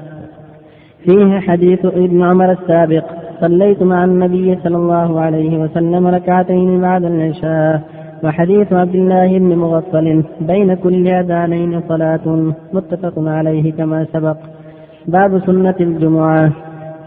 فيه 1.06 1.40
حديث 1.40 1.86
ابن 1.86 2.24
عمر 2.24 2.52
السابق. 2.52 3.04
صليت 3.42 3.84
مع 3.84 4.04
النبي 4.04 4.56
صلى 4.64 4.78
الله 4.78 5.20
عليه 5.20 5.58
وسلم 5.58 6.08
ركعتين 6.08 6.82
بعد 6.82 7.04
العشاء. 7.04 7.82
وحديث 8.24 8.74
عبد 8.74 8.96
الله 8.96 9.40
بن 9.40 9.56
مغفل 9.56 10.24
بين 10.42 10.74
كل 10.74 11.08
أذانين 11.08 11.82
صلاة 11.90 12.54
متفق 12.74 13.14
عليه 13.18 13.74
كما 13.74 14.06
سبق. 14.14 14.38
باب 15.08 15.40
سنة 15.40 15.76
الجمعة. 15.80 16.52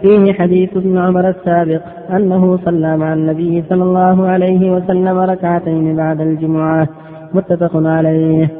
فيه 0.02 0.32
حديث 0.32 0.76
ابن 0.76 0.98
عمر 0.98 1.28
السابق 1.28 1.80
أنه 2.10 2.56
صلى 2.56 2.96
مع 2.96 3.12
النبي 3.12 3.64
صلى 3.68 3.82
الله 3.82 4.26
عليه 4.26 4.70
وسلم 4.70 5.18
ركعتين 5.18 5.96
بعد 5.96 6.20
الجمعة. 6.20 6.88
متفق 7.34 7.70
عليه. 7.74 8.50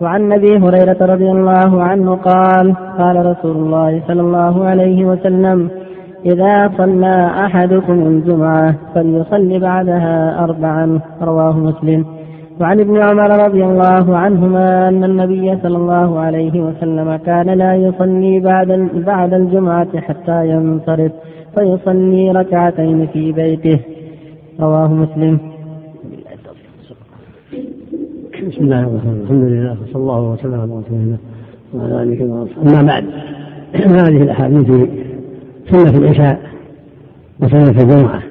وعن 0.00 0.32
أبي 0.32 0.56
هريرة 0.56 0.96
رضي 1.00 1.30
الله 1.30 1.82
عنه 1.82 2.14
قال 2.14 2.74
قال 2.98 3.26
رسول 3.26 3.56
الله 3.56 4.02
صلى 4.08 4.20
الله 4.20 4.64
عليه 4.64 5.04
وسلم 5.04 5.70
إذا 6.26 6.70
صلى 6.78 7.30
أحدكم 7.46 7.92
الجمعة 7.92 8.74
فليصلي 8.94 9.58
بعدها 9.58 10.44
اربعا. 10.44 11.00
رواه 11.22 11.58
مسلم. 11.58 12.04
وعن 12.60 12.80
ابن 12.80 12.96
عمر 13.02 13.44
رضي 13.46 13.64
الله 13.64 14.16
عنهما 14.16 14.88
أن 14.88 15.04
النبي 15.04 15.56
صلى 15.62 15.76
الله 15.76 16.20
عليه 16.20 16.60
وسلم 16.60 17.16
كان 17.16 17.46
لا 17.46 17.74
يصلي 17.74 18.40
بعد 18.40 18.88
بعد 18.94 19.34
الجمعة 19.34 20.00
حتى 20.00 20.48
ينصرف 20.48 21.12
فيصلي 21.54 22.30
ركعتين 22.30 23.06
في 23.06 23.32
بيته. 23.32 23.80
رواه 24.60 24.88
مسلم. 24.88 25.55
بسم 28.46 28.64
الله 28.64 28.80
الرحمن 28.80 28.98
الرحيم. 28.98 29.22
الحمد 29.22 29.44
لله 29.44 29.76
وصلى 29.82 29.96
الله 29.96 30.20
وسلم 30.32 30.54
على 30.54 30.72
رسول 30.72 30.84
الله. 30.90 31.18
وعلى 31.74 32.02
آله 32.02 32.24
وصحبه 32.24 32.70
أما 32.70 32.82
بعد 32.82 33.04
هذه 33.74 34.22
الأحاديث 34.22 34.66
سنة 35.70 35.98
العشاء 35.98 36.50
وسنة 37.40 37.82
الجمعة. 37.82 38.22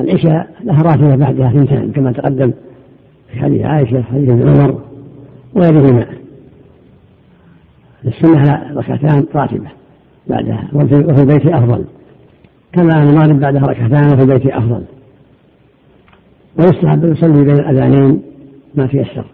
العشاء 0.00 0.50
لها 0.64 0.82
راتبه 0.82 1.16
بعدها 1.16 1.48
اثنتان 1.50 1.92
كما 1.92 2.12
تقدم 2.12 2.52
في 3.32 3.38
حديث 3.38 3.62
عائشة 3.62 4.02
حديث 4.02 4.30
ابن 4.30 4.48
عمر 4.48 4.80
وغيرهما. 5.54 6.06
السنة 8.04 8.72
ركعتان 8.76 9.24
راتبة 9.34 9.68
بعدها 10.26 10.68
وفي 10.72 11.22
البيت 11.22 11.46
أفضل. 11.46 11.84
كما 12.72 13.02
أن 13.02 13.08
المغرب 13.08 13.40
بعدها 13.40 13.62
ركعتان 13.62 14.06
وفي 14.12 14.22
البيت 14.22 14.46
أفضل. 14.46 14.82
ويستحب 16.58 17.04
أن 17.04 17.12
يصلي 17.12 17.44
بين 17.44 17.54
الأذانين 17.54 18.21
ما 18.74 18.86
تيسر 18.86 19.24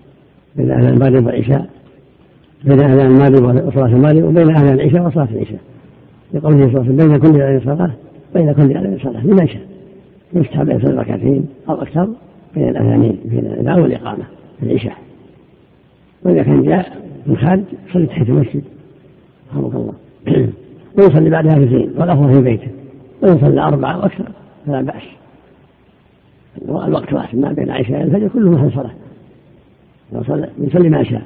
بين 0.57 0.71
أذان 0.71 0.95
المغرب 0.95 1.27
والعشاء 1.27 1.67
بين 2.65 2.81
أذان 2.81 3.07
المغرب 3.07 3.67
وصلاة 3.67 3.87
المغرب 3.87 4.25
وبين 4.25 4.57
أذان 4.57 4.75
العشاء 4.75 5.07
وصلاة 5.07 5.29
العشاء. 5.33 5.61
لقوله 6.35 6.59
صلى 6.59 6.67
الله 6.67 6.81
عليه 6.81 6.95
وسلم 6.95 6.97
بين 6.97 7.19
كل 7.19 7.43
أذان 7.43 7.61
صلاة 7.65 7.91
بين 8.35 8.53
كل 8.53 8.63
أذان 8.63 8.99
صلاة. 9.03 9.27
لمن 9.27 9.49
شاء. 9.49 9.63
يستحب 10.33 10.71
أن 10.71 10.77
يصلي 10.77 10.97
ركعتين 10.97 11.47
أو 11.69 11.75
أكثر 11.75 12.09
بين 12.55 12.69
الأذانين 12.69 13.19
بين 13.25 13.39
الأذان 13.39 13.81
والإقامة 13.81 14.25
في 14.61 14.67
العشاء. 14.67 14.97
وإذا 16.25 16.43
كان 16.43 16.63
جاء 16.63 16.97
من 17.27 17.37
خارج 17.37 17.63
صلي 17.93 18.07
تحية 18.07 18.23
المسجد. 18.23 18.63
رحمك 19.51 19.75
الله. 19.75 19.93
ويصلي 20.99 21.31
بعدها 21.31 21.53
اثنين 21.53 21.91
والأفضل 21.97 22.35
في 22.35 22.43
بيته. 22.43 22.69
وإن 23.23 23.39
صلى 23.39 23.61
أربعة 23.61 23.99
وأكثر 23.99 24.29
فلا 24.67 24.83
بأس. 24.83 25.03
الوقت 26.69 27.13
واحد 27.13 27.39
ما 27.39 27.53
بين 27.53 27.65
العشاء 27.65 28.01
والفجر 28.01 28.29
كله 28.29 28.51
محل 28.51 28.73
صلاة. 28.73 28.91
يصلي 30.59 30.89
ما 30.89 31.03
شاء. 31.03 31.23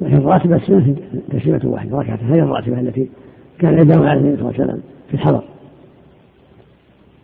لكن 0.00 0.16
الراتبة 0.16 0.56
السنة 0.56 0.96
تسليمة 1.30 1.60
واحدة 1.64 1.98
ركعة 1.98 2.18
هي 2.22 2.42
الراتبة 2.42 2.80
التي 2.80 3.08
كان 3.58 3.78
عندهم 3.78 4.02
على 4.02 4.20
النبي 4.20 4.36
صلى 4.36 4.50
الله 4.50 4.60
عليه 4.60 4.64
وسلم 4.64 4.82
في 5.08 5.14
الحضر. 5.14 5.42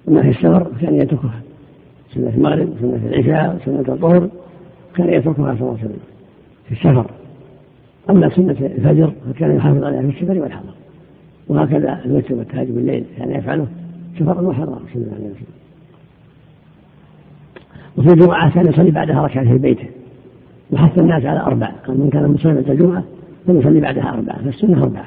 أما 0.08 0.22
في 0.22 0.28
السفر 0.28 0.66
كان 0.80 0.94
يتركها. 0.94 1.40
سنة 2.14 2.32
المغرب 2.36 2.68
وسنة 2.68 3.00
العشاء 3.06 3.56
وسنة 3.56 3.94
الظهر 3.94 4.28
كان 4.94 5.08
يتركها 5.08 5.54
صلى 5.54 5.60
الله 5.60 5.78
عليه 5.78 5.84
وسلم 5.84 5.98
في 6.68 6.72
السفر. 6.72 7.10
أما 8.10 8.28
سنة 8.28 8.56
الفجر 8.60 9.12
فكان 9.34 9.56
يحافظ 9.56 9.84
عليها 9.84 10.02
في 10.02 10.08
السفر 10.08 10.38
والحضر. 10.40 10.74
وهكذا 11.48 12.00
الوتر 12.04 12.34
والتهجد 12.34 12.74
بالليل 12.74 13.04
كان 13.18 13.30
يفعله 13.30 13.66
سفرا 14.18 14.40
وحضرا 14.40 14.78
صلى 14.92 15.02
الله 15.02 15.14
عليه 15.14 15.24
وسلم. 15.24 15.46
وفي 17.98 18.08
الجمعة 18.08 18.54
كان 18.54 18.66
يصلي 18.66 18.90
بعدها 18.90 19.22
ركعة 19.22 19.44
في 19.44 19.58
بيته. 19.58 19.86
وحث 20.72 20.98
الناس 20.98 21.24
على 21.24 21.40
أربع. 21.40 21.66
قال 21.86 22.00
من 22.00 22.10
كان 22.10 22.30
مصلي 22.30 22.52
الجمعة 22.52 23.04
فليصلي 23.46 23.80
بعدها 23.80 24.14
أربعة 24.14 24.44
فالسنة 24.44 24.82
أربعة 24.82 25.06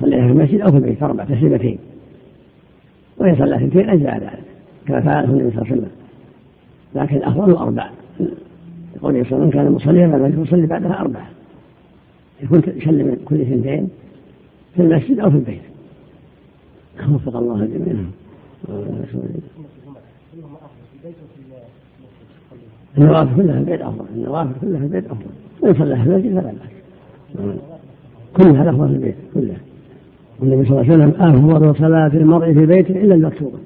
صليها 0.00 0.26
في 0.26 0.32
المسجد 0.32 0.60
أو 0.60 0.70
في 0.70 0.76
البيت 0.76 1.02
أربع 1.02 1.24
تسليمتين. 1.24 1.78
وإن 3.18 3.36
صلى 3.36 3.56
اثنتين 3.56 3.90
أجزاء 3.90 4.18
ذلك 4.18 4.42
كما 4.86 5.00
فعله 5.00 5.24
النبي 5.24 5.50
صلى 5.50 5.62
الله 5.62 5.70
عليه 5.70 5.76
وسلم. 5.76 5.90
لكن 6.94 7.16
الأفضل 7.16 7.52
أربع 7.52 7.90
يقول 8.96 9.00
صلى 9.02 9.10
الله 9.10 9.16
عليه 9.16 9.20
وسلم 9.20 9.50
كان 9.50 9.72
مصليا 9.72 10.06
بعد 10.06 10.20
المسجد 10.20 10.46
يصلي 10.46 10.66
بعدها 10.66 11.00
أربعة 11.00 11.26
يكون 12.42 12.62
يسلم 12.76 13.18
كل 13.24 13.40
اثنتين 13.40 13.88
في 14.74 14.82
المسجد 14.82 15.20
أو 15.20 15.30
في 15.30 15.36
البيت. 15.36 15.62
وفق 17.10 17.36
الله 17.36 17.62
الجميع 17.62 17.96
النوافل 22.98 23.36
كلها 23.36 23.58
البيت 23.58 23.80
أفضل 23.80 24.04
النوافل 24.14 24.52
كلها 24.60 24.82
البيت 24.82 25.04
أفضل. 25.04 25.26
وإن 25.60 25.74
صلى 25.74 25.96
في 25.96 26.02
المسجد 26.02 26.40
فلا 26.40 26.52
بأس 26.52 27.56
كلها 28.36 28.62
الأفضل 28.62 28.88
في 28.88 28.94
البيت 28.94 29.14
كلها. 29.34 29.60
والنبي 30.40 30.68
صلى 30.68 30.80
الله 30.80 30.92
عليه 30.92 31.04
وسلم 31.04 31.22
أفضل 31.22 31.76
صلاة 31.76 32.06
المرء 32.06 32.54
في 32.54 32.66
بيته 32.66 32.90
إلا 32.90 33.14
المكتوبة. 33.14 33.58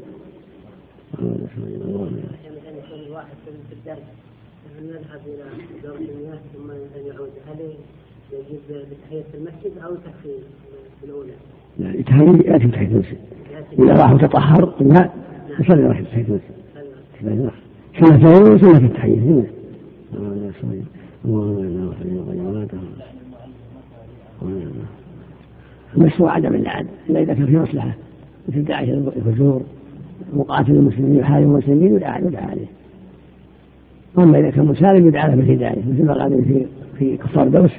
نذهب 4.82 5.20
إلى 5.26 5.44
دورة 5.82 5.96
المياه 5.96 6.38
ثم 6.54 6.70
يعود 7.06 7.30
هل 7.48 7.60
يجب 8.32 8.86
بتحية 8.90 9.24
المسجد. 9.34 9.72
أو 9.84 9.94
تحية 9.94 10.38
الاولى؟ 11.04 11.32
لا 11.78 12.00
يتحية 12.00 12.52
ياتي 12.52 12.66
بتحية 12.66 12.86
المسجد. 12.86 13.18
اذا 13.78 13.92
راح 13.92 14.12
وتطهر 14.12 14.74
الماء 14.80 15.14
يصلي 15.60 15.86
راح 15.86 16.00
تحية 16.00 16.24
المسجد. 17.22 17.50
سنتين 18.00 18.52
وسنة 18.52 18.86
التحية 18.86 19.44
المشروع 25.96 26.32
عدم 26.32 26.54
اللعن 26.54 26.86
إلا 27.10 27.22
إذا 27.22 27.34
كان 27.34 27.46
في 27.46 27.58
مصلحة. 27.58 27.94
مثل 28.48 28.64
داعي 28.64 28.94
الفجور 28.94 29.62
مقاتل 30.34 30.72
المسلمين 30.72 31.20
وحال 31.20 31.42
المسلمين 31.42 31.94
يدعى 31.94 32.22
يدعى 32.22 32.44
عليه. 32.44 32.66
أما 34.18 34.38
إذا 34.38 34.50
كان 34.50 34.64
مسالم 34.64 35.08
يدعى 35.08 35.28
له 35.28 35.36
بالهدايه 35.36 35.82
مثل 35.92 36.04
ما 36.04 36.14
قال 36.14 36.44
في 36.44 36.66
في 36.98 37.16
كفار 37.16 37.48
دوس 37.48 37.70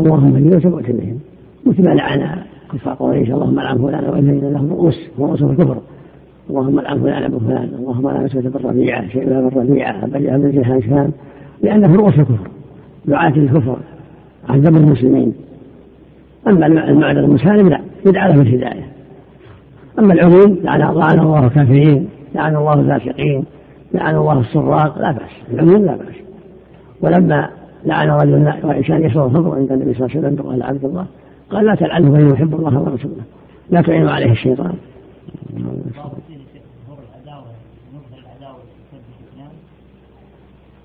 اللهم 0.00 0.34
اهدنا 0.34 0.60
سبعة 0.60 0.92
بهم. 0.92 1.18
مثل 1.66 1.84
ما 1.84 1.94
لعن 1.94 2.42
كفار 2.72 2.94
قريش 2.94 3.30
اللهم 3.30 3.60
لعن 3.60 3.78
فلان 3.78 4.04
والذين 4.04 4.52
لهم 4.52 4.70
رؤوس 4.70 4.98
رؤوس 5.18 5.42
الكفر. 5.42 5.78
اللهم 6.50 6.80
لعن 6.80 7.00
فلان 7.00 7.22
أبو 7.22 7.38
فلان 7.38 7.70
اللهم 7.78 8.10
لعن 8.10 8.24
مسعود 8.24 8.52
بن 8.52 8.68
ربيعه 8.68 9.08
شيء 9.08 9.24
بن 9.24 9.50
ربيعه 9.56 10.06
بل 10.06 10.50
بن 10.52 10.64
هاشام 10.64 11.10
لأنه 11.62 11.96
رؤوس 11.96 12.14
الكفر 12.18 12.48
دعاة 13.04 13.28
الكفر 13.28 13.76
عذب 14.48 14.76
المسلمين. 14.76 15.34
أما 16.46 16.66
المعنى 16.66 17.20
المسالم 17.20 17.68
لا 17.68 17.80
يدعى 18.06 18.32
له 18.32 18.38
بالهداية. 18.38 18.86
أما 19.98 20.14
العموم 20.14 20.58
لعن 20.62 20.82
الله 20.82 21.46
الكافرين 21.46 22.08
لعن 22.34 22.56
الله 22.56 22.74
الفاسقين 22.74 23.44
لعن 23.94 24.16
الله 24.16 24.40
السراق 24.40 24.98
لا 24.98 25.12
بأس 25.12 25.52
العموم 25.52 25.84
لا 25.84 25.96
بأس. 25.96 26.16
ولما 27.00 27.48
لعن 27.84 28.10
رجل 28.10 28.52
وإنسان 28.64 29.02
يشرب 29.02 29.26
الخمر 29.26 29.54
عند 29.54 29.72
النبي 29.72 29.94
صلى 29.94 30.06
الله 30.06 30.16
عليه 30.16 30.28
وسلم 30.28 30.50
قال 30.50 30.62
عبد 30.62 30.84
الله 30.84 31.06
قال 31.50 31.66
لا 31.66 31.74
تلعنه 31.74 32.12
فإنه 32.12 32.32
يحب 32.32 32.54
الله 32.54 32.80
ورسوله. 32.80 33.22
لا 33.70 33.80
تعينوا 33.80 34.10
عليه 34.10 34.32
الشيطان. 34.32 34.72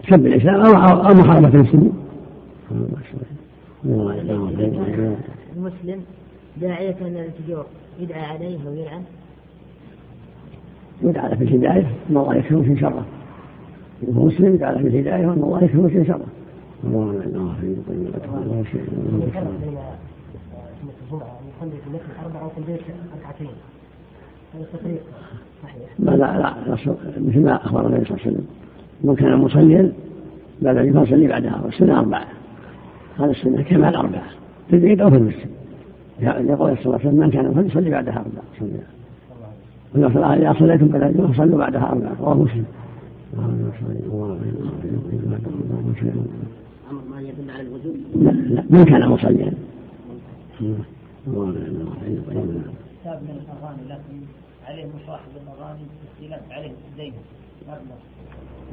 سب 0.09 0.25
الإسلام 0.25 0.75
أو 0.75 1.13
محاربة 1.13 1.47
المسلمين 1.47 1.93
المسلم 5.55 6.01
داعية 6.61 6.95
من 7.01 7.17
الفجور 7.17 7.65
يدعى 7.99 8.25
عليه 8.25 8.57
أو 8.67 8.73
يلعن 8.73 9.03
يدعى 11.01 11.29
له 11.29 11.35
بالهداية 11.35 11.87
أن 12.09 12.17
الله 12.17 12.35
يكفي 12.35 12.55
من 12.55 12.77
شره 12.77 13.05
هو 14.15 14.25
مسلم 14.25 14.55
يدعى 14.55 14.75
له 14.75 14.81
بالهداية 14.81 15.27
وأن 15.27 15.43
الله 15.43 15.63
يكفي 15.63 15.77
من 15.77 16.05
شره 16.07 16.25
اللهم 16.83 17.09
اجعلنا 17.09 17.53
في 17.61 17.75
طيبته 17.87 18.31
ولا 18.33 18.63
شيء 18.63 18.89
لا 25.99 26.11
لا 26.11 26.37
لا 26.37 26.55
مثل 27.17 27.39
ما 27.43 27.55
اخبر 27.55 27.87
النبي 27.87 28.05
صلى 28.05 28.17
الله 28.17 28.25
عليه 28.25 28.31
وسلم 28.31 28.47
من 29.03 29.15
كان 29.15 29.37
مصليا 29.37 29.91
بعد 30.61 30.77
أن 30.77 31.03
يصلي 31.03 31.27
بعدها 31.27 31.61
والسنة 31.65 31.99
أربعة. 31.99 32.25
هذا 33.19 33.31
السنة 33.31 33.61
كما 33.61 33.89
الأربعة. 33.89 34.23
في 34.69 34.75
البيت 34.75 35.01
أو 35.01 35.09
في 35.09 35.17
المسجد. 35.17 35.49
يقول 36.19 36.77
صلى 36.77 36.85
الله 36.85 36.99
عليه 36.99 37.07
وسلم 37.07 37.19
من 37.19 37.29
كان 37.29 37.53
فليصلي 37.53 37.89
بعدها 37.89 38.25
أربعة. 38.25 38.43
صلى 40.13 40.35
إذا 40.35 40.53
صليتم 40.59 40.87
بعد 40.87 41.03
الجمعه 41.03 41.33
صلوا 41.33 41.57
بعدها 41.57 41.89
أربعة. 41.91 42.15
رواه 42.19 42.33
مسلم. 42.33 42.65
ما 47.13 47.21
يدل 47.21 47.49
على 47.51 47.61
الوجوب 47.61 47.95
لا 48.15 48.31
لا 48.31 48.63
من 48.69 48.85
كان 48.85 49.09
مصليا؟ 49.09 49.53
كتاب 53.01 53.21
من 53.21 53.39
الأغاني 53.41 53.83
لكن 53.89 54.15
عليه 54.65 54.85
مصاحب 54.85 55.31
الأغاني 55.43 55.81
تسجيلات 56.03 56.41
عليه 56.51 56.71
دين 56.97 57.13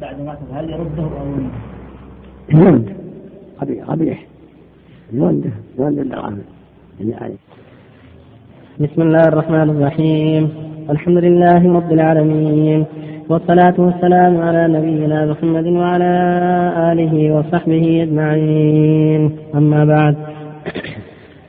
بعد 0.01 0.20
ما 0.20 0.34
هل 0.55 0.70
يرده 0.70 1.03
أو 1.03 1.26
يرد 2.48 2.92
قبيح 3.61 3.84
قبيح. 3.84 4.24
يرده 5.12 5.51
يرد 5.78 5.98
الاغاني 5.98 6.42
يعني 7.01 7.34
بسم 8.80 9.03
الله 9.03 9.28
الرحمن 9.28 9.70
الرحيم. 9.70 10.51
الحمد 10.90 11.18
لله 11.18 11.74
رب 11.76 11.92
العالمين 11.92 12.84
والصلاة 13.28 13.74
والسلام 13.78 14.40
على 14.40 14.68
نبينا 14.68 15.26
محمد 15.26 15.66
وعلى 15.66 16.12
آله 16.92 17.32
وصحبه 17.34 18.03
أجمعين. 18.03 19.36
أما 19.55 19.84
بعد 19.84 20.16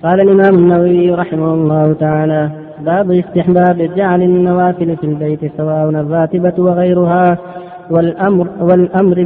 قال 0.03 0.21
الإمام 0.21 0.55
النووي 0.55 1.11
رحمه 1.11 1.53
الله 1.53 1.93
تعالى 1.93 2.51
باب 2.85 3.11
استحباب 3.11 3.77
جعل 3.95 4.21
النوافل 4.21 4.97
في 4.97 5.03
البيت 5.03 5.51
سواء 5.57 5.89
الراتبة 5.89 6.53
وغيرها. 6.57 7.37
والأمر 7.91 8.47
والأمر 8.61 9.17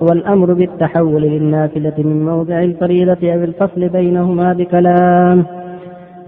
والأمر 0.00 0.52
بالتحول 0.54 1.22
للنافلة 1.22 1.94
من 1.98 2.24
موضع 2.24 2.62
الفريضة 2.62 3.32
أو 3.34 3.44
الفصل 3.44 3.88
بينهما 3.88 4.52
بكلام. 4.52 5.44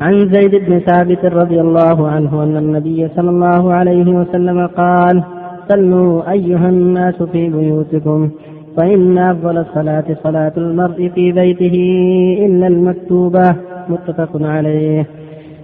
عن 0.01 0.32
زيد 0.32 0.55
بن 0.55 0.78
ثابت 0.78 1.24
رضي 1.24 1.61
الله 1.61 2.09
عنه 2.09 2.43
أن 2.43 2.57
النبي 2.57 3.09
صلى 3.16 3.30
الله 3.30 3.74
عليه 3.74 4.09
وسلم 4.14 4.66
قال 4.66 5.22
صلوا 5.68 6.30
أيها 6.30 6.68
الناس 6.68 7.22
في 7.22 7.49
بيوتكم 7.49 8.30
فإن 8.76 9.18
أفضل 9.18 9.59
الصلاة 9.59 10.05
صلاة 10.22 10.53
المرء 10.57 11.09
في 11.14 11.32
بيته 11.32 11.76
إلا 12.47 12.66
المكتوبة. 12.66 13.57
متفق 13.89 14.30
عليه. 14.43 15.07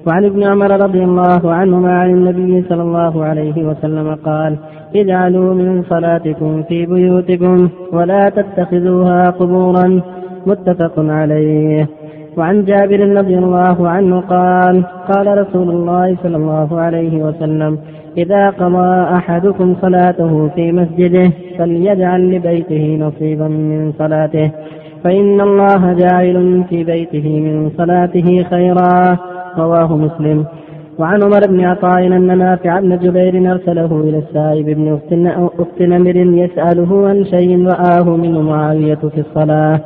وعن 0.07 0.25
ابن 0.25 0.43
عمر 0.45 0.71
رضي 0.71 1.05
الله 1.05 1.53
عنهما 1.53 1.93
عن 2.01 2.11
النبي 2.11 2.65
صلى 2.69 2.83
الله 2.83 3.25
عليه 3.25 3.65
وسلم 3.65 4.15
قال 4.15 4.57
اجعلوا 4.97 5.55
من 5.55 5.83
صلاتكم 5.83 6.63
في 6.63 6.87
بيوتكم 6.87 7.69
ولا 7.93 8.29
تتخذوها 8.29 9.31
قبورا. 9.31 10.01
متفق 10.47 10.93
عليه. 10.99 11.89
وعن 12.37 12.65
جابر 12.65 13.01
رضي 13.17 13.39
الله 13.39 13.89
عنه 13.89 14.21
قال 14.21 14.85
قال 15.13 15.39
رسول 15.39 15.71
الله 15.71 16.17
صلى 16.23 16.37
الله 16.37 16.81
عليه 16.81 17.23
وسلم 17.23 17.79
إذا 18.17 18.51
قضى 18.51 19.17
أحدكم 19.17 19.77
صلاته 19.83 20.49
في 20.49 20.73
مسجده 20.73 21.31
فليجعل 21.59 22.31
لبيته 22.31 22.97
نصيبا 23.01 23.49
من 23.49 23.93
صلاته 23.93 24.51
فإن 25.05 25.41
الله 25.41 25.93
جاعل 25.93 26.65
في 26.69 26.85
بيته 26.85 27.41
من 27.41 27.71
صلاته 27.71 28.43
خيرا. 28.51 29.19
رواه 29.59 29.97
مسلم. 29.97 30.45
وعن 30.99 31.23
عمر 31.23 31.41
بن 31.49 31.65
عطاء 31.65 32.07
أن 32.07 32.39
نافع 32.39 32.81
بن 32.81 32.99
جبير 32.99 33.53
أرسله 33.53 34.01
إلى 34.01 34.19
السائب 34.19 34.67
بن 34.67 34.99
أخت 35.27 35.83
نمر 35.83 36.17
يسأله 36.17 37.09
عن 37.09 37.25
شيء 37.25 37.67
رآه 37.67 38.17
من 38.17 38.43
معاوية 38.43 38.95
في 39.15 39.21
الصلاة. 39.21 39.81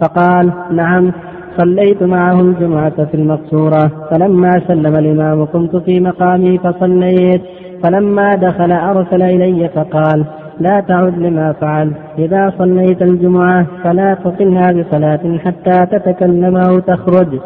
فقال 0.00 0.52
نعم 0.70 1.12
صليت 1.58 2.02
معه 2.02 2.40
الجمعة 2.40 3.04
في 3.04 3.14
المقصورة 3.14 3.90
فلما 4.10 4.50
سلم 4.68 4.96
الإمام 4.96 5.44
قمت 5.44 5.76
في 5.76 6.00
مقامي 6.00 6.58
فصليت 6.58 7.42
فلما 7.82 8.30
دخل 8.30 8.72
أرسل 8.72 9.22
إلي 9.22 9.68
فقال 9.68 10.24
لا 10.60 10.80
تعد 10.80 11.18
لما 11.18 11.52
فعل 11.52 11.92
إذا 12.18 12.52
صليت 12.58 13.02
الجمعة 13.02 13.66
فلا 13.84 14.14
تقلها 14.14 14.72
بصلاة 14.72 15.38
حتى 15.38 15.86
تتكلم 15.86 16.56
أو 16.56 16.78
تخرج. 16.78 17.40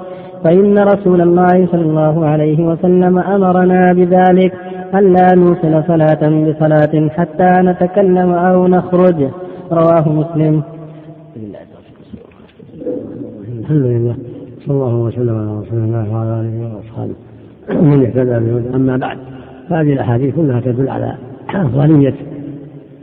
فإن 0.46 0.78
رسول 0.78 1.20
الله 1.20 1.66
صلى 1.72 1.82
الله 1.82 2.26
عليه 2.26 2.64
وسلم 2.64 3.18
أمرنا 3.18 3.92
بذلك 3.92 4.52
ألا 4.94 5.34
نوصل 5.34 5.84
صلاة 5.88 6.50
بصلاة 6.50 7.08
حتى 7.08 7.52
نتكلم 7.68 8.30
أو 8.30 8.66
نخرج. 8.66 9.28
رواه 9.72 10.08
مسلم. 10.08 10.62
الحمد 13.58 13.82
لله 13.82 14.16
صلى 14.66 14.76
الله 14.76 14.94
وسلم 14.94 15.36
على 15.36 15.60
رسول 15.60 15.78
الله 15.78 16.12
وعلى 16.12 16.40
آله 16.40 16.74
وأصحابه. 16.74 17.14
من 17.68 18.06
اهتدى 18.06 18.50
بهدى 18.50 18.76
أما 18.76 18.96
بعد 18.96 19.18
فهذه 19.68 19.92
الأحاديث 19.92 20.34
كلها 20.34 20.60
تدل 20.60 20.88
على 20.88 21.16
افضليه 21.50 22.14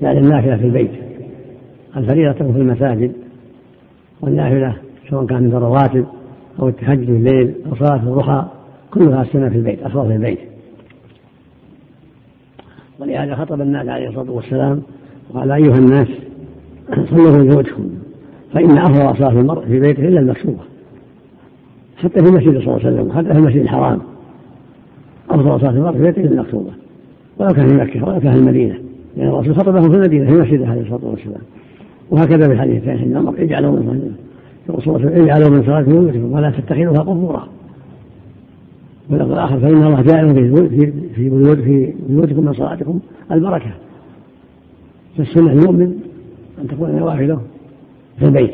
يعني 0.02 0.20
النافلة 0.20 0.58
في 0.58 0.66
البيت 0.66 0.92
الفريضة 1.98 2.34
في 2.34 2.60
المساجد 2.60 3.12
والنافلة 4.22 4.76
سواء 5.10 5.26
كان 5.26 5.44
من 5.44 5.56
الرواتب 5.56 6.06
أو 6.60 6.68
التهجد 6.68 7.10
الليل 7.10 7.54
أو 7.70 7.76
صلاة 7.76 7.96
الضحى 7.96 8.46
كلها 8.92 9.22
السنة 9.22 9.50
في 9.50 9.56
البيت 9.56 9.84
افضل 9.84 10.08
في 10.08 10.16
البيت. 10.16 10.40
ولهذا 13.00 13.36
خطب 13.36 13.62
الناس 13.62 13.88
عليه 13.88 14.10
الصلاة 14.10 14.32
والسلام 14.32 14.82
وقال 15.34 15.52
أيها 15.52 15.78
الناس 15.78 16.08
صلوا 17.10 17.32
في 17.32 17.44
بيوتكم 17.50 17.90
فإن 18.54 18.78
أفضل 18.78 19.18
صلاة 19.18 19.42
المرء 19.42 19.66
في 19.66 19.80
بيته 19.80 20.08
إلا 20.08 20.20
المكتوبة 20.20 20.64
حتى 21.98 22.20
في 22.20 22.30
المسجد 22.30 22.60
صلى 22.60 22.76
الله 22.76 22.86
عليه 22.86 22.96
وسلم 22.96 23.12
حتى 23.12 23.28
في 23.28 23.38
المسجد 23.40 23.62
الحرام. 23.62 24.00
أفضل 25.30 25.60
صلاة 25.60 25.72
المرء 25.72 25.94
في 25.94 26.04
بيته 26.04 26.22
إلا 26.22 26.32
المكتوبة 26.32 26.72
ولو 27.38 27.54
كان 27.54 27.68
في 27.68 27.74
مكة 27.74 28.04
ولو 28.04 28.20
كان 28.20 28.32
في 28.32 28.40
المدينة 28.40 28.80
لأن 29.18 29.28
الرسول 29.28 29.56
خطبهم 29.56 29.90
في 29.90 29.98
المدينة 29.98 30.26
في 30.26 30.32
مسجده 30.32 30.68
عليه 30.68 30.82
الصلاة 30.82 31.06
والسلام. 31.06 31.42
وهكذا 32.12 32.48
في 32.48 32.54
الحديث 32.54 32.78
الثاني 32.78 33.04
أن 33.04 33.12
الأمر 33.12 33.42
اجعلوا 33.42 33.72
من 33.72 34.16
الرسول 34.70 34.84
صلى 34.84 34.96
الله 34.96 35.12
عليه 35.12 35.16
وسلم 35.16 35.24
اجعلوا 35.24 35.50
من 35.50 35.64
صلاة 35.64 35.82
بيوتكم 35.82 36.34
ولا 36.34 36.52
تتخذوها 36.52 37.00
قبورا. 37.00 37.48
واللفظ 39.10 39.32
الآخر 39.32 39.60
فإن 39.60 39.84
الله 39.84 40.02
جاعل 40.02 40.34
في 40.36 40.70
في 40.70 40.92
في 41.56 41.94
بيوتكم 42.10 42.46
من 42.46 42.54
صلاتكم 42.54 43.00
البركة. 43.32 43.72
فالسنة 45.18 45.52
المؤمن 45.52 45.94
أن 46.62 46.68
تكون 46.68 46.92
نوافله 46.92 47.42
في 48.20 48.26
البيت. 48.26 48.54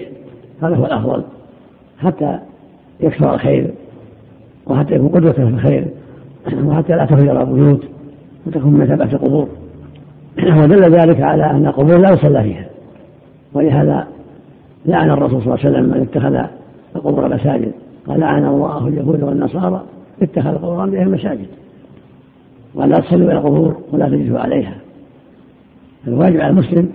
هذا 0.62 0.76
هو 0.76 0.86
الأفضل. 0.86 1.24
حتى 1.99 2.39
يكثر 2.99 3.34
الخير 3.34 3.72
وحتى 4.68 4.95
يكون 4.95 5.07
قدوة 5.07 5.32
في 5.32 5.41
الخير 5.41 5.88
وحتى 6.66 6.93
لا 6.93 7.05
تفجر 7.05 7.41
البيوت 7.41 7.84
وتكون 8.47 8.74
مثابة 8.74 9.03
القبور 9.03 9.47
ودل 10.62 10.91
ذلك 10.91 11.22
على 11.22 11.51
أن 11.51 11.66
القبور 11.66 11.97
لا 11.97 12.10
يصلى 12.10 12.43
فيها. 12.43 12.70
ولهذا 13.53 14.07
لعن 14.86 15.11
الرسول 15.11 15.41
صلى 15.41 15.53
الله 15.53 15.65
عليه 15.65 15.69
وسلم 15.69 15.89
من 15.89 16.01
اتخذ 16.01 16.49
القبور 16.95 17.36
مساجد. 17.36 17.71
قال 18.07 18.19
لعن 18.19 18.45
الله 18.45 18.88
اليهود 18.88 19.23
والنصارى 19.23 19.84
اتخذ 20.21 20.49
القبور 20.49 20.84
انبياء 20.84 21.05
مساجد 21.05 21.47
ولا 22.75 22.95
تصلوا 22.95 23.32
إلى 23.32 23.39
القبور 23.39 23.77
ولا 23.91 24.09
تجلسوا 24.09 24.39
عليها. 24.39 24.75
الواجب 26.07 26.41
على 26.41 26.49
المسلم 26.49 26.89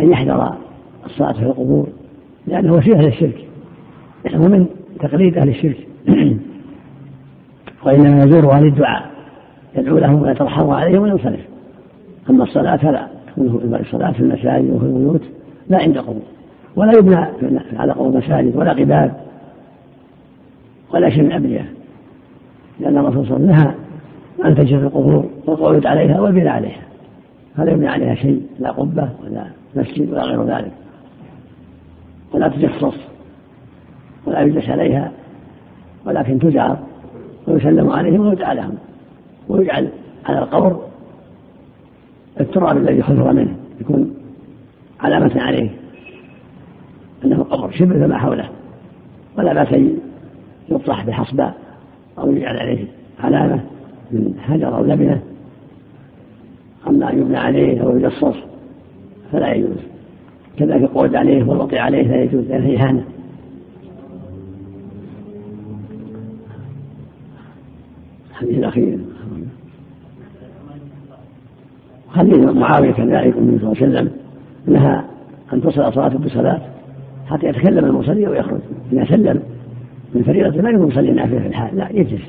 أن 0.00 0.10
يحذر 0.10 0.52
الصلاة 1.06 1.32
في 1.32 1.42
القبور 1.42 1.86
لأنه 2.46 2.72
وسيلة 2.72 3.00
للشرك. 3.00 3.44
ومن 4.34 4.66
تقليد 5.00 5.38
أهل 5.38 5.48
الشرك. 5.48 5.86
وإنما 7.86 8.24
يزورها 8.24 8.60
للدعاء 8.60 9.10
يدعو 9.78 9.98
لهم 9.98 10.22
ويترحم 10.22 10.70
عليهم 10.70 11.02
وينصرف. 11.02 11.40
أما 12.30 12.44
الصلاة 12.44 12.76
فلا. 12.76 13.08
تكون 13.26 13.74
الصلاه 13.80 14.12
في 14.12 14.20
المساجد 14.20 14.70
وفي 14.70 14.84
البيوت 14.84 15.22
لا 15.68 15.78
عند 15.78 15.98
قبور. 15.98 16.22
ولا 16.76 16.98
يبنى 16.98 17.16
على 17.76 17.92
قبور 17.92 18.16
مساجد 18.16 18.56
ولا 18.56 18.72
قباب 18.72 19.12
ولا 20.94 21.10
شيء 21.10 21.22
من 21.22 21.32
أبنية. 21.32 21.72
لأن 22.80 22.98
الرسول 22.98 23.26
صلى 23.26 23.36
الله 23.36 23.54
عليه 23.54 23.64
وسلم 23.64 23.74
نهى 24.42 24.50
أن 24.50 24.56
تجد 24.56 24.78
القبور 24.82 25.30
والقعود 25.46 25.86
عليها 25.86 26.20
والبناء 26.20 26.48
عليها. 26.48 26.82
فلا 27.56 27.72
يبنى 27.72 27.88
عليها 27.88 28.14
شيء 28.14 28.42
لا 28.58 28.70
قبة 28.70 29.08
ولا 29.24 29.44
مسجد 29.76 30.12
ولا 30.12 30.22
غير 30.22 30.44
ذلك. 30.44 30.72
ولا 32.32 32.48
تجصص 32.48 32.94
ولا 34.26 34.40
يجلس 34.40 34.68
عليها 34.68 35.12
ولكن 36.06 36.38
تزعر 36.38 36.78
ويسلم 37.46 37.90
عليهم 37.90 38.26
ويدعى 38.26 38.54
لهم. 38.54 38.74
ويجعل 39.48 39.88
على 40.26 40.38
القبر 40.38 40.80
التراب 42.40 42.76
الذي 42.76 43.02
خلف 43.02 43.26
منه 43.26 43.56
يكون 43.80 44.14
علامة 45.00 45.32
عليه. 45.36 45.70
أنه 47.24 47.42
قبر 47.42 47.70
شبه 47.70 48.06
فما 48.06 48.18
حوله. 48.18 48.48
ولا 49.38 49.52
بأس 49.52 49.80
يطرح 50.68 51.06
بحصبة 51.06 51.52
أو 52.18 52.32
يجعل 52.32 52.56
عليه 52.56 52.84
علامة 53.20 53.60
من 54.10 54.34
حجر 54.40 54.76
أو 54.76 54.84
لبنة. 54.84 55.20
أما 56.86 57.12
أن 57.12 57.18
يبنى 57.18 57.36
عليه 57.36 57.82
أو 57.82 57.96
يجصص 57.96 58.36
فلا 59.32 59.52
يجوز. 59.52 59.78
كذلك 60.56 60.82
القعود 60.82 61.14
عليه 61.14 61.44
والوطي 61.44 61.78
عليه 61.78 62.02
لا 62.02 62.22
يجوز 62.22 62.44
لأنه 62.44 62.82
إهانة 62.82 63.04
الحديث 68.30 68.58
الأخير. 68.58 68.98
حديث 72.10 72.36
معاوية 72.36 72.90
كذلك 72.90 73.36
النبي 73.36 73.58
صلى 73.58 73.72
الله 73.72 73.76
عليه 73.82 73.88
وسلم 73.88 74.10
نهى 74.66 75.02
أن 75.52 75.62
تصل 75.62 75.92
صلاته 75.92 76.18
بصلاة. 76.18 76.60
حتى 77.28 77.46
يتكلم 77.46 77.84
المصلي 77.84 78.28
ويخرج. 78.28 78.60
إذا 78.92 79.04
سلم 79.04 79.40
من 80.14 80.22
فريضة 80.22 80.60
لا 80.60 80.70
يكون 80.70 80.86
مصلي 80.86 81.12
نافلة 81.12 81.38
في 81.38 81.46
الحال. 81.46 81.76
لا 81.76 81.88
يجلس. 81.90 82.22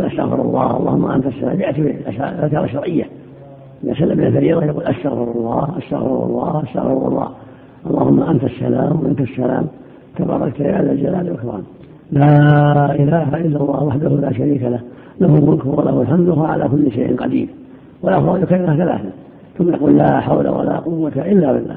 ويستغفر 0.00 0.42
الله 0.42 0.76
اللهم 0.76 1.06
أنت 1.10 1.26
السلام. 1.26 1.60
يأتي 1.60 1.82
بالأذكار 1.82 2.64
الشرعية. 2.64 3.04
إذا 3.84 3.94
سلم 3.94 4.18
من 4.18 4.26
الفريضة 4.26 4.64
يقول 4.64 4.84
أستغفر 4.84 5.32
الله 5.36 5.78
أستغفر 5.78 6.24
الله 6.26 6.62
أستغفر 6.62 7.08
الله. 7.08 7.28
اللهم 7.86 8.22
أنت 8.22 8.44
السلام 8.44 9.00
وأنت 9.04 9.20
السلام. 9.20 9.66
تباركت 10.16 10.60
يا 10.60 10.82
ذا 10.82 10.92
الجلال 10.92 11.30
والإكرام. 11.30 11.62
لا 12.12 12.94
إله 12.94 13.36
إلا 13.36 13.60
الله 13.60 13.82
وحده 13.84 14.08
لا 14.08 14.32
شريك 14.32 14.62
له. 14.62 14.80
له 15.20 15.36
الملك 15.36 15.66
وله 15.66 16.02
الحمد 16.02 16.28
وهو 16.28 16.44
على 16.44 16.68
كل 16.68 16.92
شيء 16.92 17.16
قدير. 17.16 17.48
والأفضل 18.02 18.42
يكررها 18.42 18.76
ثلاثة. 18.76 19.10
ثم 19.58 19.68
يقول 19.68 19.96
لا 19.96 20.20
حول 20.20 20.48
ولا 20.48 20.76
قوة 20.76 21.12
إلا 21.16 21.52
بالله. 21.52 21.76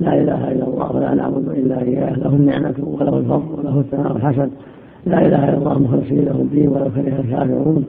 لا 0.00 0.14
إله 0.14 0.52
إلا 0.52 0.64
الله 0.64 0.96
ولا 0.96 1.14
نعبد 1.14 1.48
إلا 1.48 1.82
إياه 1.82 2.18
له 2.18 2.28
النعمة 2.28 2.74
وله 2.78 3.18
الفضل 3.18 3.58
وله 3.58 3.80
الثناء 3.80 4.16
الحسن. 4.16 4.50
لا 5.06 5.26
إله 5.26 5.48
إلا 5.48 5.58
الله 5.58 5.78
مخلصين 5.78 6.24
له 6.24 6.32
الدين 6.32 6.68
ولو 6.68 6.84
كره 6.84 7.20
الكافرون 7.20 7.84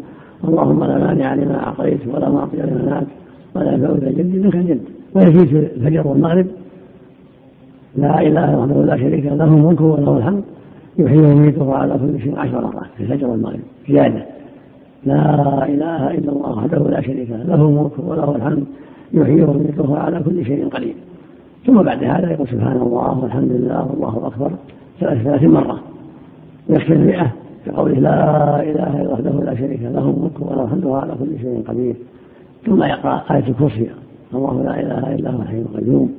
اللهم 0.47 0.83
لا 0.83 0.97
مانع 0.97 1.33
لما 1.33 1.63
أعطيت 1.63 2.07
ولا 2.07 2.29
معطي 2.29 2.57
لما 2.57 2.81
منعت 2.85 3.07
ولا 3.55 3.77
فوز 3.77 4.03
جد 4.03 4.35
منك 4.35 4.55
الجد 4.55 4.81
ويزيد 5.15 5.47
في 5.47 5.59
الفجر 5.59 6.07
والمغرب. 6.07 6.47
لا 7.95 8.21
إله 8.21 8.53
إلا 8.53 8.63
الله 8.63 8.85
لا 8.85 8.97
شريك 8.97 9.25
له 9.25 9.43
الملك 9.43 9.81
وله 9.81 10.17
الحمد. 10.17 10.43
يحيي 10.97 11.19
ويميته 11.19 11.73
على 11.73 11.93
كل 11.93 12.19
شيء 12.23 12.39
عشر 12.39 12.61
مرات 12.61 12.91
في 12.97 13.03
الفجر 13.03 13.27
والمغرب. 13.27 13.59
زيادة. 13.89 14.25
لا 15.05 15.65
إله 15.73 16.11
إلا 16.11 16.31
الله 16.31 16.51
وحده 16.57 16.89
لا 16.89 17.01
شريك 17.01 17.29
له 17.29 17.43
له 17.43 17.61
الملك 17.69 17.99
وله 17.99 18.35
الحمد. 18.35 18.63
يحيي 19.13 19.43
ويميته 19.43 19.97
على 19.97 20.19
كل 20.19 20.45
شيء 20.45 20.67
قدير. 20.67 20.95
ثم 21.66 21.82
بعد 21.82 22.03
هذا 22.03 22.32
يقول 22.32 22.47
سبحان 22.47 22.78
الله 22.78 23.20
والحمد 23.20 23.51
لله 23.51 23.88
والله 23.91 24.28
أكبر 24.28 24.51
ثلاث 24.99 25.43
مرات 25.43 25.80
يكفي 26.70 26.93
المئة 26.93 27.32
بقوله 27.68 27.99
لا 27.99 28.61
إله 28.64 29.01
إلا 29.01 29.14
وحده 29.14 29.32
لا 29.32 29.55
شريك 29.55 29.82
له 29.82 30.09
الملك 30.09 30.39
وله 30.39 30.64
الحمد 30.64 30.86
على 30.86 31.14
كل 31.20 31.39
شيء 31.41 31.64
قدير. 31.68 31.95
ثم 32.66 32.84
يقرأ 32.84 33.24
آية 33.32 33.47
الكرسي. 33.47 33.89
الله 34.34 34.64
لا 34.64 34.80
إله 34.80 35.16
إلا 35.16 35.32
هو 35.32 35.41
الحي 35.41 35.61
القيوم. 35.61 36.14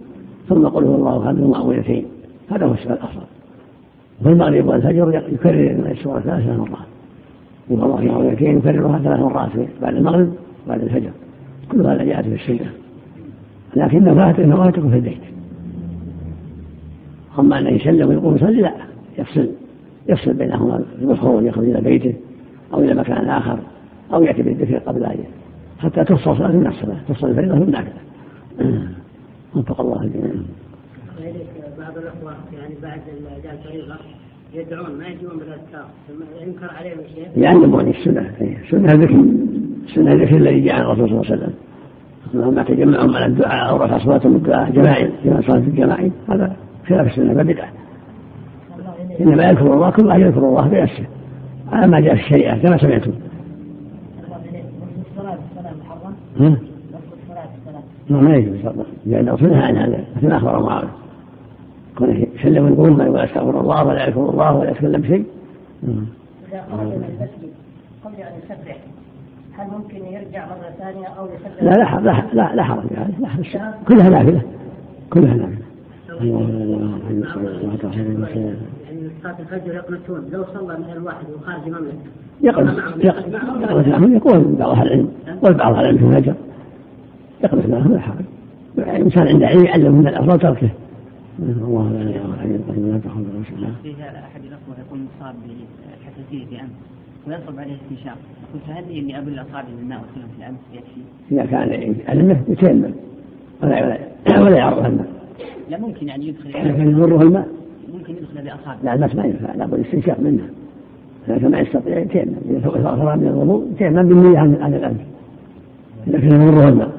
ثم 0.48 0.66
قل 0.66 0.84
هو 0.84 0.94
الله 0.94 1.26
أحد 1.26 1.40
معوذتين 1.40 2.04
هذا 2.50 2.66
هو 2.66 2.72
السؤال 2.72 2.92
الأفضل 2.92 3.26
في 4.22 4.28
المغرب 4.28 4.68
والفجر 4.68 5.22
يكرر 5.32 5.90
السورة 5.90 6.20
ثلاث 6.20 6.58
مرات. 6.58 6.88
يقول 7.70 7.84
الله 7.84 8.04
معوذتين 8.04 8.58
يكررها 8.58 8.98
ثلاث 8.98 9.20
مرات 9.20 9.50
بعد 9.82 9.94
المغرب 9.94 10.32
وبعد 10.66 10.82
الفجر. 10.82 11.10
كل 11.72 11.86
هذا 11.86 12.04
جاءت 12.04 12.24
في 12.24 12.34
السنة 12.34 12.70
لكن 13.76 14.04
تكون 14.72 14.90
في 14.90 14.96
البيت. 14.96 15.33
أما 17.38 17.58
أن 17.58 17.66
يسلم 17.66 18.08
ويقوم 18.08 18.36
يصلي 18.36 18.60
لا 18.60 18.74
يفصل 19.18 19.48
يفصل 20.08 20.32
بينهما 20.32 20.84
المفروض 21.02 21.44
يخرج 21.44 21.64
إلى 21.64 21.80
بيته 21.80 22.14
أو 22.74 22.80
إلى 22.80 22.94
مكان 22.94 23.28
آخر 23.28 23.58
أو 24.12 24.22
يأتي 24.22 24.42
بالذكر 24.42 24.78
قبل 24.78 25.04
أن 25.04 25.18
حتى 25.78 26.04
تفصل 26.04 26.36
صلاة 26.36 26.52
من 26.52 26.66
الصلاة 26.66 26.96
تفصل 27.08 27.30
الفريضة 27.30 27.54
من 27.54 27.62
النافله 27.62 28.00
وفق 29.56 29.80
الله 29.80 30.02
الجميع. 30.02 30.32
بعض 31.78 31.98
الاخوه 31.98 32.34
يعني 32.52 32.74
بعد 32.82 33.00
اداء 33.38 33.58
الفريضة 33.64 33.94
يدعون 34.54 34.98
ما 34.98 35.06
يجون 35.06 35.38
بالاذكار 35.38 35.86
ينكر 36.42 36.70
عليهم 36.78 36.98
الشيء 36.98 37.28
يعلمون 37.36 37.88
السنة 37.88 38.30
السنة 38.64 38.92
الذكر 38.92 39.24
السنة 39.88 40.12
الذكر 40.12 40.36
الذي 40.36 40.60
جاء 40.60 40.80
الرسول 40.80 41.08
صلى 41.08 41.20
الله 41.20 41.30
عليه 41.30 41.36
وسلم. 41.36 41.54
لما 42.34 42.62
تجمعهم 42.62 43.16
على 43.16 43.26
الدعاء 43.26 43.70
أو 43.70 43.76
رفع 43.76 43.98
صلاتهم 43.98 44.36
الدعاء 44.36 44.70
جماعي 44.70 45.10
كما 45.24 45.42
صلاة 45.46 45.58
الجماعي 45.58 46.12
هذا 46.28 46.56
خلاف 46.88 47.06
السنة 47.06 47.34
فبدعه 47.34 47.68
إنما 49.20 49.44
يذكر 49.44 49.74
الله 49.74 49.90
كل 49.90 50.06
واحد 50.06 50.20
يذكر 50.20 50.38
الله 50.38 50.68
بنفسه. 50.68 51.04
على 51.72 51.86
ما 51.86 52.00
جاء 52.00 52.14
في 52.14 52.20
الشريعة 52.20 52.58
كما 52.58 52.78
سمعتم. 52.78 53.12
ما 58.10 58.36
يجوز 58.36 58.56
لأن 59.06 59.28
أصلها 59.28 59.66
عن 59.66 59.76
هذا 59.76 60.04
مثل 60.16 60.28
ما 60.28 60.36
أخبر 60.36 60.62
معاوية 60.62 60.88
كونه 61.98 62.26
يسلم 62.34 62.64
ويقول 62.64 62.96
ما 62.96 63.04
يقول 63.04 63.18
أستغفر 63.18 63.60
الله 63.60 63.84
ولا 63.84 64.06
يذكر 64.06 64.30
الله 64.30 64.52
ولا 64.52 64.70
يتكلم 64.70 65.00
بشيء. 65.00 65.24
إذا 65.82 66.64
خرج 66.70 66.86
من 66.86 66.92
المسجد 66.92 67.52
قبل 68.04 68.14
أن 68.14 68.32
يسبح 68.44 68.76
هل 69.58 69.66
ممكن 69.70 69.96
يرجع 69.96 70.46
مرة 70.46 70.70
ثانية 70.78 71.06
أو 71.06 71.26
يسبح؟ 71.26 71.62
لا 71.62 71.70
لا 71.70 72.00
لا 72.00 72.24
لا, 72.32 72.54
لا 72.54 72.62
حرج. 72.62 72.86
كلها 73.88 74.08
نافلة. 74.08 74.42
كلها 75.10 75.34
نافلة. 75.34 75.63
صلاة 79.22 79.36
الفجر 79.40 79.74
يقنطون 79.74 80.28
لو 80.32 80.44
صلى 80.54 80.78
مثلا 80.78 81.04
واحد 81.04 81.24
وخارج 81.36 81.68
مملكة 81.68 81.98
يقنط 82.42 83.04
يقنط 83.04 83.88
معهم 83.88 84.16
يقول 84.16 84.54
بعض 84.58 84.70
أهل 84.70 84.86
العلم 84.86 85.08
يقول 85.28 85.54
بعض 85.54 85.74
أهل 85.74 85.80
العلم 85.80 85.98
في 85.98 86.04
الفجر 86.04 86.34
يقنط 87.44 87.66
معهم 87.66 87.92
لا 87.92 88.00
حرج 88.00 88.24
الإنسان 88.78 89.28
عند 89.28 89.42
علم 89.42 89.64
يعلم 89.64 89.92
من 89.92 90.06
الأفضل 90.06 90.38
تركه 90.38 90.70
الله 91.38 91.92
لا 91.92 92.02
اله 92.02 92.44
الا 92.44 92.56
هو 92.68 92.92
لا 92.92 92.98
تاخذ 92.98 93.24
في 93.82 93.92
احد 94.00 94.40
الاخوه 94.44 94.74
يكون 94.86 95.08
مصاب 95.16 95.34
بحساسيه 96.00 96.46
في 96.46 96.56
ويصعب 97.26 97.58
عليه 97.58 97.74
استنشاق 97.74 98.16
قلت 98.54 98.62
فهل 98.66 98.84
اني 98.90 99.18
ابل 99.18 99.28
الاصابع 99.28 99.64
بالماء 99.78 99.98
واسلم 99.98 100.28
في 100.28 100.38
الانف 100.38 100.58
يكفي؟ 100.72 101.00
إذا 101.32 101.46
كان 101.46 101.96
علمه 102.08 102.40
يتيمم 102.48 102.94
ولا 103.62 103.98
ولا 104.26 104.86
الماء 104.86 105.23
لا 105.70 105.78
ممكن 105.78 106.08
يعني 106.08 106.28
يدخل 106.28 106.48
اذا 106.48 106.72
كان 106.72 106.90
يمره 106.90 107.22
الماء. 107.22 107.48
ممكن 107.94 108.12
يدخل 108.12 108.44
بأصابعه 108.44 108.78
لا 108.84 108.94
المس 108.94 109.14
ما 109.14 109.24
ينفع 109.24 109.54
لابد 109.54 109.80
استنشاق 109.80 110.20
منه. 110.20 110.48
لكن 111.28 111.50
ما 111.50 111.58
يستطيع 111.58 111.98
يتيمم 111.98 112.34
إذا 112.50 112.60
فرغ 112.60 113.16
من 113.16 113.26
الوضوء 113.26 113.68
يتيمم 113.72 114.08
بالنية 114.08 114.38
عن 114.38 114.56
عن 114.60 114.74
الأنف 114.74 115.00
لكن 116.06 116.34
يمره 116.34 116.68
الماء. 116.68 116.92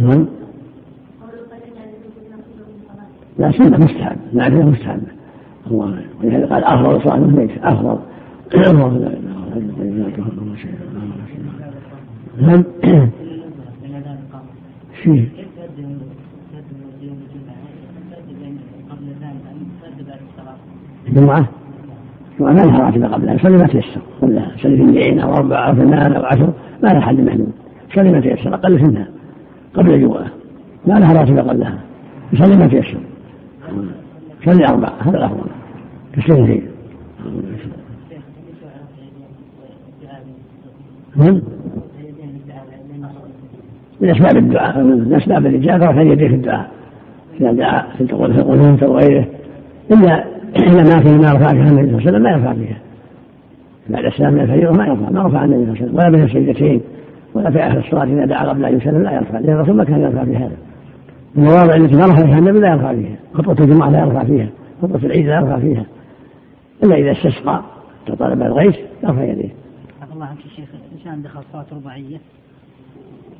نعم. 0.00 0.26
لا 3.38 3.52
سنة 3.52 3.78
مستحب. 3.78 4.16
معرفة 4.32 4.62
مستحبة 4.62 5.02
الله 5.70 6.02
ولهذا 6.22 6.46
قال 6.46 6.64
أفضل 6.64 7.02
صلاة 7.02 7.16
ليس 7.16 7.50
أفضل. 7.62 7.98
الله. 8.54 9.18
نعم. 12.40 12.64
فيه 15.02 15.28
الجمعة 21.08 21.48
ما 22.40 22.50
لها 22.50 22.78
راتبة 22.78 23.08
قبلها. 23.08 23.34
يصلي 23.34 23.56
ما 23.56 23.66
تيسر. 23.66 24.00
كلها 24.20 24.52
يصلي 24.54 24.76
في 24.76 24.82
اثنين 24.82 25.20
أو 25.20 25.34
أربعة 25.34 25.68
أو 25.68 25.74
ثمان 25.74 26.12
أو 26.12 26.24
عشر. 26.24 26.52
ما 26.82 26.88
لها 26.88 27.00
حد 27.00 27.20
محدود. 27.20 27.52
يصلي 27.90 28.12
ما 28.12 28.20
تيسر. 28.20 28.54
أقل 28.54 28.82
منها 28.82 29.08
قبل 29.74 29.94
الجمعة. 29.94 30.26
ما 30.86 30.94
لها 30.94 31.12
راتبة 31.12 31.42
قبلها. 31.42 31.78
يصلي 32.32 32.56
ما 32.56 32.66
تيسر. 32.66 33.00
يصلي 34.42 34.66
أربعة. 34.68 34.92
هذا 35.00 35.18
الأفضل. 35.18 35.50
كالسنتين 36.12 36.68
نعم 41.16 41.40
من 44.02 44.10
أسباب 44.10 44.36
الدعاء 44.36 44.82
من 44.82 45.14
أسباب 45.14 45.46
الإجابة 45.46 45.86
رفع 45.86 46.02
يديه 46.02 46.28
في 46.28 46.34
الدعاء 46.34 46.70
إذا 47.40 47.52
دعا 47.52 47.82
في 47.98 48.00
القنوت 48.00 48.82
أو 48.82 48.98
غيره 48.98 49.26
إلا 49.90 50.24
إلا 50.56 50.82
ما 50.82 51.00
فيه 51.02 51.16
ما 51.16 51.32
رفع 51.32 51.52
فيها 51.52 51.70
النبي 51.70 51.88
صلى 51.88 51.98
الله 51.98 52.00
عليه 52.00 52.06
وسلم 52.06 52.22
ما 52.22 52.30
يرفع 52.30 52.52
فيها. 52.52 52.78
بعد 53.88 54.04
السلام 54.04 54.32
من 54.34 54.40
الفريضة 54.40 54.72
ما 54.72 54.86
يرفع 54.86 55.10
ما 55.10 55.22
رفع 55.22 55.44
النبي 55.44 55.64
صلى 55.64 55.72
الله 55.72 55.74
عليه 55.74 55.82
وسلم 55.82 55.94
ولا 55.94 56.10
بين 56.10 56.22
السجدتين 56.22 56.80
ولا 57.34 57.50
في 57.50 57.58
آخر 57.58 57.78
الصلاة 57.78 58.04
إذا 58.04 58.24
دعا 58.24 58.48
قبل 58.48 58.64
أن 58.64 58.76
يسلم 58.76 59.02
لا 59.02 59.12
يرفع 59.12 59.38
لأن 59.38 59.54
الرسول 59.54 59.76
ما 59.76 59.84
كان 59.84 60.00
يرفع 60.00 60.24
في 60.24 60.36
هذا. 60.36 60.56
المواضع 61.36 61.74
التي 61.74 61.96
ما 61.96 62.04
رفع 62.04 62.26
فيها 62.26 62.38
النبي 62.38 62.58
لا 62.58 62.68
يرفع 62.68 62.92
فيها. 62.92 63.16
خطبة 63.34 63.64
الجمعة 63.64 63.90
لا 63.90 64.00
يرفع 64.00 64.24
فيها 64.24 64.48
خطبة 64.82 65.06
العيد 65.06 65.26
لا 65.26 65.34
يرفع 65.34 65.58
فيها. 65.58 65.84
إلا 66.84 66.94
إذا 66.94 67.12
استسقى 67.12 67.62
تطالب 68.06 68.42
الغيث 68.42 68.76
يرفع 69.04 69.22
يديه. 69.22 69.48
الله 70.14 70.26
عنك 70.26 70.38
الشيخ 70.46 70.68
إنسان 70.98 71.22
دخل 71.22 71.40
صلاة 71.52 71.66
رباعية. 71.72 72.18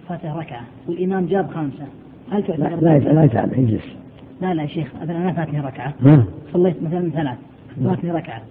فاته 0.08 0.38
ركعة 0.38 0.62
والإمام 0.88 1.26
جاب 1.26 1.50
خمسة. 1.50 1.84
هل 2.30 2.42
تعتبر 2.42 2.80
لا 2.80 2.98
لا 2.98 3.24
يتعب 3.24 3.52
يجلس 3.52 3.84
لا 4.40 4.54
لا 4.54 4.62
يا 4.62 4.66
شيخ 4.66 4.88
مثلا 5.02 5.16
أنا 5.16 5.32
فاتني 5.32 5.60
ركعة. 5.60 5.94
صليت 6.52 6.82
مثلا 6.82 7.10
ثلاث 7.10 7.38
فاتني 7.84 8.10
ركعة. 8.10 8.42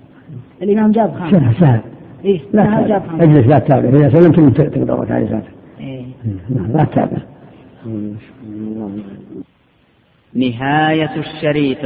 الإمام 0.61 0.91
جاب 0.91 1.13
خمسة. 1.13 1.39
سهل 1.39 1.55
سهل. 1.59 1.81
إيه 2.25 2.39
لا 2.53 2.87
جاب 2.87 3.07
خمسة. 3.07 3.23
اجلس 3.23 3.47
لا 3.47 3.59
تتابع 3.59 3.89
إذا 3.89 4.09
سلمت 4.09 4.61
تقدر 4.61 4.99
ركعة 4.99 5.25
فاتك 5.25 5.51
إيه. 5.79 6.05
لا 6.49 6.83
تتابع 6.83 7.17
نهاية 10.33 11.19
الشريط. 11.19 11.85